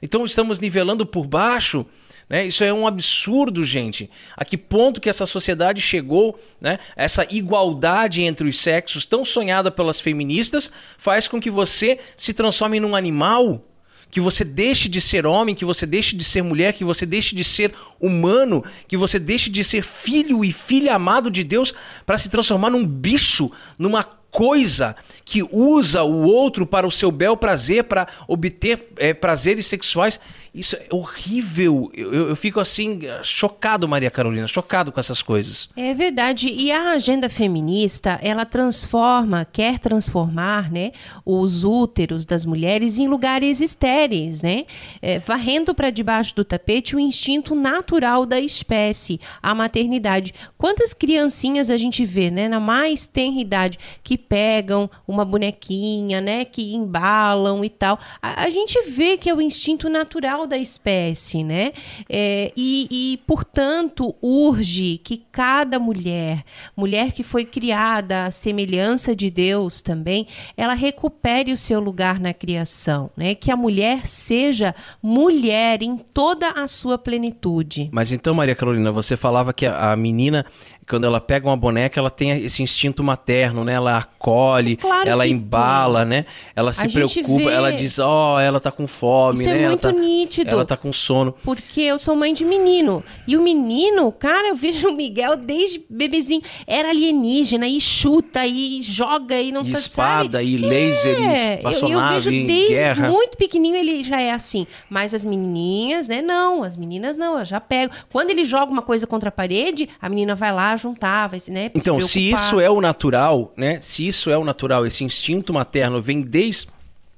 Então 0.01 0.24
estamos 0.26 0.59
nivelando 0.59 1.05
por 1.05 1.28
baixo. 1.28 1.86
Né? 2.30 2.45
Isso 2.45 2.63
é 2.63 2.74
um 2.74 2.88
absurdo, 2.88 3.63
gente. 3.63 4.09
A 4.36 4.43
que 4.43 4.57
ponto 4.57 5.01
que 5.01 5.09
essa 5.09 5.26
sociedade 5.26 5.82
chegou, 5.82 6.39
né? 6.59 6.80
essa 6.95 7.28
igualdade 7.30 8.24
entre 8.24 8.47
os 8.47 8.59
sexos 8.59 9.05
tão 9.05 9.24
sonhada 9.24 9.70
pelas 9.70 9.99
feministas, 9.99 10.72
faz 10.97 11.28
com 11.28 11.39
que 11.39 11.51
você 11.51 11.99
se 12.16 12.34
transforme 12.34 12.80
num 12.80 12.95
animal? 12.95 13.63
Que 14.09 14.19
você 14.19 14.43
deixe 14.43 14.87
de 14.87 15.01
ser 15.01 15.25
homem, 15.25 15.55
que 15.55 15.65
você 15.65 15.85
deixe 15.85 16.15
de 16.15 16.23
ser 16.23 16.41
mulher, 16.41 16.73
que 16.73 16.83
você 16.83 17.05
deixe 17.05 17.35
de 17.35 17.43
ser 17.43 17.73
humano, 17.99 18.63
que 18.87 18.97
você 18.97 19.19
deixe 19.19 19.49
de 19.49 19.63
ser 19.63 19.83
filho 19.83 20.43
e 20.43 20.51
filha 20.53 20.95
amado 20.95 21.29
de 21.29 21.43
Deus 21.43 21.73
para 22.05 22.17
se 22.17 22.29
transformar 22.29 22.69
num 22.69 22.85
bicho, 22.85 23.51
numa 23.77 24.03
coisa 24.32 24.95
que 25.23 25.41
usa 25.43 26.03
o 26.03 26.23
outro 26.23 26.67
para 26.67 26.86
o 26.86 26.91
seu 26.91 27.11
bel 27.11 27.38
prazer, 27.38 27.86
para 27.86 28.07
obter 28.28 28.89
é, 28.97 29.13
prazeres 29.13 29.65
sexuais. 29.65 30.19
Isso 30.55 30.78
é 30.78 30.88
horrível. 30.89 31.91
Eu, 31.93 32.30
eu, 32.30 32.36
fico 32.36 32.61
assim, 32.61 33.01
chocado, 33.23 33.89
Maria 33.89 34.09
Carolina, 34.09 34.47
chocado 34.47 34.89
com 34.89 34.99
essas 35.01 35.21
coisas. 35.21 35.67
É 35.76 35.93
verdade. 35.93 36.47
E 36.47 36.71
a 36.71 36.91
agenda 36.91 37.30
feminista, 37.30 38.17
ela 38.21 38.45
transforma, 38.45 39.43
quer 39.43 39.80
transformar, 39.80 40.71
né, 40.71 40.93
os 41.26 41.65
úteros 41.65 42.23
das 42.26 42.45
mulheres 42.45 42.97
em 42.97 43.05
lugares 43.05 43.59
estéreis, 43.59 44.41
né? 44.41 44.63
É, 45.01 45.19
varrendo 45.19 45.76
para 45.76 45.89
debaixo 45.89 46.34
do 46.34 46.45
tapete 46.45 46.95
o 46.95 46.99
instinto 46.99 47.53
natural 47.53 48.26
da 48.26 48.39
espécie, 48.39 49.19
a 49.43 49.53
maternidade. 49.53 50.34
Quantas 50.57 50.93
criancinhas 50.93 51.69
a 51.69 51.78
gente 51.78 52.05
vê, 52.05 52.32
né, 52.32 52.47
na 52.47 52.61
mais 52.61 53.05
tenra 53.05 53.41
idade, 53.41 53.78
que 54.01 54.17
pegam 54.28 54.89
uma 55.07 55.23
bonequinha, 55.23 56.21
né, 56.21 56.45
que 56.45 56.73
embalam 56.73 57.63
e 57.63 57.69
tal. 57.69 57.99
A, 58.21 58.43
a 58.43 58.49
gente 58.49 58.82
vê 58.89 59.17
que 59.17 59.30
é 59.30 59.34
o 59.34 59.41
instinto 59.41 59.89
natural 59.89 60.47
da 60.47 60.57
espécie, 60.57 61.43
né? 61.43 61.71
É, 62.09 62.51
e, 62.55 62.88
e, 62.91 63.17
portanto, 63.26 64.15
urge 64.21 64.97
que 64.97 65.23
cada 65.32 65.80
mulher, 65.80 66.43
mulher 66.76 67.11
que 67.11 67.23
foi 67.23 67.45
criada 67.45 68.26
à 68.26 68.32
semelhança 68.32 69.15
de 69.15 69.30
Deus 69.30 69.82
também, 69.82 70.28
ela 70.57 70.73
recupere 70.73 71.51
o 71.51 71.57
seu 71.57 71.80
lugar 71.80 72.19
na 72.19 72.34
criação, 72.34 73.09
né? 73.15 73.36
Que 73.36 73.51
a 73.51 73.55
mulher 73.55 74.05
seja 74.05 74.76
mulher 75.01 75.82
em 75.82 75.97
toda 75.97 76.49
a 76.51 76.67
sua 76.67 76.97
plenitude. 76.97 77.89
Mas 77.91 78.11
então, 78.11 78.34
Maria 78.34 78.55
Carolina, 78.55 78.91
você 78.91 79.15
falava 79.15 79.53
que 79.53 79.65
a, 79.65 79.91
a 79.91 79.95
menina 79.95 80.45
quando 80.88 81.05
ela 81.05 81.19
pega 81.19 81.47
uma 81.47 81.57
boneca, 81.57 81.99
ela 81.99 82.11
tem 82.11 82.43
esse 82.45 82.61
instinto 82.61 83.03
materno, 83.03 83.63
né? 83.63 83.73
Ela 83.73 83.97
acolhe, 83.97 84.75
claro 84.75 85.09
ela 85.09 85.27
embala, 85.27 86.01
tem. 86.01 86.09
né? 86.09 86.25
Ela 86.55 86.71
se 86.71 86.88
preocupa, 86.89 87.49
ela 87.49 87.71
diz, 87.71 87.97
ó, 87.97 88.36
oh, 88.36 88.39
ela 88.39 88.59
tá 88.59 88.71
com 88.71 88.88
fome, 88.88 89.39
Isso 89.39 89.49
né? 89.49 89.63
é 89.63 89.67
muito 89.67 89.88
ela 89.88 89.95
tá, 89.95 89.99
nítido. 89.99 90.49
Ela 90.49 90.65
tá 90.65 90.77
com 90.77 90.93
sono. 90.93 91.33
Porque 91.43 91.81
eu 91.81 91.97
sou 91.97 92.15
mãe 92.15 92.33
de 92.33 92.45
menino. 92.45 93.03
E 93.27 93.36
o 93.36 93.41
menino, 93.41 94.11
cara, 94.11 94.47
eu 94.47 94.55
vejo 94.55 94.89
o 94.89 94.95
Miguel 94.95 95.36
desde 95.36 95.83
bebezinho. 95.89 96.41
Era 96.67 96.89
alienígena 96.89 97.67
e 97.67 97.81
chuta 97.81 98.45
e 98.45 98.81
joga 98.81 99.41
e 99.41 99.51
não 99.51 99.63
e 99.63 99.71
tá, 99.71 99.79
espada 99.79 100.38
sabe? 100.38 100.45
e 100.45 100.57
laser 100.57 101.17
é, 101.19 101.61
e 101.61 101.81
eu, 101.81 101.89
eu 101.89 102.09
vejo 102.09 102.29
desde 102.29 102.75
guerra. 102.75 103.09
muito 103.09 103.38
pequenininho 103.38 103.75
ele 103.75 104.03
já 104.03 104.21
é 104.21 104.31
assim. 104.31 104.67
Mas 104.89 105.13
as 105.13 105.25
menininhas, 105.25 106.07
né? 106.07 106.21
Não, 106.21 106.63
as 106.63 106.77
meninas 106.77 107.17
não, 107.17 107.36
elas 107.36 107.47
já 107.47 107.59
pegam. 107.59 107.95
Quando 108.11 108.29
ele 108.29 108.45
joga 108.45 108.71
uma 108.71 108.81
coisa 108.81 109.07
contra 109.07 109.29
a 109.29 109.31
parede, 109.31 109.89
a 109.99 110.07
menina 110.07 110.36
vai 110.36 110.53
lá 110.53 110.74
juntar, 110.78 111.28
vai, 111.28 111.39
né? 111.49 111.71
Então, 111.76 111.99
se, 111.99 112.09
se 112.09 112.32
isso 112.32 112.59
é 112.59 112.69
o 112.69 112.82
natural, 112.82 113.53
né? 113.55 113.80
Se 113.82 114.07
isso 114.07 114.30
é 114.30 114.38
o 114.38 114.43
natural, 114.43 114.86
esse 114.86 115.03
instinto 115.03 115.53
materno 115.53 116.01
vem 116.01 116.21
desde 116.21 116.67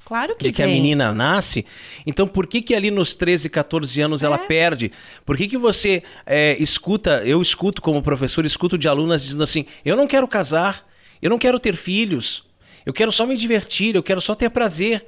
Claro 0.08 0.38
que, 0.38 0.54
que 0.54 0.64
a 0.64 0.68
menina 0.68 1.14
nasce. 1.14 1.66
Então, 2.06 2.26
por 2.26 2.48
que 2.48 2.62
que 2.62 2.74
ali 2.74 2.90
nos 2.90 3.14
13, 3.14 3.50
14 3.50 4.00
anos 4.00 4.24
é. 4.24 4.26
ela 4.26 4.38
perde? 4.38 4.90
Por 5.26 5.36
que 5.36 5.50
que 5.50 5.58
você 5.58 6.02
é, 6.26 6.56
escuta, 6.62 7.22
eu 7.26 7.42
escuto 7.42 7.82
como 7.82 8.02
professor, 8.02 8.46
escuto 8.46 8.78
de 8.78 8.88
alunas 8.88 9.22
dizendo 9.22 9.44
assim, 9.44 9.66
eu 9.84 9.98
não 9.98 10.08
quero 10.08 10.26
casar, 10.26 10.88
eu 11.22 11.30
não 11.30 11.38
quero 11.38 11.60
ter 11.60 11.76
filhos, 11.76 12.46
eu 12.86 12.94
quero 12.94 13.12
só 13.12 13.28
me 13.28 13.36
divertir, 13.36 13.96
eu 13.96 14.04
quero 14.04 14.22
só 14.22 14.34
ter 14.34 14.50
prazer. 14.50 15.06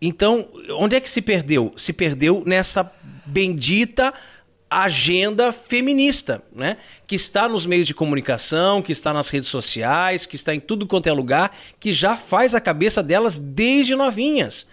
Então, 0.00 0.48
onde 0.70 0.96
é 0.96 1.00
que 1.00 1.10
se 1.10 1.20
perdeu? 1.20 1.74
Se 1.76 1.92
perdeu 1.92 2.42
nessa 2.46 2.90
bendita 3.26 4.14
agenda 4.82 5.52
feminista, 5.52 6.42
né? 6.52 6.76
Que 7.06 7.14
está 7.14 7.48
nos 7.48 7.64
meios 7.66 7.86
de 7.86 7.94
comunicação, 7.94 8.82
que 8.82 8.92
está 8.92 9.12
nas 9.12 9.28
redes 9.28 9.48
sociais, 9.48 10.26
que 10.26 10.36
está 10.36 10.54
em 10.54 10.60
tudo 10.60 10.86
quanto 10.86 11.06
é 11.06 11.12
lugar, 11.12 11.56
que 11.78 11.92
já 11.92 12.16
faz 12.16 12.54
a 12.54 12.60
cabeça 12.60 13.02
delas 13.02 13.38
desde 13.38 13.94
novinhas. 13.94 14.66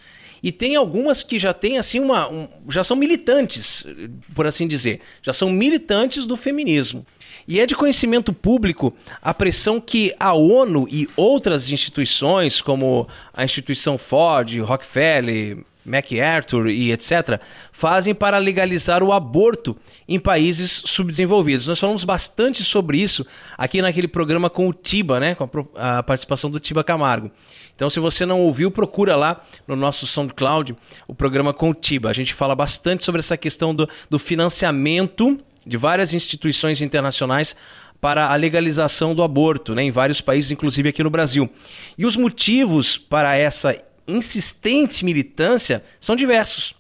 E 0.44 0.52
tem 0.52 0.76
algumas 0.76 1.22
que 1.22 1.38
já 1.38 1.54
têm 1.54 1.78
assim 1.78 2.00
uma, 2.00 2.28
um, 2.28 2.48
já 2.68 2.84
são 2.84 2.98
militantes, 2.98 3.86
por 4.34 4.48
assim 4.48 4.68
dizer, 4.68 5.02
já 5.22 5.32
são 5.32 5.52
militantes 5.52 6.26
do 6.26 6.36
feminismo. 6.36 7.06
E 7.48 7.60
é 7.60 7.66
de 7.66 7.76
conhecimento 7.76 8.34
público 8.34 8.94
a 9.22 9.34
pressão 9.34 9.80
que 9.80 10.14
a 10.20 10.34
ONU 10.34 10.88
e 10.90 11.08
outras 11.16 11.70
instituições, 11.70 12.60
como 12.60 13.08
a 13.34 13.44
instituição 13.44 13.98
Ford, 13.98 14.58
Rockefeller, 14.62 15.60
MacArthur 15.86 16.68
e 16.68 16.92
etc., 16.92 17.40
fazem 17.72 18.14
para 18.14 18.38
legalizar 18.38 19.04
o 19.04 19.12
aborto 19.12 19.76
em 20.08 20.20
países 20.20 20.84
subdesenvolvidos. 20.86 21.68
Nós 21.68 21.80
falamos 21.80 22.04
bastante 22.04 22.64
sobre 22.64 23.00
isso 23.00 23.26
aqui 23.58 23.82
naquele 23.82 24.08
programa 24.08 24.50
com 24.50 24.68
o 24.68 24.74
Tiba, 24.74 25.20
né? 25.20 25.36
com 25.36 25.50
a, 25.76 26.04
participação 26.04 26.50
do 26.50 26.60
Tiba 26.60 26.84
Camargo. 26.84 27.32
Então, 27.76 27.90
se 27.90 28.00
você 28.00 28.26
não 28.26 28.40
ouviu, 28.40 28.70
procura 28.70 29.16
lá 29.16 29.44
no 29.68 29.76
nosso 29.76 30.06
SoundCloud 30.06 30.76
o 31.08 31.16
programa 31.16 31.54
com 31.54 31.70
o 31.70 31.74
Tiba. 31.74 32.10
A 32.10 32.14
gente 32.14 32.34
fala 32.34 32.56
bastante 32.56 33.04
sobre 33.04 33.20
essa 33.20 33.38
questão 33.38 33.74
do, 33.74 33.90
do 34.10 34.20
financiamento 34.20 35.40
de 35.66 35.78
várias 35.78 36.14
instituições 36.14 36.82
internacionais 36.82 37.56
para 38.00 38.30
a 38.32 38.36
legalização 38.36 39.14
do 39.14 39.22
aborto, 39.22 39.76
né, 39.76 39.84
em 39.84 39.92
vários 39.92 40.20
países, 40.20 40.50
inclusive 40.50 40.90
aqui 40.90 41.04
no 41.04 41.10
Brasil. 41.10 41.48
E 41.96 42.04
os 42.06 42.18
motivos 42.18 42.98
para 42.98 43.38
essa 43.38 43.78
insistente 44.08 45.06
militância 45.06 45.84
são 46.00 46.16
diversos. 46.16 46.76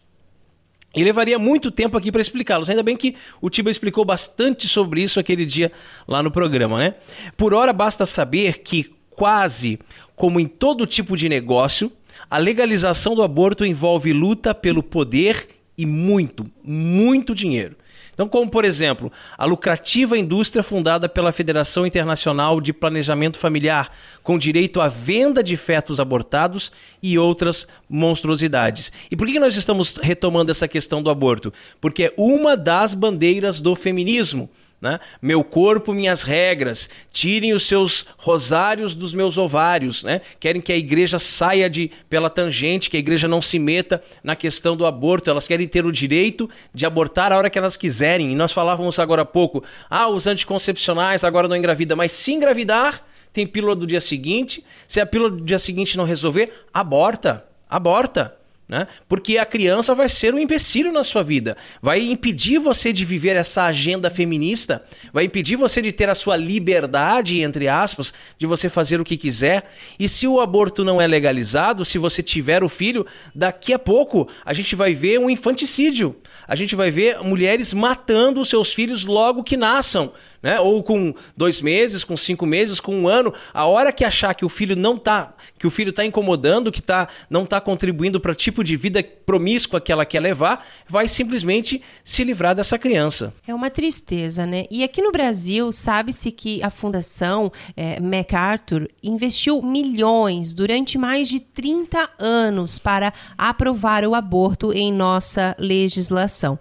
E 0.93 1.03
levaria 1.03 1.39
muito 1.39 1.71
tempo 1.71 1.97
aqui 1.97 2.11
para 2.11 2.21
explicá-los. 2.21 2.69
Ainda 2.69 2.83
bem 2.83 2.97
que 2.97 3.15
o 3.39 3.49
Tiba 3.49 3.71
explicou 3.71 4.03
bastante 4.03 4.67
sobre 4.67 5.01
isso 5.01 5.19
aquele 5.19 5.45
dia 5.45 5.71
lá 6.05 6.21
no 6.21 6.29
programa, 6.29 6.77
né? 6.77 6.95
Por 7.37 7.53
hora 7.53 7.71
basta 7.71 8.05
saber 8.05 8.59
que 8.59 8.91
quase 9.09 9.79
como 10.15 10.39
em 10.39 10.47
todo 10.47 10.85
tipo 10.85 11.15
de 11.15 11.29
negócio, 11.29 11.91
a 12.29 12.37
legalização 12.37 13.15
do 13.15 13.23
aborto 13.23 13.65
envolve 13.65 14.11
luta 14.11 14.53
pelo 14.53 14.83
poder 14.83 15.47
e 15.77 15.85
muito, 15.85 16.45
muito 16.63 17.33
dinheiro. 17.33 17.75
Então, 18.21 18.29
como 18.29 18.51
por 18.51 18.65
exemplo, 18.65 19.11
a 19.35 19.45
lucrativa 19.45 20.15
indústria 20.15 20.61
fundada 20.61 21.09
pela 21.09 21.31
Federação 21.31 21.87
Internacional 21.87 22.61
de 22.61 22.71
Planejamento 22.71 23.39
Familiar, 23.39 23.91
com 24.21 24.37
direito 24.37 24.79
à 24.79 24.87
venda 24.87 25.41
de 25.41 25.57
fetos 25.57 25.99
abortados 25.99 26.71
e 27.01 27.17
outras 27.17 27.65
monstruosidades. 27.89 28.91
E 29.09 29.15
por 29.15 29.25
que 29.25 29.39
nós 29.39 29.57
estamos 29.57 29.97
retomando 29.97 30.51
essa 30.51 30.67
questão 30.67 31.01
do 31.01 31.09
aborto? 31.09 31.51
Porque 31.81 32.03
é 32.03 32.13
uma 32.15 32.55
das 32.55 32.93
bandeiras 32.93 33.59
do 33.59 33.75
feminismo. 33.75 34.51
Né? 34.81 34.99
Meu 35.21 35.43
corpo, 35.43 35.93
minhas 35.93 36.23
regras. 36.23 36.89
Tirem 37.11 37.53
os 37.53 37.67
seus 37.67 38.07
rosários 38.17 38.95
dos 38.95 39.13
meus 39.13 39.37
ovários. 39.37 40.03
Né? 40.03 40.21
Querem 40.39 40.59
que 40.59 40.73
a 40.73 40.75
igreja 40.75 41.19
saia 41.19 41.69
de 41.69 41.91
pela 42.09 42.31
tangente, 42.31 42.89
que 42.89 42.97
a 42.97 42.99
igreja 42.99 43.27
não 43.27 43.43
se 43.43 43.59
meta 43.59 44.01
na 44.23 44.35
questão 44.35 44.75
do 44.75 44.85
aborto. 44.85 45.29
Elas 45.29 45.47
querem 45.47 45.67
ter 45.67 45.85
o 45.85 45.91
direito 45.91 46.49
de 46.73 46.85
abortar 46.85 47.31
a 47.31 47.37
hora 47.37 47.49
que 47.49 47.59
elas 47.59 47.77
quiserem. 47.77 48.31
E 48.31 48.35
nós 48.35 48.51
falávamos 48.51 48.97
agora 48.97 49.21
há 49.21 49.25
pouco, 49.25 49.63
ah, 49.87 50.09
os 50.09 50.25
anticoncepcionais 50.25 51.23
agora 51.23 51.47
não 51.47 51.55
engravida, 51.55 51.95
mas 51.95 52.11
se 52.11 52.33
engravidar, 52.33 53.05
tem 53.31 53.45
pílula 53.45 53.75
do 53.75 53.85
dia 53.85 54.01
seguinte. 54.01 54.65
Se 54.87 54.99
a 54.99 55.05
pílula 55.05 55.29
do 55.29 55.41
dia 55.41 55.59
seguinte 55.59 55.95
não 55.95 56.05
resolver, 56.05 56.65
aborta. 56.73 57.45
Aborta. 57.69 58.40
Né? 58.71 58.87
Porque 59.05 59.37
a 59.37 59.45
criança 59.45 59.93
vai 59.93 60.07
ser 60.07 60.33
um 60.33 60.39
empecilho 60.39 60.93
na 60.93 61.03
sua 61.03 61.21
vida, 61.21 61.57
vai 61.81 61.99
impedir 61.99 62.57
você 62.57 62.93
de 62.93 63.03
viver 63.03 63.35
essa 63.35 63.65
agenda 63.65 64.09
feminista, 64.09 64.81
vai 65.11 65.25
impedir 65.25 65.57
você 65.57 65.81
de 65.81 65.91
ter 65.91 66.07
a 66.07 66.15
sua 66.15 66.37
liberdade, 66.37 67.41
entre 67.41 67.67
aspas, 67.67 68.13
de 68.37 68.45
você 68.45 68.69
fazer 68.69 69.01
o 69.01 69.03
que 69.03 69.17
quiser. 69.17 69.69
E 69.99 70.07
se 70.07 70.25
o 70.25 70.39
aborto 70.39 70.85
não 70.85 71.01
é 71.01 71.05
legalizado, 71.05 71.83
se 71.83 71.97
você 71.97 72.23
tiver 72.23 72.63
o 72.63 72.69
filho, 72.69 73.05
daqui 73.35 73.73
a 73.73 73.79
pouco 73.79 74.29
a 74.45 74.53
gente 74.53 74.73
vai 74.73 74.95
ver 74.95 75.19
um 75.19 75.29
infanticídio. 75.29 76.15
A 76.47 76.55
gente 76.55 76.73
vai 76.73 76.89
ver 76.89 77.19
mulheres 77.19 77.73
matando 77.73 78.39
os 78.39 78.47
seus 78.47 78.73
filhos 78.73 79.03
logo 79.03 79.43
que 79.43 79.57
nasçam, 79.57 80.13
né? 80.41 80.59
Ou 80.59 80.81
com 80.83 81.13
dois 81.35 81.61
meses, 81.61 82.03
com 82.03 82.17
cinco 82.17 82.45
meses, 82.45 82.79
com 82.79 82.95
um 82.95 83.07
ano. 83.07 83.33
A 83.53 83.65
hora 83.65 83.91
que 83.91 84.03
achar 84.03 84.33
que 84.33 84.45
o 84.45 84.49
filho 84.49 84.75
não 84.75 84.97
tá, 84.97 85.33
que 85.57 85.67
o 85.67 85.71
filho 85.71 85.89
está 85.89 86.05
incomodando, 86.05 86.71
que 86.71 86.81
tá, 86.81 87.07
não 87.29 87.43
está 87.43 87.61
contribuindo 87.61 88.19
para 88.19 88.31
o 88.31 88.35
tipo 88.35 88.63
de 88.63 88.75
vida 88.75 89.03
promíscua 89.03 89.81
que 89.81 89.91
ela 89.91 90.05
quer 90.05 90.19
levar, 90.19 90.65
vai 90.87 91.07
simplesmente 91.07 91.81
se 92.03 92.23
livrar 92.23 92.55
dessa 92.55 92.77
criança. 92.77 93.33
É 93.47 93.53
uma 93.53 93.69
tristeza, 93.69 94.45
né? 94.45 94.65
E 94.71 94.83
aqui 94.83 95.01
no 95.01 95.11
Brasil, 95.11 95.71
sabe-se 95.71 96.31
que 96.31 96.63
a 96.63 96.69
Fundação 96.69 97.51
é, 97.75 97.99
MacArthur 97.99 98.87
investiu 99.03 99.61
milhões 99.61 100.53
durante 100.53 100.97
mais 100.97 101.27
de 101.27 101.39
30 101.39 102.09
anos 102.19 102.79
para 102.79 103.13
aprovar 103.37 104.03
o 104.05 104.15
aborto 104.15 104.71
em 104.73 104.91
nossa 104.91 105.55
legislação. 105.59 106.57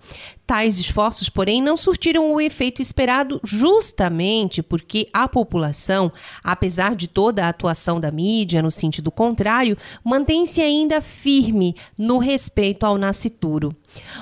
Tais 0.51 0.81
esforços, 0.81 1.29
porém, 1.29 1.63
não 1.63 1.77
surtiram 1.77 2.35
o 2.35 2.41
efeito 2.41 2.83
esperado 2.83 3.41
justamente 3.45 4.65
porque 4.65 5.07
a 5.13 5.29
população, 5.29 6.11
apesar 6.43 6.97
de 6.97 7.07
toda 7.07 7.47
a 7.47 7.51
atuação 7.51 8.01
da 8.01 8.11
mídia 8.11 8.61
no 8.61 8.69
sentido 8.69 9.13
contrário, 9.13 9.77
mantém-se 10.03 10.61
ainda 10.61 11.01
firme 11.01 11.77
no 11.97 12.19
respeito 12.19 12.85
ao 12.85 12.99
nascituro. 12.99 13.77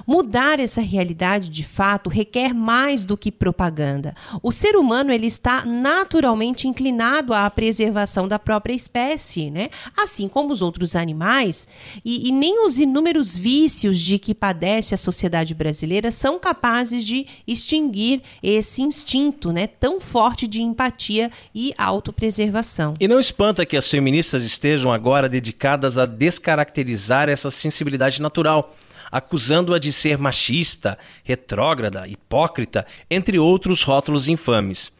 Mudar 0.06 0.60
essa 0.60 0.80
realidade 0.80 1.48
de 1.48 1.64
fato 1.64 2.08
requer 2.08 2.54
mais 2.54 3.04
do 3.04 3.16
que 3.16 3.30
propaganda. 3.30 4.14
O 4.42 4.50
ser 4.50 4.76
humano 4.76 5.12
ele 5.12 5.26
está 5.26 5.64
naturalmente 5.64 6.66
inclinado 6.66 7.34
à 7.34 7.48
preservação 7.50 8.26
da 8.26 8.38
própria 8.38 8.74
espécie, 8.74 9.50
né? 9.50 9.68
assim 9.96 10.28
como 10.28 10.52
os 10.52 10.62
outros 10.62 10.96
animais, 10.96 11.68
e, 12.04 12.28
e 12.28 12.32
nem 12.32 12.64
os 12.64 12.78
inúmeros 12.78 13.36
vícios 13.36 13.98
de 13.98 14.18
que 14.18 14.34
padece 14.34 14.94
a 14.94 14.98
sociedade 14.98 15.54
brasileira 15.54 16.10
são 16.10 16.38
capazes 16.38 17.04
de 17.04 17.26
extinguir 17.46 18.22
esse 18.42 18.82
instinto 18.82 19.52
né, 19.52 19.66
tão 19.66 20.00
forte 20.00 20.46
de 20.46 20.62
empatia 20.62 21.30
e 21.54 21.72
autopreservação. 21.76 22.94
E 23.00 23.08
não 23.08 23.20
espanta 23.20 23.66
que 23.66 23.76
as 23.76 23.88
feministas 23.88 24.44
estejam 24.44 24.92
agora 24.92 25.28
dedicadas 25.28 25.98
a 25.98 26.06
descaracterizar 26.06 27.28
essa 27.28 27.50
sensibilidade 27.50 28.20
natural 28.20 28.74
acusando-a 29.10 29.78
de 29.78 29.92
ser 29.92 30.18
machista, 30.18 30.98
retrógrada, 31.24 32.06
hipócrita, 32.06 32.86
entre 33.10 33.38
outros 33.38 33.82
rótulos 33.82 34.28
infames. 34.28 34.92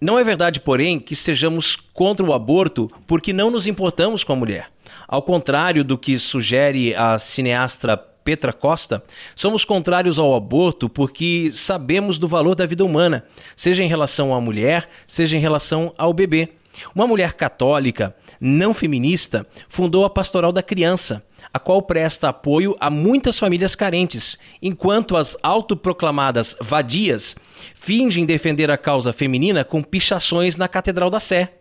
Não 0.00 0.18
é 0.18 0.24
verdade, 0.24 0.60
porém, 0.60 1.00
que 1.00 1.16
sejamos 1.16 1.76
contra 1.94 2.24
o 2.24 2.34
aborto 2.34 2.90
porque 3.06 3.32
não 3.32 3.50
nos 3.50 3.66
importamos 3.66 4.22
com 4.22 4.32
a 4.32 4.36
mulher. 4.36 4.70
Ao 5.08 5.22
contrário 5.22 5.82
do 5.82 5.96
que 5.96 6.18
sugere 6.18 6.94
a 6.94 7.18
cineasta 7.18 7.96
Petra 7.96 8.52
Costa, 8.52 9.02
somos 9.34 9.64
contrários 9.64 10.18
ao 10.18 10.34
aborto 10.34 10.88
porque 10.88 11.48
sabemos 11.52 12.18
do 12.18 12.26
valor 12.26 12.54
da 12.54 12.66
vida 12.66 12.84
humana, 12.84 13.24
seja 13.54 13.84
em 13.84 13.88
relação 13.88 14.34
à 14.34 14.40
mulher, 14.40 14.88
seja 15.06 15.36
em 15.36 15.40
relação 15.40 15.94
ao 15.96 16.12
bebê. 16.12 16.50
Uma 16.94 17.06
mulher 17.06 17.34
católica, 17.34 18.14
não 18.40 18.74
feminista, 18.74 19.46
fundou 19.68 20.04
a 20.04 20.10
Pastoral 20.10 20.52
da 20.52 20.62
Criança, 20.62 21.24
a 21.56 21.58
qual 21.58 21.80
presta 21.80 22.28
apoio 22.28 22.76
a 22.78 22.90
muitas 22.90 23.38
famílias 23.38 23.74
carentes, 23.74 24.36
enquanto 24.60 25.16
as 25.16 25.34
autoproclamadas 25.42 26.54
vadias 26.60 27.34
fingem 27.74 28.26
defender 28.26 28.70
a 28.70 28.76
causa 28.76 29.10
feminina 29.10 29.64
com 29.64 29.82
pichações 29.82 30.58
na 30.58 30.68
Catedral 30.68 31.08
da 31.08 31.18
Sé. 31.18 31.55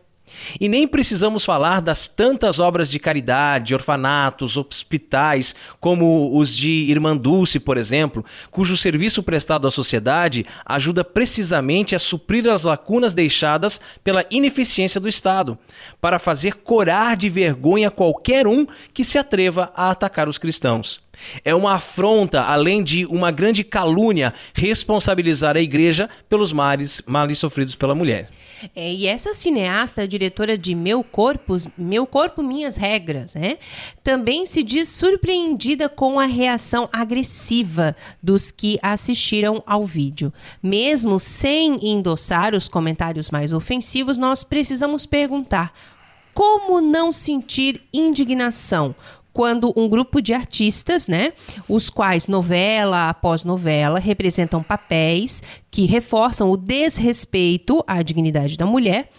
E 0.59 0.67
nem 0.67 0.87
precisamos 0.87 1.45
falar 1.45 1.81
das 1.81 2.07
tantas 2.07 2.59
obras 2.59 2.89
de 2.89 2.99
caridade, 2.99 3.73
orfanatos, 3.73 4.57
hospitais, 4.57 5.53
como 5.79 6.37
os 6.37 6.55
de 6.55 6.69
Irmã 6.89 7.15
Dulce, 7.15 7.59
por 7.59 7.77
exemplo, 7.77 8.25
cujo 8.49 8.75
serviço 8.77 9.21
prestado 9.23 9.67
à 9.67 9.71
sociedade 9.71 10.45
ajuda 10.65 11.03
precisamente 11.03 11.95
a 11.95 11.99
suprir 11.99 12.47
as 12.49 12.63
lacunas 12.63 13.13
deixadas 13.13 13.79
pela 14.03 14.25
ineficiência 14.31 14.99
do 14.99 15.09
Estado, 15.09 15.57
para 16.01 16.19
fazer 16.19 16.55
corar 16.55 17.15
de 17.15 17.29
vergonha 17.29 17.91
qualquer 17.91 18.47
um 18.47 18.65
que 18.93 19.03
se 19.03 19.17
atreva 19.17 19.71
a 19.75 19.91
atacar 19.91 20.27
os 20.27 20.37
cristãos. 20.37 21.04
É 21.43 21.53
uma 21.53 21.73
afronta, 21.73 22.41
além 22.41 22.83
de 22.83 23.05
uma 23.05 23.31
grande 23.31 23.63
calúnia, 23.63 24.33
responsabilizar 24.53 25.55
a 25.55 25.61
igreja 25.61 26.09
pelos 26.29 26.51
males, 26.51 27.01
males 27.05 27.37
sofridos 27.37 27.75
pela 27.75 27.95
mulher. 27.95 28.29
É, 28.75 28.93
e 28.93 29.05
essa 29.05 29.33
cineasta, 29.33 30.07
diretora 30.07 30.57
de 30.57 30.73
Meu 30.73 31.03
Corpo, 31.03 31.57
Meu 31.77 32.05
Corpo, 32.05 32.41
Minhas 32.41 32.77
Regras, 32.77 33.35
né, 33.35 33.57
também 34.03 34.45
se 34.45 34.63
diz 34.63 34.89
surpreendida 34.89 35.89
com 35.89 36.19
a 36.19 36.25
reação 36.25 36.89
agressiva 36.91 37.95
dos 38.23 38.51
que 38.51 38.79
assistiram 38.81 39.61
ao 39.65 39.83
vídeo. 39.83 40.33
Mesmo 40.63 41.19
sem 41.19 41.91
endossar 41.91 42.55
os 42.55 42.67
comentários 42.67 43.29
mais 43.29 43.53
ofensivos, 43.53 44.17
nós 44.17 44.43
precisamos 44.43 45.05
perguntar 45.05 45.73
como 46.33 46.81
não 46.81 47.11
sentir 47.11 47.81
indignação 47.93 48.95
quando 49.35 49.73
um 49.75 49.89
grupo 49.89 50.21
de 50.21 50.33
artistas, 50.33 51.09
né, 51.09 51.33
os 51.67 51.89
quais 51.89 52.25
novela 52.25 53.09
após 53.09 53.43
novela 53.43 53.99
representam 53.99 54.63
papéis 54.63 55.43
que 55.69 55.85
reforçam 55.85 56.49
o 56.49 56.55
desrespeito 56.55 57.83
à 57.85 58.01
dignidade 58.01 58.55
da 58.55 58.65
mulher, 58.65 59.09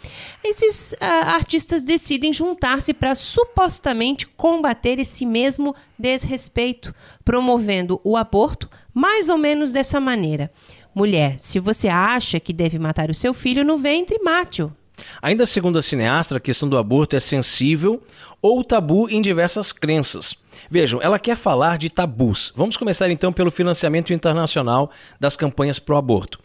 esses 0.43 0.93
uh, 0.93 0.97
artistas 1.27 1.83
decidem 1.83 2.33
juntar-se 2.33 2.95
para 2.95 3.15
supostamente 3.15 4.27
combater 4.27 4.99
esse 4.99 5.27
mesmo 5.27 5.77
desrespeito, 5.99 6.95
promovendo 7.23 8.01
o 8.03 8.17
aborto 8.17 8.71
mais 8.95 9.29
ou 9.29 9.37
menos 9.37 9.71
dessa 9.71 10.01
maneira. 10.01 10.51
Mulher, 10.95 11.39
se 11.39 11.61
você 11.61 11.89
acha 11.89 12.41
que 12.41 12.55
deve 12.55 12.79
matar 12.79 13.11
o 13.11 13.15
seu 13.15 13.35
filho 13.35 13.63
no 13.63 13.77
ventre, 13.77 14.19
mate-o. 14.25 14.73
Ainda 15.21 15.47
segundo 15.47 15.79
a 15.79 15.83
cineasta, 15.83 16.37
a 16.37 16.41
questão 16.41 16.69
do 16.69 16.79
aborto 16.79 17.17
é 17.17 17.21
sensível 17.21 18.03
ou 18.41 18.63
tabu 18.63 19.09
em 19.09 19.21
diversas 19.21 19.73
crenças. 19.73 20.35
Vejam, 20.71 21.01
ela 21.03 21.19
quer 21.19 21.37
falar 21.37 21.79
de 21.79 21.91
tabus. 21.91 22.53
Vamos 22.57 22.77
começar 22.77 23.11
então 23.11 23.33
pelo 23.33 23.51
financiamento 23.51 24.13
internacional 24.13 24.91
das 25.19 25.37
campanhas 25.37 25.79
pro 25.79 25.97
aborto. 25.97 26.39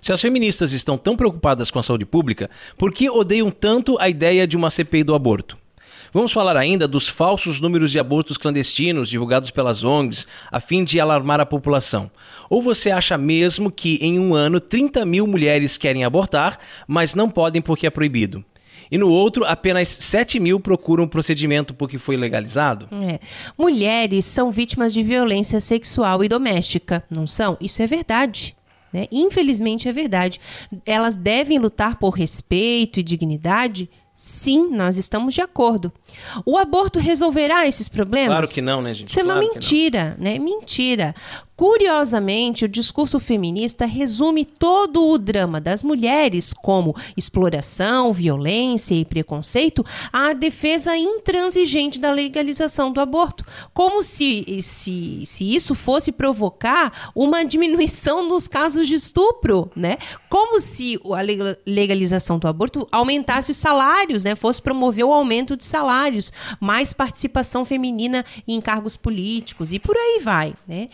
Se 0.00 0.12
as 0.12 0.20
feministas 0.20 0.72
estão 0.72 0.96
tão 0.96 1.16
preocupadas 1.16 1.70
com 1.70 1.78
a 1.78 1.82
saúde 1.82 2.04
pública, 2.04 2.50
por 2.76 2.92
que 2.92 3.10
odeiam 3.10 3.50
tanto 3.50 3.98
a 3.98 4.08
ideia 4.08 4.46
de 4.46 4.56
uma 4.56 4.70
CPI 4.70 5.02
do 5.02 5.14
aborto? 5.14 5.56
Vamos 6.12 6.32
falar 6.32 6.56
ainda 6.56 6.88
dos 6.88 7.06
falsos 7.06 7.60
números 7.60 7.90
de 7.90 7.98
abortos 7.98 8.38
clandestinos 8.38 9.10
divulgados 9.10 9.50
pelas 9.50 9.84
ONGs 9.84 10.26
a 10.50 10.58
fim 10.58 10.82
de 10.82 10.98
alarmar 10.98 11.38
a 11.38 11.44
população. 11.44 12.10
Ou 12.48 12.62
você 12.62 12.90
acha 12.90 13.18
mesmo 13.18 13.70
que 13.70 13.98
em 14.00 14.18
um 14.18 14.34
ano 14.34 14.58
30 14.58 15.04
mil 15.04 15.26
mulheres 15.26 15.76
querem 15.76 16.04
abortar, 16.04 16.58
mas 16.86 17.14
não 17.14 17.28
podem 17.28 17.60
porque 17.60 17.86
é 17.86 17.90
proibido? 17.90 18.42
E 18.90 18.98
no 18.98 19.08
outro 19.08 19.44
apenas 19.44 19.88
7 19.88 20.38
mil 20.40 20.60
procuram 20.60 21.04
o 21.04 21.08
procedimento 21.08 21.74
porque 21.74 21.98
foi 21.98 22.16
legalizado? 22.16 22.88
É. 22.92 23.18
Mulheres 23.56 24.24
são 24.24 24.50
vítimas 24.50 24.92
de 24.92 25.02
violência 25.02 25.60
sexual 25.60 26.24
e 26.24 26.28
doméstica, 26.28 27.04
não 27.10 27.26
são? 27.26 27.56
Isso 27.60 27.82
é 27.82 27.86
verdade. 27.86 28.56
Né? 28.92 29.06
Infelizmente 29.12 29.88
é 29.88 29.92
verdade. 29.92 30.40
Elas 30.86 31.14
devem 31.14 31.58
lutar 31.58 31.96
por 31.98 32.10
respeito 32.10 33.00
e 33.00 33.02
dignidade 33.02 33.88
Sim, 34.18 34.70
nós 34.70 34.96
estamos 34.96 35.32
de 35.32 35.40
acordo. 35.40 35.92
O 36.44 36.58
aborto 36.58 36.98
resolverá 36.98 37.68
esses 37.68 37.88
problemas? 37.88 38.30
Claro 38.30 38.48
que 38.48 38.60
não, 38.60 38.82
né, 38.82 38.92
gente? 38.92 39.06
Isso 39.06 39.20
é 39.20 39.22
claro 39.22 39.40
uma 39.40 39.54
mentira, 39.54 40.16
né? 40.18 40.40
Mentira. 40.40 41.14
Curiosamente, 41.58 42.66
o 42.66 42.68
discurso 42.68 43.18
feminista 43.18 43.84
resume 43.84 44.44
todo 44.44 45.04
o 45.08 45.18
drama 45.18 45.60
das 45.60 45.82
mulheres, 45.82 46.52
como 46.52 46.94
exploração, 47.16 48.12
violência 48.12 48.94
e 48.94 49.04
preconceito, 49.04 49.84
à 50.12 50.32
defesa 50.32 50.96
intransigente 50.96 51.98
da 51.98 52.12
legalização 52.12 52.92
do 52.92 53.00
aborto, 53.00 53.44
como 53.74 54.04
se, 54.04 54.62
se, 54.62 55.26
se 55.26 55.52
isso 55.52 55.74
fosse 55.74 56.12
provocar 56.12 57.10
uma 57.12 57.44
diminuição 57.44 58.28
dos 58.28 58.46
casos 58.46 58.86
de 58.86 58.94
estupro, 58.94 59.68
né? 59.74 59.96
Como 60.28 60.60
se 60.60 60.96
a 61.06 61.20
legalização 61.66 62.38
do 62.38 62.46
aborto 62.46 62.86
aumentasse 62.92 63.50
os 63.50 63.56
salários, 63.56 64.22
né? 64.22 64.36
Fosse 64.36 64.62
promover 64.62 65.04
o 65.04 65.12
aumento 65.12 65.56
de 65.56 65.64
salários, 65.64 66.32
mais 66.60 66.92
participação 66.92 67.64
feminina 67.64 68.24
em 68.46 68.60
cargos 68.60 68.96
políticos 68.96 69.72
e 69.72 69.80
por 69.80 69.96
aí 69.96 70.20
vai, 70.22 70.54
né? 70.68 70.88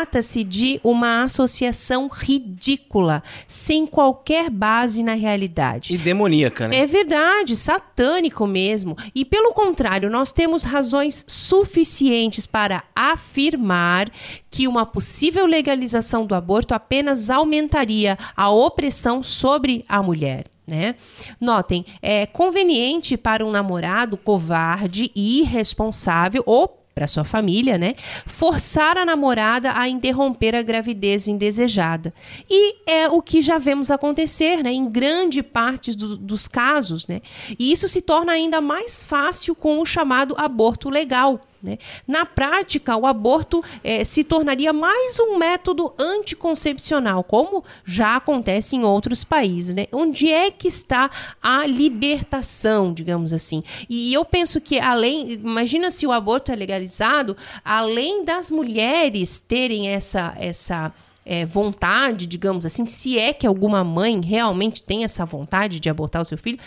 Trata-se 0.00 0.42
de 0.42 0.80
uma 0.82 1.24
associação 1.24 2.08
ridícula, 2.10 3.22
sem 3.46 3.86
qualquer 3.86 4.48
base 4.48 5.02
na 5.02 5.12
realidade. 5.12 5.92
E 5.92 5.98
demoníaca, 5.98 6.66
né? 6.66 6.78
É 6.78 6.86
verdade, 6.86 7.54
satânico 7.54 8.46
mesmo. 8.46 8.96
E 9.14 9.26
pelo 9.26 9.52
contrário, 9.52 10.08
nós 10.08 10.32
temos 10.32 10.62
razões 10.62 11.22
suficientes 11.28 12.46
para 12.46 12.82
afirmar 12.96 14.08
que 14.50 14.66
uma 14.66 14.86
possível 14.86 15.44
legalização 15.44 16.24
do 16.24 16.34
aborto 16.34 16.72
apenas 16.72 17.28
aumentaria 17.28 18.16
a 18.34 18.48
opressão 18.48 19.22
sobre 19.22 19.84
a 19.86 20.02
mulher. 20.02 20.46
Né? 20.66 20.94
Notem, 21.38 21.84
é 22.00 22.24
conveniente 22.24 23.18
para 23.18 23.44
um 23.44 23.50
namorado 23.50 24.16
covarde 24.16 25.10
e 25.14 25.40
irresponsável 25.40 26.42
ou 26.46 26.79
para 26.94 27.06
sua 27.06 27.24
família, 27.24 27.78
né? 27.78 27.94
Forçar 28.26 28.98
a 28.98 29.04
namorada 29.04 29.72
a 29.74 29.88
interromper 29.88 30.54
a 30.54 30.62
gravidez 30.62 31.28
indesejada. 31.28 32.12
E 32.48 32.76
é 32.86 33.08
o 33.08 33.22
que 33.22 33.40
já 33.40 33.58
vemos 33.58 33.90
acontecer, 33.90 34.62
né? 34.62 34.72
Em 34.72 34.88
grande 34.88 35.42
parte 35.42 35.96
do, 35.96 36.16
dos 36.16 36.48
casos, 36.48 37.06
né? 37.06 37.20
E 37.58 37.72
isso 37.72 37.88
se 37.88 38.02
torna 38.02 38.32
ainda 38.32 38.60
mais 38.60 39.02
fácil 39.02 39.54
com 39.54 39.80
o 39.80 39.86
chamado 39.86 40.34
aborto 40.36 40.90
legal. 40.90 41.40
Né? 41.62 41.78
Na 42.06 42.24
prática, 42.24 42.96
o 42.96 43.06
aborto 43.06 43.62
é, 43.84 44.02
se 44.04 44.24
tornaria 44.24 44.72
mais 44.72 45.18
um 45.18 45.36
método 45.36 45.92
anticoncepcional, 45.98 47.22
como 47.22 47.62
já 47.84 48.16
acontece 48.16 48.76
em 48.76 48.84
outros 48.84 49.24
países. 49.24 49.74
Né? 49.74 49.86
Onde 49.92 50.30
é 50.30 50.50
que 50.50 50.68
está 50.68 51.10
a 51.42 51.66
libertação, 51.66 52.92
digamos 52.92 53.32
assim? 53.32 53.62
E 53.88 54.12
eu 54.12 54.24
penso 54.24 54.60
que, 54.60 54.78
além, 54.78 55.32
imagina 55.32 55.90
se 55.90 56.06
o 56.06 56.12
aborto 56.12 56.50
é 56.50 56.56
legalizado, 56.56 57.36
além 57.64 58.24
das 58.24 58.50
mulheres 58.50 59.40
terem 59.40 59.88
essa, 59.88 60.34
essa 60.36 60.92
é, 61.30 61.46
vontade, 61.46 62.26
digamos 62.26 62.66
assim, 62.66 62.88
se 62.88 63.16
é 63.16 63.32
que 63.32 63.46
alguma 63.46 63.84
mãe 63.84 64.20
realmente 64.20 64.82
tem 64.82 65.04
essa 65.04 65.24
vontade 65.24 65.78
de 65.78 65.88
abortar 65.88 66.20
o 66.20 66.24
seu 66.24 66.36
filho, 66.36 66.58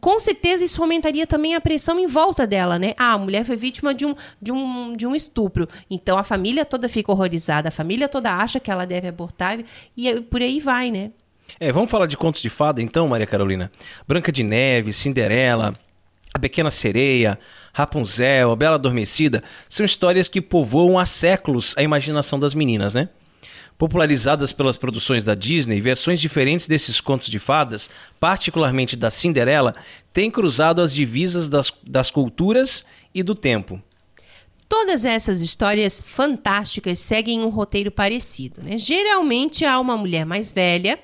com 0.00 0.20
certeza 0.20 0.64
isso 0.64 0.80
aumentaria 0.80 1.26
também 1.26 1.56
a 1.56 1.60
pressão 1.60 1.98
em 1.98 2.06
volta 2.06 2.46
dela, 2.46 2.78
né? 2.78 2.94
Ah, 2.96 3.14
a 3.14 3.18
mulher 3.18 3.44
foi 3.44 3.56
vítima 3.56 3.92
de 3.92 4.06
um, 4.06 4.14
de 4.40 4.52
um, 4.52 4.96
de 4.96 5.04
um 5.04 5.16
estupro, 5.16 5.68
então 5.90 6.16
a 6.16 6.22
família 6.22 6.64
toda 6.64 6.88
fica 6.88 7.10
horrorizada, 7.10 7.70
a 7.70 7.72
família 7.72 8.08
toda 8.08 8.32
acha 8.32 8.60
que 8.60 8.70
ela 8.70 8.86
deve 8.86 9.08
abortar 9.08 9.58
e 9.96 10.20
por 10.20 10.40
aí 10.40 10.60
vai, 10.60 10.92
né? 10.92 11.10
É, 11.58 11.72
vamos 11.72 11.90
falar 11.90 12.06
de 12.06 12.16
contos 12.16 12.40
de 12.40 12.48
fada 12.48 12.80
então, 12.80 13.08
Maria 13.08 13.26
Carolina? 13.26 13.72
Branca 14.06 14.30
de 14.30 14.44
Neve, 14.44 14.92
Cinderela, 14.92 15.74
A 16.32 16.38
Pequena 16.38 16.70
Sereia, 16.70 17.36
Rapunzel, 17.72 18.52
A 18.52 18.54
Bela 18.54 18.76
Adormecida, 18.76 19.42
são 19.68 19.84
histórias 19.84 20.28
que 20.28 20.40
povoam 20.40 21.00
há 21.00 21.04
séculos 21.04 21.74
a 21.76 21.82
imaginação 21.82 22.38
das 22.38 22.54
meninas, 22.54 22.94
né? 22.94 23.08
Popularizadas 23.78 24.52
pelas 24.52 24.76
produções 24.76 25.24
da 25.24 25.34
Disney, 25.34 25.80
versões 25.80 26.20
diferentes 26.20 26.68
desses 26.68 27.00
contos 27.00 27.28
de 27.28 27.38
fadas, 27.38 27.90
particularmente 28.20 28.96
da 28.96 29.10
Cinderela, 29.10 29.74
têm 30.12 30.30
cruzado 30.30 30.80
as 30.80 30.94
divisas 30.94 31.48
das, 31.48 31.72
das 31.86 32.10
culturas 32.10 32.84
e 33.14 33.22
do 33.22 33.34
tempo. 33.34 33.82
Todas 34.68 35.04
essas 35.04 35.42
histórias 35.42 36.00
fantásticas 36.00 36.98
seguem 36.98 37.42
um 37.42 37.48
roteiro 37.48 37.90
parecido. 37.90 38.62
Né? 38.62 38.78
Geralmente 38.78 39.64
há 39.64 39.78
uma 39.78 39.96
mulher 39.96 40.24
mais 40.24 40.52
velha 40.52 40.98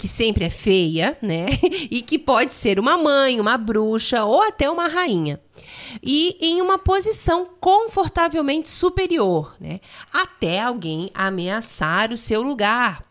que 0.00 0.08
sempre 0.08 0.46
é 0.46 0.50
feia, 0.50 1.16
né? 1.20 1.46
E 1.90 2.00
que 2.00 2.18
pode 2.18 2.54
ser 2.54 2.80
uma 2.80 2.96
mãe, 2.96 3.38
uma 3.38 3.58
bruxa 3.58 4.24
ou 4.24 4.40
até 4.40 4.70
uma 4.70 4.88
rainha. 4.88 5.38
E 6.02 6.38
em 6.40 6.62
uma 6.62 6.78
posição 6.78 7.46
confortavelmente 7.60 8.70
superior, 8.70 9.54
né? 9.60 9.78
Até 10.10 10.62
alguém 10.62 11.10
ameaçar 11.12 12.12
o 12.12 12.16
seu 12.16 12.40
lugar, 12.40 13.02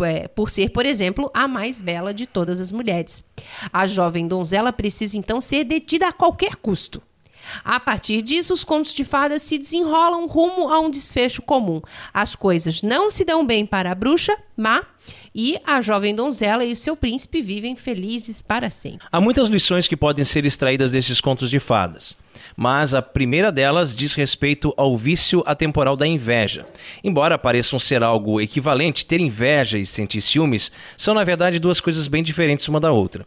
é, 0.00 0.26
por 0.28 0.48
ser, 0.48 0.70
por 0.70 0.86
exemplo, 0.86 1.30
a 1.34 1.46
mais 1.46 1.82
bela 1.82 2.14
de 2.14 2.26
todas 2.26 2.60
as 2.62 2.72
mulheres. 2.72 3.22
A 3.70 3.86
jovem 3.86 4.26
donzela 4.26 4.72
precisa 4.72 5.18
então 5.18 5.38
ser 5.38 5.64
detida 5.64 6.08
a 6.08 6.12
qualquer 6.12 6.56
custo. 6.56 7.02
A 7.64 7.80
partir 7.80 8.22
disso, 8.22 8.54
os 8.54 8.64
contos 8.64 8.94
de 8.94 9.04
fadas 9.04 9.42
se 9.42 9.58
desenrolam 9.58 10.26
rumo 10.26 10.70
a 10.70 10.78
um 10.80 10.90
desfecho 10.90 11.42
comum. 11.42 11.80
As 12.14 12.34
coisas 12.34 12.82
não 12.82 13.10
se 13.10 13.24
dão 13.24 13.44
bem 13.44 13.66
para 13.66 13.90
a 13.90 13.94
bruxa 13.94 14.36
má 14.56 14.86
e 15.34 15.58
a 15.64 15.80
jovem 15.80 16.14
donzela 16.14 16.64
e 16.64 16.72
o 16.72 16.76
seu 16.76 16.96
príncipe 16.96 17.40
vivem 17.40 17.76
felizes 17.76 18.42
para 18.42 18.68
sempre. 18.68 19.06
Há 19.10 19.20
muitas 19.20 19.48
lições 19.48 19.86
que 19.86 19.96
podem 19.96 20.24
ser 20.24 20.44
extraídas 20.44 20.92
desses 20.92 21.20
contos 21.20 21.50
de 21.50 21.58
fadas, 21.58 22.16
mas 22.56 22.94
a 22.94 23.02
primeira 23.02 23.52
delas 23.52 23.94
diz 23.94 24.14
respeito 24.14 24.74
ao 24.76 24.96
vício 24.96 25.42
atemporal 25.46 25.96
da 25.96 26.06
inveja. 26.06 26.66
Embora 27.02 27.38
pareçam 27.38 27.78
ser 27.78 28.02
algo 28.02 28.40
equivalente, 28.40 29.06
ter 29.06 29.20
inveja 29.20 29.78
e 29.78 29.86
sentir 29.86 30.20
ciúmes 30.20 30.72
são 30.96 31.14
na 31.14 31.24
verdade 31.24 31.58
duas 31.58 31.80
coisas 31.80 32.08
bem 32.08 32.22
diferentes 32.22 32.66
uma 32.68 32.80
da 32.80 32.90
outra. 32.90 33.24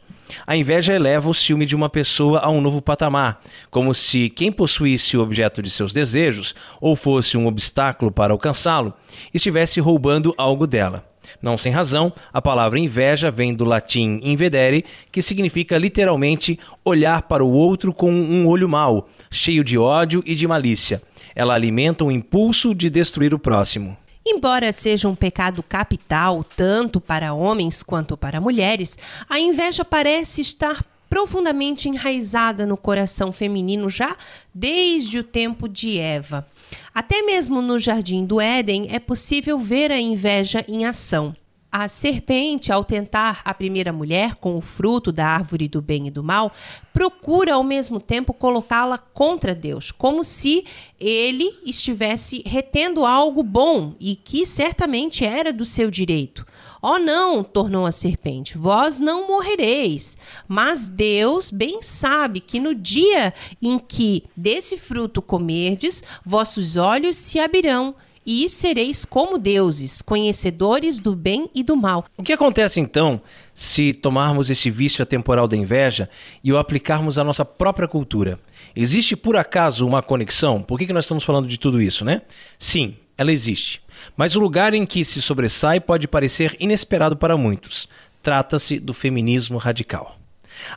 A 0.48 0.58
inveja 0.58 0.94
eleva 0.94 1.30
o 1.30 1.34
ciúme 1.34 1.66
de 1.66 1.76
uma 1.76 1.90
pessoa 1.90 2.40
a 2.40 2.50
um 2.50 2.60
novo 2.60 2.82
patamar, 2.82 3.42
como 3.70 3.94
se 3.94 4.30
quem 4.30 4.52
possuísse 4.52 5.16
o 5.16 5.22
objeto 5.22 5.62
de 5.62 5.70
seus 5.70 5.94
desejos 5.94 6.56
ou 6.82 6.96
fosse 6.96 7.38
um 7.38 7.46
obstáculo 7.46 8.12
para 8.12 8.34
alcançá-lo, 8.34 8.94
estivesse 9.34 9.80
roubando 9.80 10.34
algo 10.38 10.66
dela. 10.66 11.13
Não 11.42 11.58
sem 11.58 11.72
razão, 11.72 12.14
a 12.32 12.42
palavra 12.42 12.80
inveja 12.80 13.32
vem 13.32 13.54
do 13.54 13.66
latim 13.66 14.20
invedere, 14.24 14.86
que 15.12 15.22
significa 15.22 15.78
literalmente 15.78 16.60
olhar 16.84 17.24
para 17.24 17.44
o 17.44 17.52
outro 17.52 17.94
com 17.94 18.12
um 18.12 18.48
olho 18.48 18.70
mau, 18.70 19.10
cheio 19.32 19.64
de 19.64 19.78
ódio 19.78 20.24
e 20.26 20.36
de 20.36 20.48
malícia. 20.48 21.02
Ela 21.36 21.54
alimenta 21.54 22.04
o 22.04 22.12
impulso 22.12 22.74
de 22.74 22.90
destruir 22.90 23.34
o 23.34 23.40
próximo. 23.40 23.98
Embora 24.26 24.72
seja 24.72 25.10
um 25.10 25.16
pecado 25.16 25.62
capital 25.62 26.44
tanto 26.44 27.02
para 27.02 27.34
homens 27.34 27.84
quanto 27.84 28.16
para 28.16 28.40
mulheres, 28.40 28.98
a 29.30 29.38
inveja 29.38 29.84
parece 29.84 30.40
estar 30.40 30.86
profundamente 31.10 31.88
enraizada 31.90 32.66
no 32.66 32.78
coração 32.78 33.32
feminino 33.32 33.90
já 33.90 34.16
desde 34.54 35.20
o 35.20 35.24
tempo 35.24 35.68
de 35.68 36.00
Eva. 36.00 36.48
Até 36.94 37.22
mesmo 37.22 37.62
no 37.62 37.80
jardim 37.80 38.26
do 38.26 38.40
Éden 38.40 38.88
é 38.92 39.00
possível 39.00 39.58
ver 39.58 39.92
a 39.92 40.00
inveja 40.00 40.64
em 40.68 40.86
ação. 40.86 41.36
A 41.76 41.88
serpente, 41.88 42.72
ao 42.72 42.84
tentar 42.84 43.42
a 43.44 43.52
primeira 43.52 43.92
mulher 43.92 44.36
com 44.36 44.56
o 44.56 44.62
fruto 44.62 45.12
da 45.12 45.26
árvore 45.26 45.68
do 45.68 45.82
bem 45.82 46.06
e 46.06 46.12
do 46.12 46.24
mal, 46.24 46.52
procura 46.94 47.56
ao 47.56 47.64
mesmo 47.64 48.00
tempo 48.00 48.32
colocá-la 48.32 49.00
contra 49.00 49.56
Deus, 49.56 49.92
como 49.92 50.24
se 50.24 50.66
ele 51.00 51.52
estivesse 51.66 52.44
retendo 52.46 53.08
algo 53.08 53.42
bom 53.42 53.96
e 54.00 54.16
que 54.16 54.46
certamente 54.46 55.26
era 55.26 55.52
do 55.52 55.66
seu 55.66 55.90
direito. 55.90 56.46
Oh, 56.86 57.00
não, 57.00 57.46
tornou 57.46 57.86
a 57.86 57.94
serpente, 57.94 58.58
vós 58.58 59.00
não 59.00 59.26
morrereis. 59.26 60.18
Mas 60.50 60.90
Deus 60.90 61.50
bem 61.50 61.82
sabe 61.82 62.42
que 62.42 62.60
no 62.60 62.76
dia 62.76 63.34
em 63.62 63.80
que 63.80 64.26
desse 64.36 64.78
fruto 64.78 65.22
comerdes, 65.22 66.04
vossos 66.26 66.76
olhos 66.76 67.16
se 67.16 67.40
abrirão 67.40 67.96
e 68.26 68.50
sereis 68.50 69.06
como 69.06 69.38
deuses, 69.38 70.02
conhecedores 70.02 71.00
do 71.00 71.16
bem 71.16 71.50
e 71.56 71.64
do 71.64 71.78
mal. 71.78 72.04
O 72.18 72.24
que 72.24 72.34
acontece 72.34 72.82
então 72.82 73.22
se 73.54 73.94
tomarmos 73.94 74.50
esse 74.50 74.70
vício 74.70 75.02
atemporal 75.02 75.48
da 75.48 75.56
inveja 75.56 76.10
e 76.44 76.52
o 76.52 76.58
aplicarmos 76.58 77.18
à 77.18 77.24
nossa 77.24 77.46
própria 77.46 77.88
cultura? 77.88 78.38
Existe 78.76 79.16
por 79.16 79.38
acaso 79.38 79.88
uma 79.88 80.02
conexão? 80.02 80.62
Por 80.62 80.78
que, 80.78 80.88
que 80.88 80.94
nós 80.94 81.06
estamos 81.06 81.24
falando 81.24 81.48
de 81.48 81.58
tudo 81.58 81.82
isso, 81.82 82.04
né? 82.04 82.24
Sim, 82.60 82.98
ela 83.18 83.32
existe. 83.32 83.82
Mas 84.16 84.36
o 84.36 84.40
lugar 84.40 84.74
em 84.74 84.86
que 84.86 85.04
se 85.04 85.22
sobressai 85.22 85.80
pode 85.80 86.08
parecer 86.08 86.56
inesperado 86.60 87.16
para 87.16 87.38
muitos. 87.38 87.88
Trata-se 88.22 88.80
do 88.80 88.94
feminismo 88.94 89.58
radical. 89.58 90.18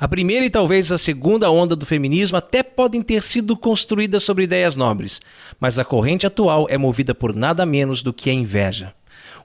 A 0.00 0.08
primeira 0.08 0.44
e 0.44 0.50
talvez 0.50 0.90
a 0.90 0.98
segunda 0.98 1.50
onda 1.50 1.76
do 1.76 1.86
feminismo 1.86 2.36
até 2.36 2.62
podem 2.62 3.02
ter 3.02 3.22
sido 3.22 3.56
construídas 3.56 4.22
sobre 4.22 4.44
ideias 4.44 4.74
nobres, 4.74 5.20
mas 5.60 5.78
a 5.78 5.84
corrente 5.84 6.26
atual 6.26 6.66
é 6.68 6.78
movida 6.78 7.14
por 7.14 7.34
nada 7.34 7.64
menos 7.64 8.02
do 8.02 8.12
que 8.12 8.30
a 8.30 8.32
inveja. 8.32 8.92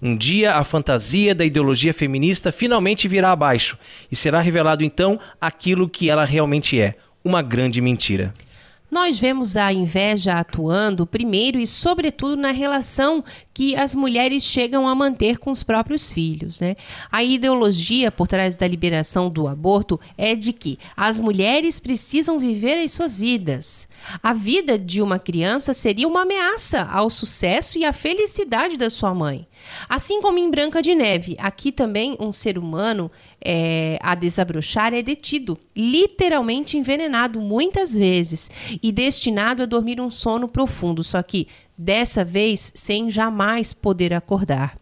Um 0.01 0.17
dia 0.17 0.55
a 0.55 0.63
fantasia 0.63 1.36
da 1.36 1.45
ideologia 1.45 1.93
feminista 1.93 2.51
finalmente 2.51 3.07
virá 3.07 3.32
abaixo 3.32 3.78
e 4.11 4.15
será 4.15 4.39
revelado 4.39 4.84
então 4.84 5.19
aquilo 5.39 5.88
que 5.88 6.09
ela 6.09 6.26
realmente 6.26 6.80
é: 6.80 6.95
uma 7.24 7.41
grande 7.41 7.80
mentira. 7.80 8.34
Nós 8.92 9.18
vemos 9.18 9.56
a 9.56 9.72
inveja 9.72 10.34
atuando 10.34 11.08
primeiro 11.08 11.58
e, 11.58 11.66
sobretudo, 11.66 12.36
na 12.36 12.52
relação 12.52 13.24
que 13.54 13.74
as 13.74 13.96
mulheres 13.96 14.44
chegam 14.44 14.86
a 14.86 14.94
manter 14.94 15.38
com 15.38 15.50
os 15.50 15.64
próprios 15.64 16.12
filhos. 16.12 16.60
Né? 16.60 16.76
A 17.10 17.24
ideologia 17.24 18.12
por 18.12 18.28
trás 18.28 18.58
da 18.58 18.68
liberação 18.68 19.30
do 19.30 19.48
aborto 19.48 19.98
é 20.18 20.36
de 20.36 20.52
que 20.52 20.78
as 20.96 21.20
mulheres 21.20 21.80
precisam 21.80 22.38
viver 22.38 22.84
as 22.84 22.92
suas 22.92 23.18
vidas. 23.18 23.88
A 24.22 24.34
vida 24.34 24.78
de 24.78 25.02
uma 25.02 25.18
criança 25.18 25.74
seria 25.74 26.08
uma 26.08 26.24
ameaça 26.24 26.82
ao 26.82 27.10
sucesso 27.10 27.78
e 27.78 27.86
à 27.86 27.94
felicidade 27.94 28.76
da 28.76 28.89
sua 28.89 29.16
mãe. 29.16 29.48
Assim 29.88 30.22
como 30.22 30.38
em 30.38 30.52
Branca 30.52 30.82
de 30.82 30.94
Neve, 30.94 31.38
aqui 31.39 31.72
também 31.72 32.18
um 32.20 32.34
ser 32.34 32.58
humano 32.58 33.10
é, 33.44 33.98
a 34.02 34.16
desabrochar 34.16 34.94
é 34.94 35.02
detido, 35.02 35.58
literalmente 35.76 36.78
envenenado 36.78 37.39
muitas 37.39 37.96
vezes 37.96 38.50
e 38.82 38.92
destinado 38.92 39.64
a 39.64 39.66
dormir 39.66 40.00
um 40.00 40.10
sono 40.10 40.48
profundo, 40.48 41.04
só 41.04 41.22
que 41.22 41.48
dessa 41.78 42.24
vez 42.24 42.72
sem 42.76 43.10
jamais 43.10 43.74
poder 43.74 44.14
acordar. 44.14 44.81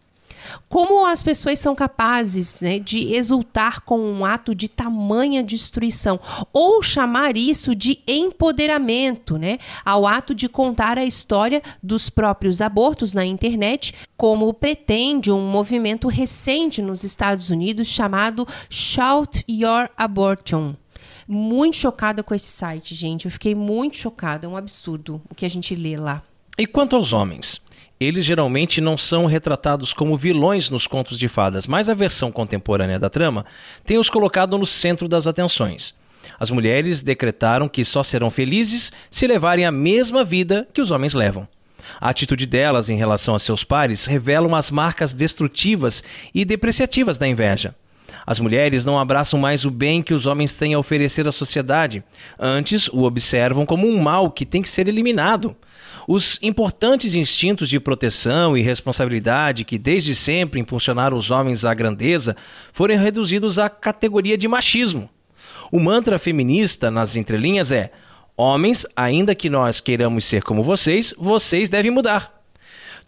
Como 0.68 1.06
as 1.06 1.22
pessoas 1.22 1.58
são 1.58 1.74
capazes 1.74 2.60
né, 2.60 2.78
de 2.78 3.14
exultar 3.14 3.80
com 3.82 3.98
um 3.98 4.24
ato 4.24 4.54
de 4.54 4.68
tamanha 4.68 5.42
destruição, 5.42 6.18
ou 6.52 6.82
chamar 6.82 7.36
isso 7.36 7.74
de 7.74 8.00
empoderamento, 8.06 9.36
né, 9.36 9.58
ao 9.84 10.06
ato 10.06 10.34
de 10.34 10.48
contar 10.48 10.98
a 10.98 11.04
história 11.04 11.62
dos 11.82 12.10
próprios 12.10 12.60
abortos 12.60 13.12
na 13.12 13.24
internet, 13.24 13.94
como 14.16 14.52
pretende 14.52 15.30
um 15.32 15.50
movimento 15.50 16.08
recente 16.08 16.82
nos 16.82 17.04
Estados 17.04 17.50
Unidos 17.50 17.88
chamado 17.88 18.46
Shout 18.68 19.44
Your 19.48 19.88
Abortion 19.96 20.74
muito 21.32 21.76
chocada 21.76 22.24
com 22.24 22.34
esse 22.34 22.48
site, 22.48 22.92
gente. 22.92 23.26
Eu 23.26 23.30
fiquei 23.30 23.54
muito 23.54 23.96
chocada. 23.96 24.46
É 24.46 24.48
um 24.48 24.56
absurdo 24.56 25.22
o 25.30 25.34
que 25.34 25.46
a 25.46 25.48
gente 25.48 25.76
lê 25.76 25.96
lá. 25.96 26.24
E 26.58 26.66
quanto 26.66 26.96
aos 26.96 27.12
homens? 27.12 27.60
Eles 28.00 28.24
geralmente 28.24 28.80
não 28.80 28.96
são 28.96 29.26
retratados 29.26 29.92
como 29.92 30.16
vilões 30.16 30.70
nos 30.70 30.86
contos 30.86 31.18
de 31.18 31.28
fadas, 31.28 31.66
mas 31.66 31.86
a 31.86 31.94
versão 31.94 32.32
contemporânea 32.32 32.98
da 32.98 33.10
trama 33.10 33.44
tem 33.84 33.98
os 33.98 34.08
colocado 34.08 34.56
no 34.56 34.64
centro 34.64 35.06
das 35.06 35.26
atenções. 35.26 35.94
As 36.38 36.50
mulheres 36.50 37.02
decretaram 37.02 37.68
que 37.68 37.84
só 37.84 38.02
serão 38.02 38.30
felizes 38.30 38.90
se 39.10 39.26
levarem 39.26 39.66
a 39.66 39.70
mesma 39.70 40.24
vida 40.24 40.66
que 40.72 40.80
os 40.80 40.90
homens 40.90 41.12
levam. 41.12 41.46
A 42.00 42.08
atitude 42.08 42.46
delas 42.46 42.88
em 42.88 42.96
relação 42.96 43.34
a 43.34 43.38
seus 43.38 43.64
pares 43.64 44.06
revelam 44.06 44.54
as 44.54 44.70
marcas 44.70 45.12
destrutivas 45.12 46.02
e 46.34 46.42
depreciativas 46.44 47.18
da 47.18 47.28
inveja. 47.28 47.74
As 48.26 48.40
mulheres 48.40 48.84
não 48.84 48.98
abraçam 48.98 49.38
mais 49.38 49.64
o 49.64 49.70
bem 49.70 50.02
que 50.02 50.14
os 50.14 50.24
homens 50.24 50.54
têm 50.54 50.74
a 50.74 50.78
oferecer 50.78 51.26
à 51.26 51.32
sociedade. 51.32 52.02
Antes, 52.38 52.88
o 52.88 53.02
observam 53.02 53.66
como 53.66 53.86
um 53.86 54.00
mal 54.00 54.30
que 54.30 54.46
tem 54.46 54.62
que 54.62 54.68
ser 54.68 54.88
eliminado. 54.88 55.56
Os 56.12 56.40
importantes 56.42 57.14
instintos 57.14 57.68
de 57.68 57.78
proteção 57.78 58.56
e 58.56 58.62
responsabilidade 58.62 59.64
que 59.64 59.78
desde 59.78 60.12
sempre 60.12 60.58
impulsionaram 60.58 61.16
os 61.16 61.30
homens 61.30 61.64
à 61.64 61.72
grandeza 61.72 62.36
foram 62.72 62.98
reduzidos 62.98 63.60
à 63.60 63.70
categoria 63.70 64.36
de 64.36 64.48
machismo. 64.48 65.08
O 65.70 65.78
mantra 65.78 66.18
feminista 66.18 66.90
nas 66.90 67.14
entrelinhas 67.14 67.70
é: 67.70 67.92
Homens, 68.36 68.84
ainda 68.96 69.36
que 69.36 69.48
nós 69.48 69.78
queiramos 69.78 70.24
ser 70.24 70.42
como 70.42 70.64
vocês, 70.64 71.14
vocês 71.16 71.70
devem 71.70 71.92
mudar. 71.92 72.42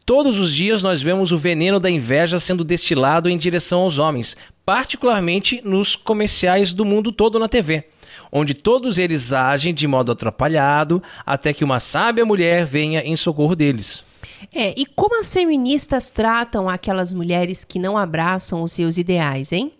Todos 0.06 0.38
os 0.38 0.54
dias 0.54 0.80
nós 0.80 1.02
vemos 1.02 1.32
o 1.32 1.38
veneno 1.38 1.80
da 1.80 1.90
inveja 1.90 2.38
sendo 2.38 2.62
destilado 2.62 3.28
em 3.28 3.36
direção 3.36 3.80
aos 3.80 3.98
homens, 3.98 4.36
particularmente 4.64 5.60
nos 5.64 5.96
comerciais 5.96 6.72
do 6.72 6.84
mundo 6.84 7.10
todo 7.10 7.36
na 7.40 7.48
TV 7.48 7.84
onde 8.32 8.54
todos 8.54 8.96
eles 8.96 9.32
agem 9.32 9.74
de 9.74 9.86
modo 9.86 10.10
atrapalhado 10.10 11.02
até 11.26 11.52
que 11.52 11.62
uma 11.62 11.78
sábia 11.78 12.24
mulher 12.24 12.64
venha 12.64 13.00
em 13.02 13.14
socorro 13.14 13.54
deles. 13.54 14.02
É, 14.52 14.74
e 14.76 14.86
como 14.86 15.20
as 15.20 15.32
feministas 15.32 16.10
tratam 16.10 16.68
aquelas 16.68 17.12
mulheres 17.12 17.64
que 17.64 17.78
não 17.78 17.96
abraçam 17.96 18.62
os 18.62 18.72
seus 18.72 18.96
ideais, 18.96 19.52
hein? 19.52 19.72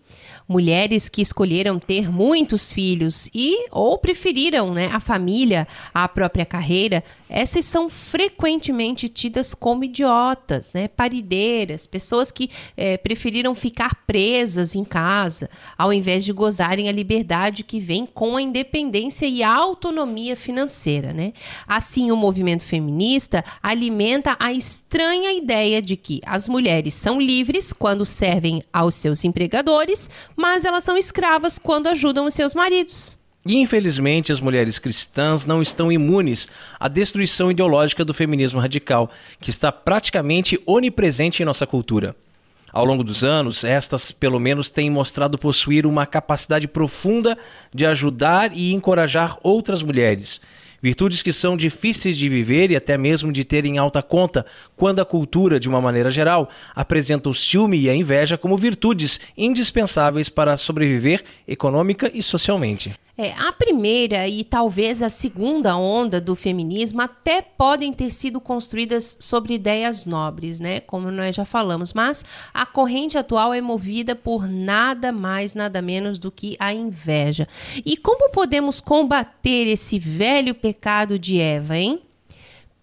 Mulheres 0.52 1.08
que 1.08 1.22
escolheram 1.22 1.78
ter 1.78 2.12
muitos 2.12 2.72
filhos 2.72 3.30
e 3.34 3.66
ou 3.70 3.98
preferiram 3.98 4.72
né, 4.72 4.90
a 4.92 5.00
família 5.00 5.66
à 5.94 6.06
própria 6.06 6.44
carreira, 6.44 7.02
essas 7.28 7.64
são 7.64 7.88
frequentemente 7.88 9.08
tidas 9.08 9.54
como 9.54 9.82
idiotas, 9.82 10.74
né, 10.74 10.88
parideiras, 10.88 11.86
pessoas 11.86 12.30
que 12.30 12.50
é, 12.76 12.98
preferiram 12.98 13.54
ficar 13.54 13.94
presas 14.06 14.76
em 14.76 14.84
casa, 14.84 15.48
ao 15.78 15.92
invés 15.92 16.24
de 16.24 16.32
gozarem 16.32 16.88
a 16.88 16.92
liberdade 16.92 17.64
que 17.64 17.80
vem 17.80 18.04
com 18.04 18.36
a 18.36 18.42
independência 18.42 19.26
e 19.26 19.42
a 19.42 19.52
autonomia 19.52 20.36
financeira. 20.36 21.14
Né? 21.14 21.32
Assim, 21.66 22.12
o 22.12 22.16
movimento 22.16 22.64
feminista 22.64 23.42
alimenta 23.62 24.36
a 24.38 24.52
estranha 24.52 25.32
ideia 25.32 25.80
de 25.80 25.96
que 25.96 26.20
as 26.26 26.46
mulheres 26.48 26.92
são 26.92 27.18
livres 27.18 27.72
quando 27.72 28.04
servem 28.04 28.62
aos 28.70 28.94
seus 28.94 29.24
empregadores, 29.24 30.10
mas 30.42 30.64
elas 30.64 30.82
são 30.82 30.96
escravas 30.96 31.56
quando 31.56 31.86
ajudam 31.86 32.26
os 32.26 32.34
seus 32.34 32.52
maridos. 32.52 33.16
E 33.46 33.60
infelizmente 33.60 34.32
as 34.32 34.40
mulheres 34.40 34.76
cristãs 34.76 35.46
não 35.46 35.62
estão 35.62 35.92
imunes 35.92 36.48
à 36.80 36.88
destruição 36.88 37.48
ideológica 37.48 38.04
do 38.04 38.12
feminismo 38.12 38.58
radical, 38.58 39.08
que 39.40 39.50
está 39.50 39.70
praticamente 39.70 40.60
onipresente 40.66 41.40
em 41.40 41.46
nossa 41.46 41.64
cultura. 41.64 42.16
Ao 42.72 42.84
longo 42.84 43.04
dos 43.04 43.22
anos, 43.22 43.62
estas 43.62 44.10
pelo 44.10 44.40
menos 44.40 44.68
têm 44.68 44.90
mostrado 44.90 45.38
possuir 45.38 45.86
uma 45.86 46.06
capacidade 46.06 46.66
profunda 46.66 47.38
de 47.72 47.86
ajudar 47.86 48.50
e 48.52 48.72
encorajar 48.72 49.38
outras 49.44 49.80
mulheres, 49.80 50.40
Virtudes 50.82 51.22
que 51.22 51.32
são 51.32 51.56
difíceis 51.56 52.18
de 52.18 52.28
viver 52.28 52.70
e 52.72 52.76
até 52.76 52.98
mesmo 52.98 53.30
de 53.30 53.44
ter 53.44 53.64
em 53.64 53.78
alta 53.78 54.02
conta, 54.02 54.44
quando 54.76 55.00
a 55.00 55.04
cultura, 55.04 55.60
de 55.60 55.68
uma 55.68 55.80
maneira 55.80 56.10
geral, 56.10 56.50
apresenta 56.74 57.28
o 57.28 57.34
ciúme 57.34 57.78
e 57.78 57.88
a 57.88 57.94
inveja 57.94 58.36
como 58.36 58.58
virtudes 58.58 59.20
indispensáveis 59.36 60.28
para 60.28 60.56
sobreviver 60.56 61.22
econômica 61.46 62.10
e 62.12 62.22
socialmente. 62.22 62.92
É, 63.16 63.32
a 63.32 63.52
primeira 63.52 64.26
e 64.26 64.42
talvez 64.42 65.02
a 65.02 65.10
segunda 65.10 65.76
onda 65.76 66.18
do 66.18 66.34
feminismo 66.34 67.02
até 67.02 67.42
podem 67.42 67.92
ter 67.92 68.08
sido 68.08 68.40
construídas 68.40 69.18
sobre 69.20 69.52
ideias 69.52 70.06
nobres, 70.06 70.60
né? 70.60 70.80
Como 70.80 71.10
nós 71.10 71.36
já 71.36 71.44
falamos, 71.44 71.92
mas 71.92 72.24
a 72.54 72.64
corrente 72.64 73.18
atual 73.18 73.52
é 73.52 73.60
movida 73.60 74.16
por 74.16 74.48
nada 74.48 75.12
mais, 75.12 75.52
nada 75.52 75.82
menos 75.82 76.18
do 76.18 76.30
que 76.30 76.56
a 76.58 76.72
inveja. 76.72 77.46
E 77.84 77.98
como 77.98 78.30
podemos 78.30 78.80
combater 78.80 79.66
esse 79.66 79.98
velho 79.98 80.54
pecado 80.54 81.18
de 81.18 81.38
Eva, 81.38 81.76
hein? 81.76 82.00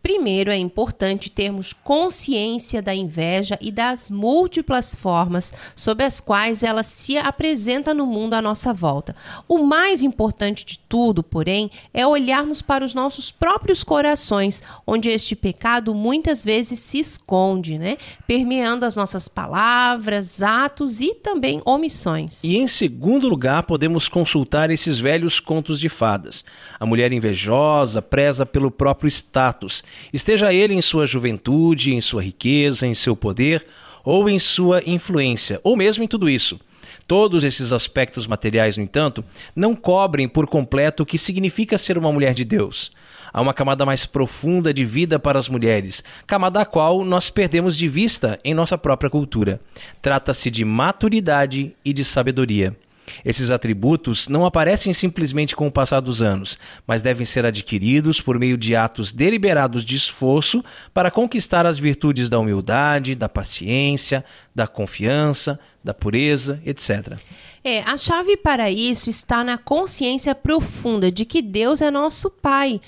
Primeiro, 0.09 0.49
é 0.49 0.57
importante 0.57 1.29
termos 1.29 1.71
consciência 1.71 2.81
da 2.81 2.95
inveja 2.95 3.59
e 3.61 3.71
das 3.71 4.09
múltiplas 4.09 4.95
formas 4.95 5.53
sob 5.75 6.03
as 6.03 6.19
quais 6.19 6.63
ela 6.63 6.81
se 6.81 7.15
apresenta 7.15 7.93
no 7.93 8.07
mundo 8.07 8.33
à 8.33 8.41
nossa 8.41 8.73
volta. 8.73 9.15
O 9.47 9.59
mais 9.59 10.01
importante 10.01 10.65
de 10.65 10.79
tudo, 10.79 11.21
porém, 11.21 11.69
é 11.93 12.07
olharmos 12.07 12.59
para 12.59 12.83
os 12.83 12.95
nossos 12.95 13.31
próprios 13.31 13.83
corações, 13.83 14.63
onde 14.85 15.11
este 15.11 15.35
pecado 15.35 15.93
muitas 15.93 16.43
vezes 16.43 16.79
se 16.79 16.97
esconde, 16.97 17.77
né? 17.77 17.95
permeando 18.25 18.87
as 18.87 18.95
nossas 18.95 19.27
palavras, 19.27 20.41
atos 20.41 21.01
e 21.01 21.13
também 21.13 21.61
omissões. 21.63 22.43
E 22.43 22.57
em 22.57 22.67
segundo 22.67 23.27
lugar, 23.27 23.61
podemos 23.61 24.07
consultar 24.07 24.71
esses 24.71 24.97
velhos 24.97 25.39
contos 25.39 25.79
de 25.79 25.87
fadas. 25.87 26.43
A 26.79 26.85
mulher 26.85 27.11
invejosa 27.13 28.01
preza 28.01 28.43
pelo 28.43 28.71
próprio 28.71 29.07
status 29.07 29.83
esteja 30.13 30.53
ele 30.53 30.73
em 30.73 30.81
sua 30.81 31.05
juventude, 31.05 31.93
em 31.93 32.01
sua 32.01 32.21
riqueza, 32.21 32.85
em 32.85 32.93
seu 32.93 33.15
poder 33.15 33.65
ou 34.03 34.29
em 34.29 34.39
sua 34.39 34.81
influência, 34.85 35.59
ou 35.63 35.75
mesmo 35.75 36.03
em 36.03 36.07
tudo 36.07 36.29
isso. 36.29 36.59
Todos 37.07 37.43
esses 37.43 37.73
aspectos 37.73 38.27
materiais, 38.27 38.77
no 38.77 38.83
entanto, 38.83 39.23
não 39.55 39.75
cobrem 39.75 40.27
por 40.27 40.47
completo 40.47 41.03
o 41.03 41.05
que 41.05 41.17
significa 41.17 41.77
ser 41.77 41.97
uma 41.97 42.11
mulher 42.11 42.33
de 42.33 42.45
Deus. 42.45 42.91
Há 43.31 43.41
uma 43.41 43.53
camada 43.53 43.85
mais 43.85 44.05
profunda 44.05 44.73
de 44.73 44.85
vida 44.85 45.19
para 45.19 45.37
as 45.37 45.49
mulheres, 45.49 46.03
camada 46.25 46.61
a 46.61 46.65
qual 46.65 47.03
nós 47.03 47.29
perdemos 47.29 47.77
de 47.77 47.87
vista 47.87 48.39
em 48.43 48.53
nossa 48.53 48.77
própria 48.77 49.09
cultura. 49.09 49.59
Trata-se 50.01 50.49
de 50.49 50.65
maturidade 50.65 51.75
e 51.83 51.93
de 51.93 52.03
sabedoria. 52.03 52.75
Esses 53.23 53.51
atributos 53.51 54.27
não 54.27 54.45
aparecem 54.45 54.93
simplesmente 54.93 55.55
com 55.55 55.67
o 55.67 55.71
passar 55.71 55.99
dos 55.99 56.21
anos, 56.21 56.57
mas 56.85 57.01
devem 57.01 57.25
ser 57.25 57.45
adquiridos 57.45 58.21
por 58.21 58.39
meio 58.39 58.57
de 58.57 58.75
atos 58.75 59.11
deliberados 59.11 59.83
de 59.83 59.95
esforço 59.95 60.63
para 60.93 61.11
conquistar 61.11 61.65
as 61.65 61.77
virtudes 61.77 62.29
da 62.29 62.39
humildade, 62.39 63.15
da 63.15 63.29
paciência, 63.29 64.23
da 64.53 64.67
confiança, 64.67 65.59
da 65.83 65.93
pureza, 65.93 66.61
etc. 66.65 67.17
É, 67.63 67.81
a 67.81 67.97
chave 67.97 68.37
para 68.37 68.69
isso 68.69 69.09
está 69.09 69.43
na 69.43 69.57
consciência 69.57 70.33
profunda 70.33 71.11
de 71.11 71.25
que 71.25 71.41
Deus 71.41 71.81
é 71.81 71.91
nosso 71.91 72.29
Pai 72.29 72.79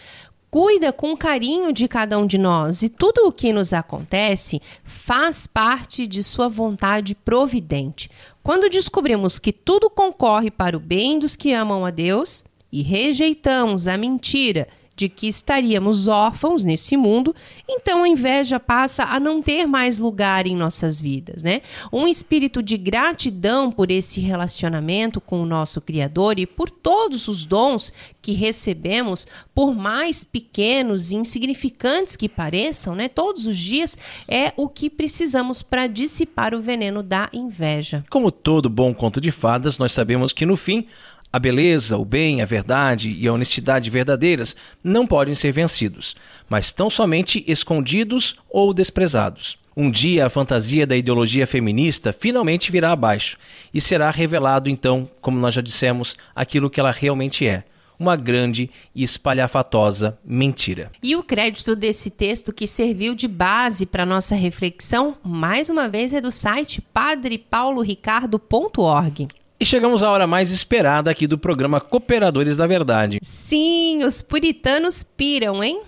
cuida 0.51 0.91
com 0.91 1.15
carinho 1.15 1.71
de 1.71 1.87
cada 1.87 2.19
um 2.19 2.27
de 2.27 2.37
nós 2.37 2.83
e 2.83 2.89
tudo 2.89 3.25
o 3.25 3.31
que 3.31 3.53
nos 3.53 3.71
acontece 3.71 4.61
faz 4.83 5.47
parte 5.47 6.05
de 6.05 6.21
sua 6.21 6.49
vontade 6.49 7.15
providente. 7.15 8.11
Quando 8.43 8.69
descobrimos 8.69 9.37
que 9.37 9.53
tudo 9.53 9.89
concorre 9.89 10.49
para 10.49 10.75
o 10.75 10.79
bem 10.79 11.19
dos 11.19 11.35
que 11.35 11.53
amam 11.53 11.85
a 11.85 11.91
Deus 11.91 12.43
e 12.71 12.81
rejeitamos 12.81 13.87
a 13.87 13.97
mentira 13.97 14.67
de 15.01 15.09
que 15.09 15.27
estaríamos 15.27 16.07
órfãos 16.07 16.63
nesse 16.63 16.95
mundo, 16.95 17.35
então 17.67 18.03
a 18.03 18.07
inveja 18.07 18.59
passa 18.59 19.05
a 19.05 19.19
não 19.19 19.41
ter 19.41 19.65
mais 19.65 19.97
lugar 19.97 20.45
em 20.45 20.55
nossas 20.55 21.01
vidas, 21.01 21.41
né? 21.41 21.61
Um 21.91 22.07
espírito 22.07 22.61
de 22.61 22.77
gratidão 22.77 23.71
por 23.71 23.89
esse 23.89 24.19
relacionamento 24.19 25.19
com 25.19 25.41
o 25.41 25.45
nosso 25.45 25.81
Criador 25.81 26.37
e 26.37 26.45
por 26.45 26.69
todos 26.69 27.27
os 27.27 27.45
dons 27.45 27.91
que 28.21 28.33
recebemos, 28.33 29.25
por 29.55 29.73
mais 29.73 30.23
pequenos 30.23 31.11
e 31.11 31.15
insignificantes 31.15 32.15
que 32.15 32.29
pareçam, 32.29 32.93
né? 32.93 33.07
Todos 33.07 33.47
os 33.47 33.57
dias 33.57 33.97
é 34.27 34.53
o 34.55 34.69
que 34.69 34.87
precisamos 34.87 35.63
para 35.63 35.87
dissipar 35.87 36.53
o 36.53 36.61
veneno 36.61 37.01
da 37.01 37.27
inveja. 37.33 38.05
Como 38.07 38.31
todo 38.31 38.69
bom 38.69 38.93
conto 38.93 39.19
de 39.19 39.31
fadas, 39.31 39.79
nós 39.79 39.93
sabemos 39.93 40.31
que 40.31 40.45
no 40.45 40.55
fim 40.55 40.85
a 41.31 41.39
beleza, 41.39 41.97
o 41.97 42.03
bem, 42.03 42.41
a 42.41 42.45
verdade 42.45 43.09
e 43.09 43.27
a 43.27 43.33
honestidade 43.33 43.89
verdadeiras 43.89 44.55
não 44.83 45.07
podem 45.07 45.33
ser 45.33 45.51
vencidos, 45.51 46.15
mas 46.49 46.71
tão 46.71 46.89
somente 46.89 47.43
escondidos 47.47 48.35
ou 48.49 48.73
desprezados. 48.73 49.57
Um 49.75 49.89
dia 49.89 50.25
a 50.25 50.29
fantasia 50.29 50.85
da 50.85 50.97
ideologia 50.97 51.47
feminista 51.47 52.11
finalmente 52.11 52.71
virá 52.71 52.91
abaixo 52.91 53.37
e 53.73 53.79
será 53.79 54.11
revelado 54.11 54.69
então, 54.69 55.09
como 55.21 55.39
nós 55.39 55.53
já 55.53 55.61
dissemos, 55.61 56.17
aquilo 56.35 56.69
que 56.69 56.77
ela 56.79 56.91
realmente 56.91 57.47
é 57.47 57.63
uma 57.97 58.17
grande 58.17 58.69
e 58.95 59.03
espalhafatosa 59.03 60.17
mentira. 60.25 60.91
E 61.03 61.15
o 61.15 61.23
crédito 61.23 61.75
desse 61.75 62.09
texto 62.09 62.51
que 62.51 62.65
serviu 62.65 63.13
de 63.13 63.27
base 63.27 63.85
para 63.85 64.07
nossa 64.07 64.33
reflexão, 64.33 65.15
mais 65.23 65.69
uma 65.69 65.87
vez, 65.87 66.11
é 66.11 66.19
do 66.19 66.31
site 66.31 66.81
padrepauloricardo.org. 66.81 69.27
E 69.61 69.65
chegamos 69.65 70.01
à 70.01 70.09
hora 70.09 70.25
mais 70.25 70.49
esperada 70.49 71.11
aqui 71.11 71.27
do 71.27 71.37
programa 71.37 71.79
Cooperadores 71.79 72.57
da 72.57 72.65
Verdade. 72.65 73.19
Sim, 73.21 74.03
os 74.03 74.19
puritanos 74.19 75.03
piram, 75.03 75.63
hein? 75.63 75.83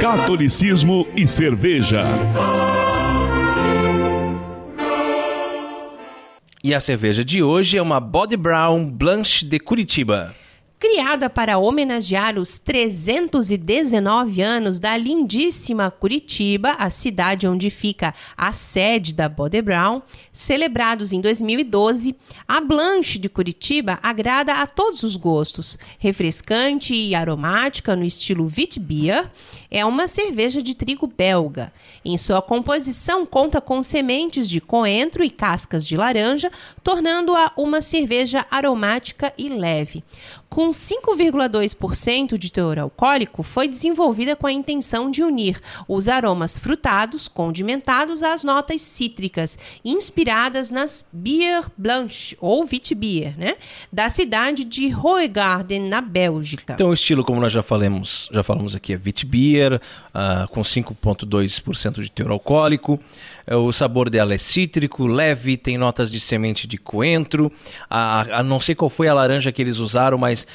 Catolicismo 0.00 1.06
e 1.14 1.28
cerveja. 1.28 2.04
E 6.64 6.74
a 6.74 6.80
cerveja 6.80 7.22
de 7.22 7.42
hoje 7.42 7.76
é 7.76 7.82
uma 7.82 8.00
Body 8.00 8.38
Brown 8.38 8.90
Blanche 8.90 9.44
de 9.44 9.58
Curitiba. 9.60 10.34
Criada 10.78 11.30
para 11.30 11.56
homenagear 11.56 12.38
os 12.38 12.58
319 12.58 14.42
anos 14.42 14.78
da 14.78 14.94
lindíssima 14.94 15.90
Curitiba, 15.90 16.72
a 16.72 16.90
cidade 16.90 17.48
onde 17.48 17.70
fica 17.70 18.12
a 18.36 18.52
sede 18.52 19.14
da 19.14 19.26
Bode 19.26 19.62
Brown, 19.62 20.02
celebrados 20.30 21.14
em 21.14 21.20
2012, 21.22 22.14
a 22.46 22.60
Blanche 22.60 23.18
de 23.18 23.26
Curitiba 23.26 23.98
agrada 24.02 24.52
a 24.52 24.66
todos 24.66 25.02
os 25.02 25.16
gostos. 25.16 25.78
Refrescante 25.98 26.94
e 26.94 27.14
aromática 27.14 27.96
no 27.96 28.04
estilo 28.04 28.44
Witbier, 28.44 29.30
é 29.70 29.84
uma 29.84 30.06
cerveja 30.06 30.62
de 30.62 30.74
trigo 30.74 31.06
belga. 31.06 31.72
Em 32.04 32.16
sua 32.16 32.40
composição, 32.42 33.26
conta 33.26 33.60
com 33.60 33.82
sementes 33.82 34.48
de 34.48 34.60
coentro 34.60 35.24
e 35.24 35.30
cascas 35.30 35.84
de 35.84 35.96
laranja, 35.96 36.50
tornando-a 36.82 37.52
uma 37.56 37.80
cerveja 37.80 38.44
aromática 38.50 39.32
e 39.36 39.48
leve 39.48 40.02
com 40.56 40.70
5,2% 40.70 42.38
de 42.38 42.50
teor 42.50 42.78
alcoólico, 42.78 43.42
foi 43.42 43.68
desenvolvida 43.68 44.34
com 44.34 44.46
a 44.46 44.52
intenção 44.52 45.10
de 45.10 45.22
unir 45.22 45.60
os 45.86 46.08
aromas 46.08 46.56
frutados, 46.56 47.28
condimentados 47.28 48.22
às 48.22 48.42
notas 48.44 48.80
cítricas, 48.80 49.58
inspiradas 49.84 50.70
nas 50.70 51.04
Bier 51.12 51.64
Blanche, 51.76 52.36
ou 52.40 52.64
Witbier, 52.64 53.36
né? 53.36 53.56
da 53.92 54.08
cidade 54.08 54.64
de 54.64 54.94
Hoegaarden, 54.94 55.88
na 55.88 56.00
Bélgica. 56.00 56.72
Então, 56.72 56.88
o 56.90 56.94
estilo, 56.94 57.22
como 57.22 57.40
nós 57.40 57.52
já 57.52 57.62
falamos, 57.62 58.28
já 58.32 58.42
falamos 58.42 58.74
aqui, 58.74 58.94
é 58.94 59.00
Witbier, 59.04 59.65
uh, 59.74 60.48
com 60.48 60.62
5,2% 60.62 62.02
de 62.02 62.10
teor 62.10 62.30
alcoólico. 62.30 63.00
É, 63.46 63.54
o 63.54 63.72
sabor 63.72 64.10
dela 64.10 64.34
é 64.34 64.38
cítrico, 64.38 65.06
leve, 65.06 65.56
tem 65.56 65.78
notas 65.78 66.10
de 66.10 66.18
semente 66.18 66.66
de 66.66 66.78
coentro. 66.78 67.52
A, 67.88 68.38
a 68.38 68.42
não 68.42 68.60
sei 68.60 68.74
qual 68.74 68.90
foi 68.90 69.08
a 69.08 69.14
laranja 69.14 69.52
que 69.52 69.62
eles 69.62 69.78
usaram, 69.78 70.18
mas 70.18 70.46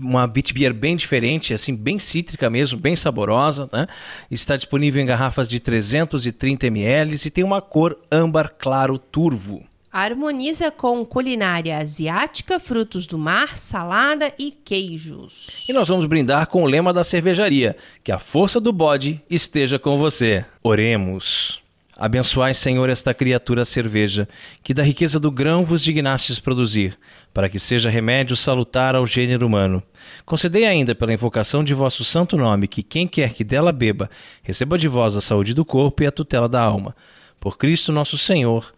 uma 0.00 0.26
Beat 0.26 0.52
Beer 0.52 0.72
bem 0.72 0.96
diferente, 0.96 1.52
assim, 1.52 1.74
bem 1.74 1.98
cítrica 1.98 2.48
mesmo, 2.48 2.78
bem 2.78 2.96
saborosa. 2.96 3.68
Né? 3.72 3.86
Está 4.30 4.56
disponível 4.56 5.02
em 5.02 5.06
garrafas 5.06 5.48
de 5.48 5.60
330 5.60 6.66
ml 6.66 7.14
e 7.24 7.30
tem 7.30 7.44
uma 7.44 7.60
cor 7.60 7.98
âmbar 8.10 8.54
claro 8.58 8.98
turvo. 8.98 9.67
Harmoniza 9.90 10.70
com 10.70 11.04
culinária 11.04 11.78
asiática, 11.78 12.60
frutos 12.60 13.06
do 13.06 13.16
mar, 13.18 13.56
salada 13.56 14.30
e 14.38 14.50
queijos. 14.50 15.64
E 15.66 15.72
nós 15.72 15.88
vamos 15.88 16.04
brindar 16.04 16.46
com 16.46 16.62
o 16.62 16.66
lema 16.66 16.92
da 16.92 17.02
cervejaria: 17.02 17.74
que 18.04 18.12
a 18.12 18.18
força 18.18 18.60
do 18.60 18.70
bode 18.70 19.22
esteja 19.30 19.78
com 19.78 19.96
você. 19.96 20.44
Oremos. 20.62 21.62
Abençoai, 21.96 22.54
Senhor, 22.54 22.88
esta 22.88 23.12
criatura 23.12 23.64
cerveja, 23.64 24.28
que 24.62 24.72
da 24.72 24.84
riqueza 24.84 25.18
do 25.18 25.32
grão 25.32 25.64
vos 25.64 25.82
dignastes 25.82 26.38
produzir, 26.38 26.96
para 27.34 27.48
que 27.48 27.58
seja 27.58 27.90
remédio 27.90 28.36
salutar 28.36 28.94
ao 28.94 29.04
gênero 29.04 29.44
humano. 29.44 29.82
Concedei 30.24 30.64
ainda, 30.64 30.94
pela 30.94 31.12
invocação 31.12 31.64
de 31.64 31.74
vosso 31.74 32.04
santo 32.04 32.36
nome, 32.36 32.68
que 32.68 32.84
quem 32.84 33.08
quer 33.08 33.32
que 33.32 33.42
dela 33.42 33.72
beba, 33.72 34.08
receba 34.44 34.78
de 34.78 34.86
vós 34.86 35.16
a 35.16 35.20
saúde 35.20 35.52
do 35.54 35.64
corpo 35.64 36.04
e 36.04 36.06
a 36.06 36.12
tutela 36.12 36.48
da 36.48 36.60
alma. 36.60 36.94
Por 37.40 37.58
Cristo 37.58 37.90
nosso 37.90 38.16
Senhor. 38.16 38.72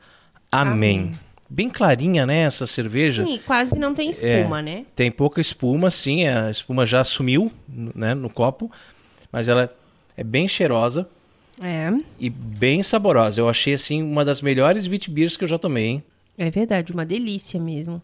Amém. 0.51 0.99
Amém. 1.01 1.21
Bem 1.49 1.69
clarinha, 1.69 2.25
né, 2.25 2.43
essa 2.43 2.65
cerveja. 2.65 3.25
Sim, 3.25 3.41
quase 3.45 3.77
não 3.77 3.93
tem 3.93 4.11
espuma, 4.11 4.61
é, 4.61 4.63
né? 4.63 4.87
Tem 4.95 5.11
pouca 5.11 5.41
espuma, 5.41 5.91
sim, 5.91 6.25
a 6.27 6.49
espuma 6.49 6.87
já 6.87 7.03
sumiu, 7.03 7.51
né, 7.69 8.15
no 8.15 8.31
copo, 8.31 8.71
mas 9.33 9.49
ela 9.49 9.69
é 10.17 10.23
bem 10.23 10.47
cheirosa 10.47 11.09
é. 11.63 11.93
E 12.19 12.31
bem 12.31 12.83
saborosa. 12.83 13.41
Eu 13.41 13.49
achei, 13.49 13.75
assim, 13.75 14.03
uma 14.03 14.25
das 14.25 14.41
melhores 14.41 14.87
Vitbeers 14.87 15.37
que 15.37 15.45
eu 15.45 15.49
já 15.49 15.59
tomei, 15.59 15.87
hein? 15.87 16.05
É 16.39 16.51
verdade, 16.51 16.91
uma 16.91 17.05
delícia 17.05 17.61
mesmo. 17.61 18.01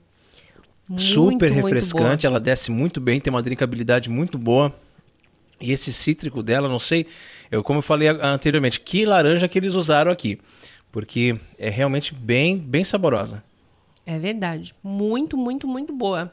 Muito, 0.87 1.03
Super 1.03 1.51
refrescante, 1.51 2.27
ela 2.27 2.39
desce 2.39 2.71
muito 2.71 3.01
bem, 3.01 3.19
tem 3.19 3.33
uma 3.33 3.43
drinkabilidade 3.43 4.11
muito 4.11 4.37
boa. 4.37 4.75
E 5.59 5.73
esse 5.73 5.91
cítrico 5.91 6.43
dela, 6.43 6.69
não 6.69 6.79
sei, 6.79 7.07
eu 7.51 7.65
como 7.65 7.79
eu 7.79 7.83
falei 7.83 8.09
anteriormente, 8.09 8.79
que 8.79 9.07
laranja 9.07 9.49
que 9.49 9.59
eles 9.59 9.75
usaram 9.75 10.13
aqui, 10.13 10.39
porque 10.97 11.39
é 11.59 11.69
realmente 11.69 12.15
bem, 12.15 12.57
bem 12.57 12.83
saborosa. 12.83 13.45
É 14.07 14.19
verdade, 14.19 14.75
muito, 14.83 15.37
muito, 15.37 15.69
muito 15.69 15.93
boa. 15.93 16.33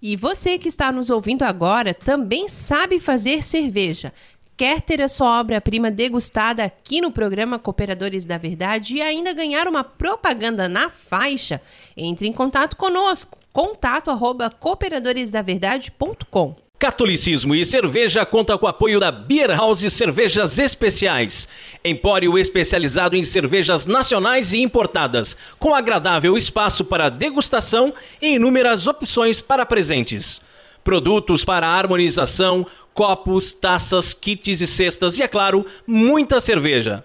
E 0.00 0.14
você 0.14 0.56
que 0.56 0.68
está 0.68 0.92
nos 0.92 1.10
ouvindo 1.10 1.42
agora 1.42 1.92
também 1.92 2.48
sabe 2.48 3.00
fazer 3.00 3.42
cerveja. 3.42 4.12
Quer 4.56 4.82
ter 4.82 5.02
a 5.02 5.08
sua 5.08 5.40
obra-prima 5.40 5.90
degustada 5.90 6.62
aqui 6.62 7.00
no 7.00 7.10
programa 7.10 7.58
Cooperadores 7.58 8.24
da 8.24 8.38
Verdade 8.38 8.94
e 8.94 9.02
ainda 9.02 9.32
ganhar 9.32 9.66
uma 9.66 9.82
propaganda 9.82 10.68
na 10.68 10.88
faixa? 10.88 11.60
Entre 11.96 12.28
em 12.28 12.32
contato 12.32 12.76
conosco. 12.76 13.36
Contato 13.52 14.12
arroba 14.12 14.48
cooperadoresdaverdade.com 14.48 16.67
Catolicismo 16.78 17.56
e 17.56 17.66
Cerveja 17.66 18.24
conta 18.24 18.56
com 18.56 18.64
o 18.64 18.68
apoio 18.68 19.00
da 19.00 19.10
Beer 19.10 19.50
House 19.50 19.80
Cervejas 19.92 20.60
Especiais, 20.60 21.48
empório 21.84 22.38
especializado 22.38 23.16
em 23.16 23.24
cervejas 23.24 23.84
nacionais 23.84 24.52
e 24.52 24.58
importadas, 24.58 25.36
com 25.58 25.74
agradável 25.74 26.38
espaço 26.38 26.84
para 26.84 27.08
degustação 27.08 27.92
e 28.22 28.36
inúmeras 28.36 28.86
opções 28.86 29.40
para 29.40 29.66
presentes. 29.66 30.40
Produtos 30.84 31.44
para 31.44 31.66
harmonização, 31.66 32.64
copos, 32.94 33.52
taças, 33.52 34.14
kits 34.14 34.60
e 34.60 34.66
cestas 34.66 35.18
e, 35.18 35.22
é 35.22 35.26
claro, 35.26 35.66
muita 35.84 36.40
cerveja. 36.40 37.04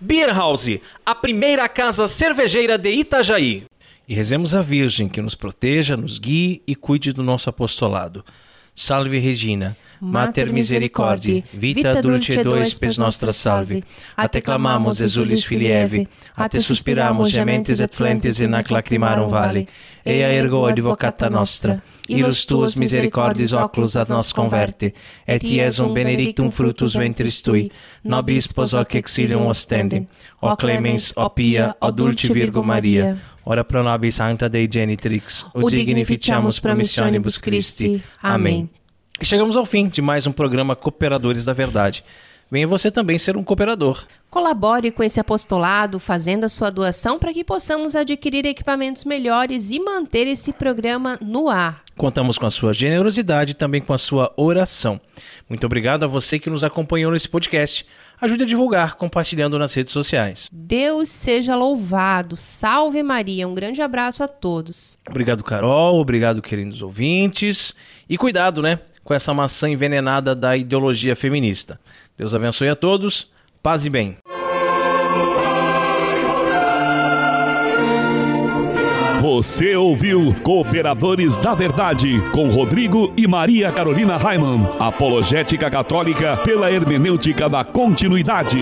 Beer 0.00 0.32
House, 0.32 0.80
a 1.04 1.14
primeira 1.14 1.68
casa 1.68 2.08
cervejeira 2.08 2.78
de 2.78 2.90
Itajaí. 2.90 3.64
E 4.08 4.14
rezemos 4.14 4.54
a 4.54 4.62
Virgem 4.62 5.08
que 5.08 5.20
nos 5.20 5.34
proteja, 5.34 5.96
nos 5.96 6.18
guie 6.18 6.62
e 6.66 6.74
cuide 6.74 7.12
do 7.12 7.22
nosso 7.22 7.50
apostolado. 7.50 8.24
Salve 8.74 9.18
Regina, 9.18 9.76
Mater 10.00 10.50
misericordiae, 10.50 11.44
vita 11.52 12.00
dulce 12.00 12.42
dois 12.42 12.72
spes 12.72 12.96
nostra 12.98 13.32
salve. 13.32 13.82
A 14.16 14.26
te 14.28 14.40
clamamos, 14.40 15.00
exulis 15.00 15.44
filieve, 15.44 16.08
a 16.34 16.48
te 16.48 16.60
suspiramus 16.60 17.30
gementes 17.30 17.80
et 17.80 17.94
flentes 17.94 18.40
in 18.40 18.54
ac 18.54 18.72
lacrimarum 18.72 19.28
vale. 19.28 19.66
Ea 20.04 20.32
ergo 20.32 20.64
advocata 20.66 21.28
nostra, 21.28 21.82
ilus 22.08 22.46
tuos 22.46 22.78
misericordis 22.80 23.52
oculos 23.52 23.94
ad 23.96 24.08
nos 24.08 24.32
converte, 24.32 24.94
et 25.28 25.44
iesum 25.44 25.92
benedictum 25.92 26.50
fructus 26.50 26.96
ventris 26.96 27.42
tui, 27.44 27.68
nobis 28.02 28.48
spos 28.48 28.72
hoc 28.72 28.96
exilium 28.96 29.46
ostende. 29.46 30.06
O 30.40 30.56
clemens, 30.56 31.12
o 31.14 31.28
pia, 31.28 31.74
o 31.78 31.92
dulce 31.92 32.32
Virgo 32.32 32.64
Maria, 32.64 33.18
ora 33.44 33.64
pro 33.64 33.82
nobis 33.82 34.16
sancta 34.16 34.48
Dei 34.48 34.66
genitrix, 34.66 35.44
o 35.52 35.68
dignificiamus 35.68 36.58
promissionibus 36.58 37.38
Christi. 37.38 38.02
Amém. 38.22 38.70
E 39.20 39.24
chegamos 39.26 39.54
ao 39.54 39.66
fim 39.66 39.86
de 39.86 40.00
mais 40.00 40.26
um 40.26 40.32
programa 40.32 40.74
Cooperadores 40.74 41.44
da 41.44 41.52
Verdade. 41.52 42.02
Venha 42.50 42.66
você 42.66 42.90
também 42.90 43.18
ser 43.18 43.36
um 43.36 43.44
cooperador. 43.44 44.02
Colabore 44.30 44.90
com 44.90 45.02
esse 45.02 45.20
apostolado, 45.20 46.00
fazendo 46.00 46.44
a 46.44 46.48
sua 46.48 46.70
doação 46.70 47.18
para 47.18 47.32
que 47.32 47.44
possamos 47.44 47.94
adquirir 47.94 48.46
equipamentos 48.46 49.04
melhores 49.04 49.70
e 49.70 49.78
manter 49.78 50.26
esse 50.26 50.54
programa 50.54 51.18
no 51.20 51.50
ar. 51.50 51.82
Contamos 51.98 52.38
com 52.38 52.46
a 52.46 52.50
sua 52.50 52.72
generosidade 52.72 53.52
e 53.52 53.54
também 53.54 53.82
com 53.82 53.92
a 53.92 53.98
sua 53.98 54.32
oração. 54.38 54.98
Muito 55.50 55.66
obrigado 55.66 56.02
a 56.02 56.08
você 56.08 56.38
que 56.38 56.48
nos 56.48 56.64
acompanhou 56.64 57.12
nesse 57.12 57.28
podcast. 57.28 57.84
Ajude 58.18 58.44
a 58.44 58.46
divulgar 58.46 58.94
compartilhando 58.94 59.58
nas 59.58 59.74
redes 59.74 59.92
sociais. 59.92 60.48
Deus 60.50 61.10
seja 61.10 61.54
louvado. 61.54 62.36
Salve 62.36 63.02
Maria. 63.02 63.46
Um 63.46 63.54
grande 63.54 63.82
abraço 63.82 64.24
a 64.24 64.28
todos. 64.28 64.98
Obrigado, 65.06 65.44
Carol. 65.44 66.00
Obrigado, 66.00 66.40
queridos 66.40 66.80
ouvintes. 66.80 67.74
E 68.08 68.16
cuidado, 68.16 68.62
né? 68.62 68.80
Com 69.02 69.14
essa 69.14 69.34
maçã 69.34 69.68
envenenada 69.68 70.34
da 70.34 70.56
ideologia 70.56 71.16
feminista. 71.16 71.80
Deus 72.16 72.34
abençoe 72.34 72.68
a 72.68 72.76
todos. 72.76 73.30
Paz 73.62 73.84
e 73.84 73.90
bem. 73.90 74.16
Você 79.20 79.76
ouviu 79.76 80.34
Cooperadores 80.42 81.36
da 81.36 81.52
Verdade 81.52 82.22
com 82.32 82.48
Rodrigo 82.48 83.12
e 83.18 83.26
Maria 83.26 83.70
Carolina 83.70 84.16
Raimann. 84.16 84.66
Apologética 84.78 85.70
Católica 85.70 86.38
pela 86.38 86.72
hermenêutica 86.72 87.46
da 87.46 87.62
continuidade. 87.62 88.60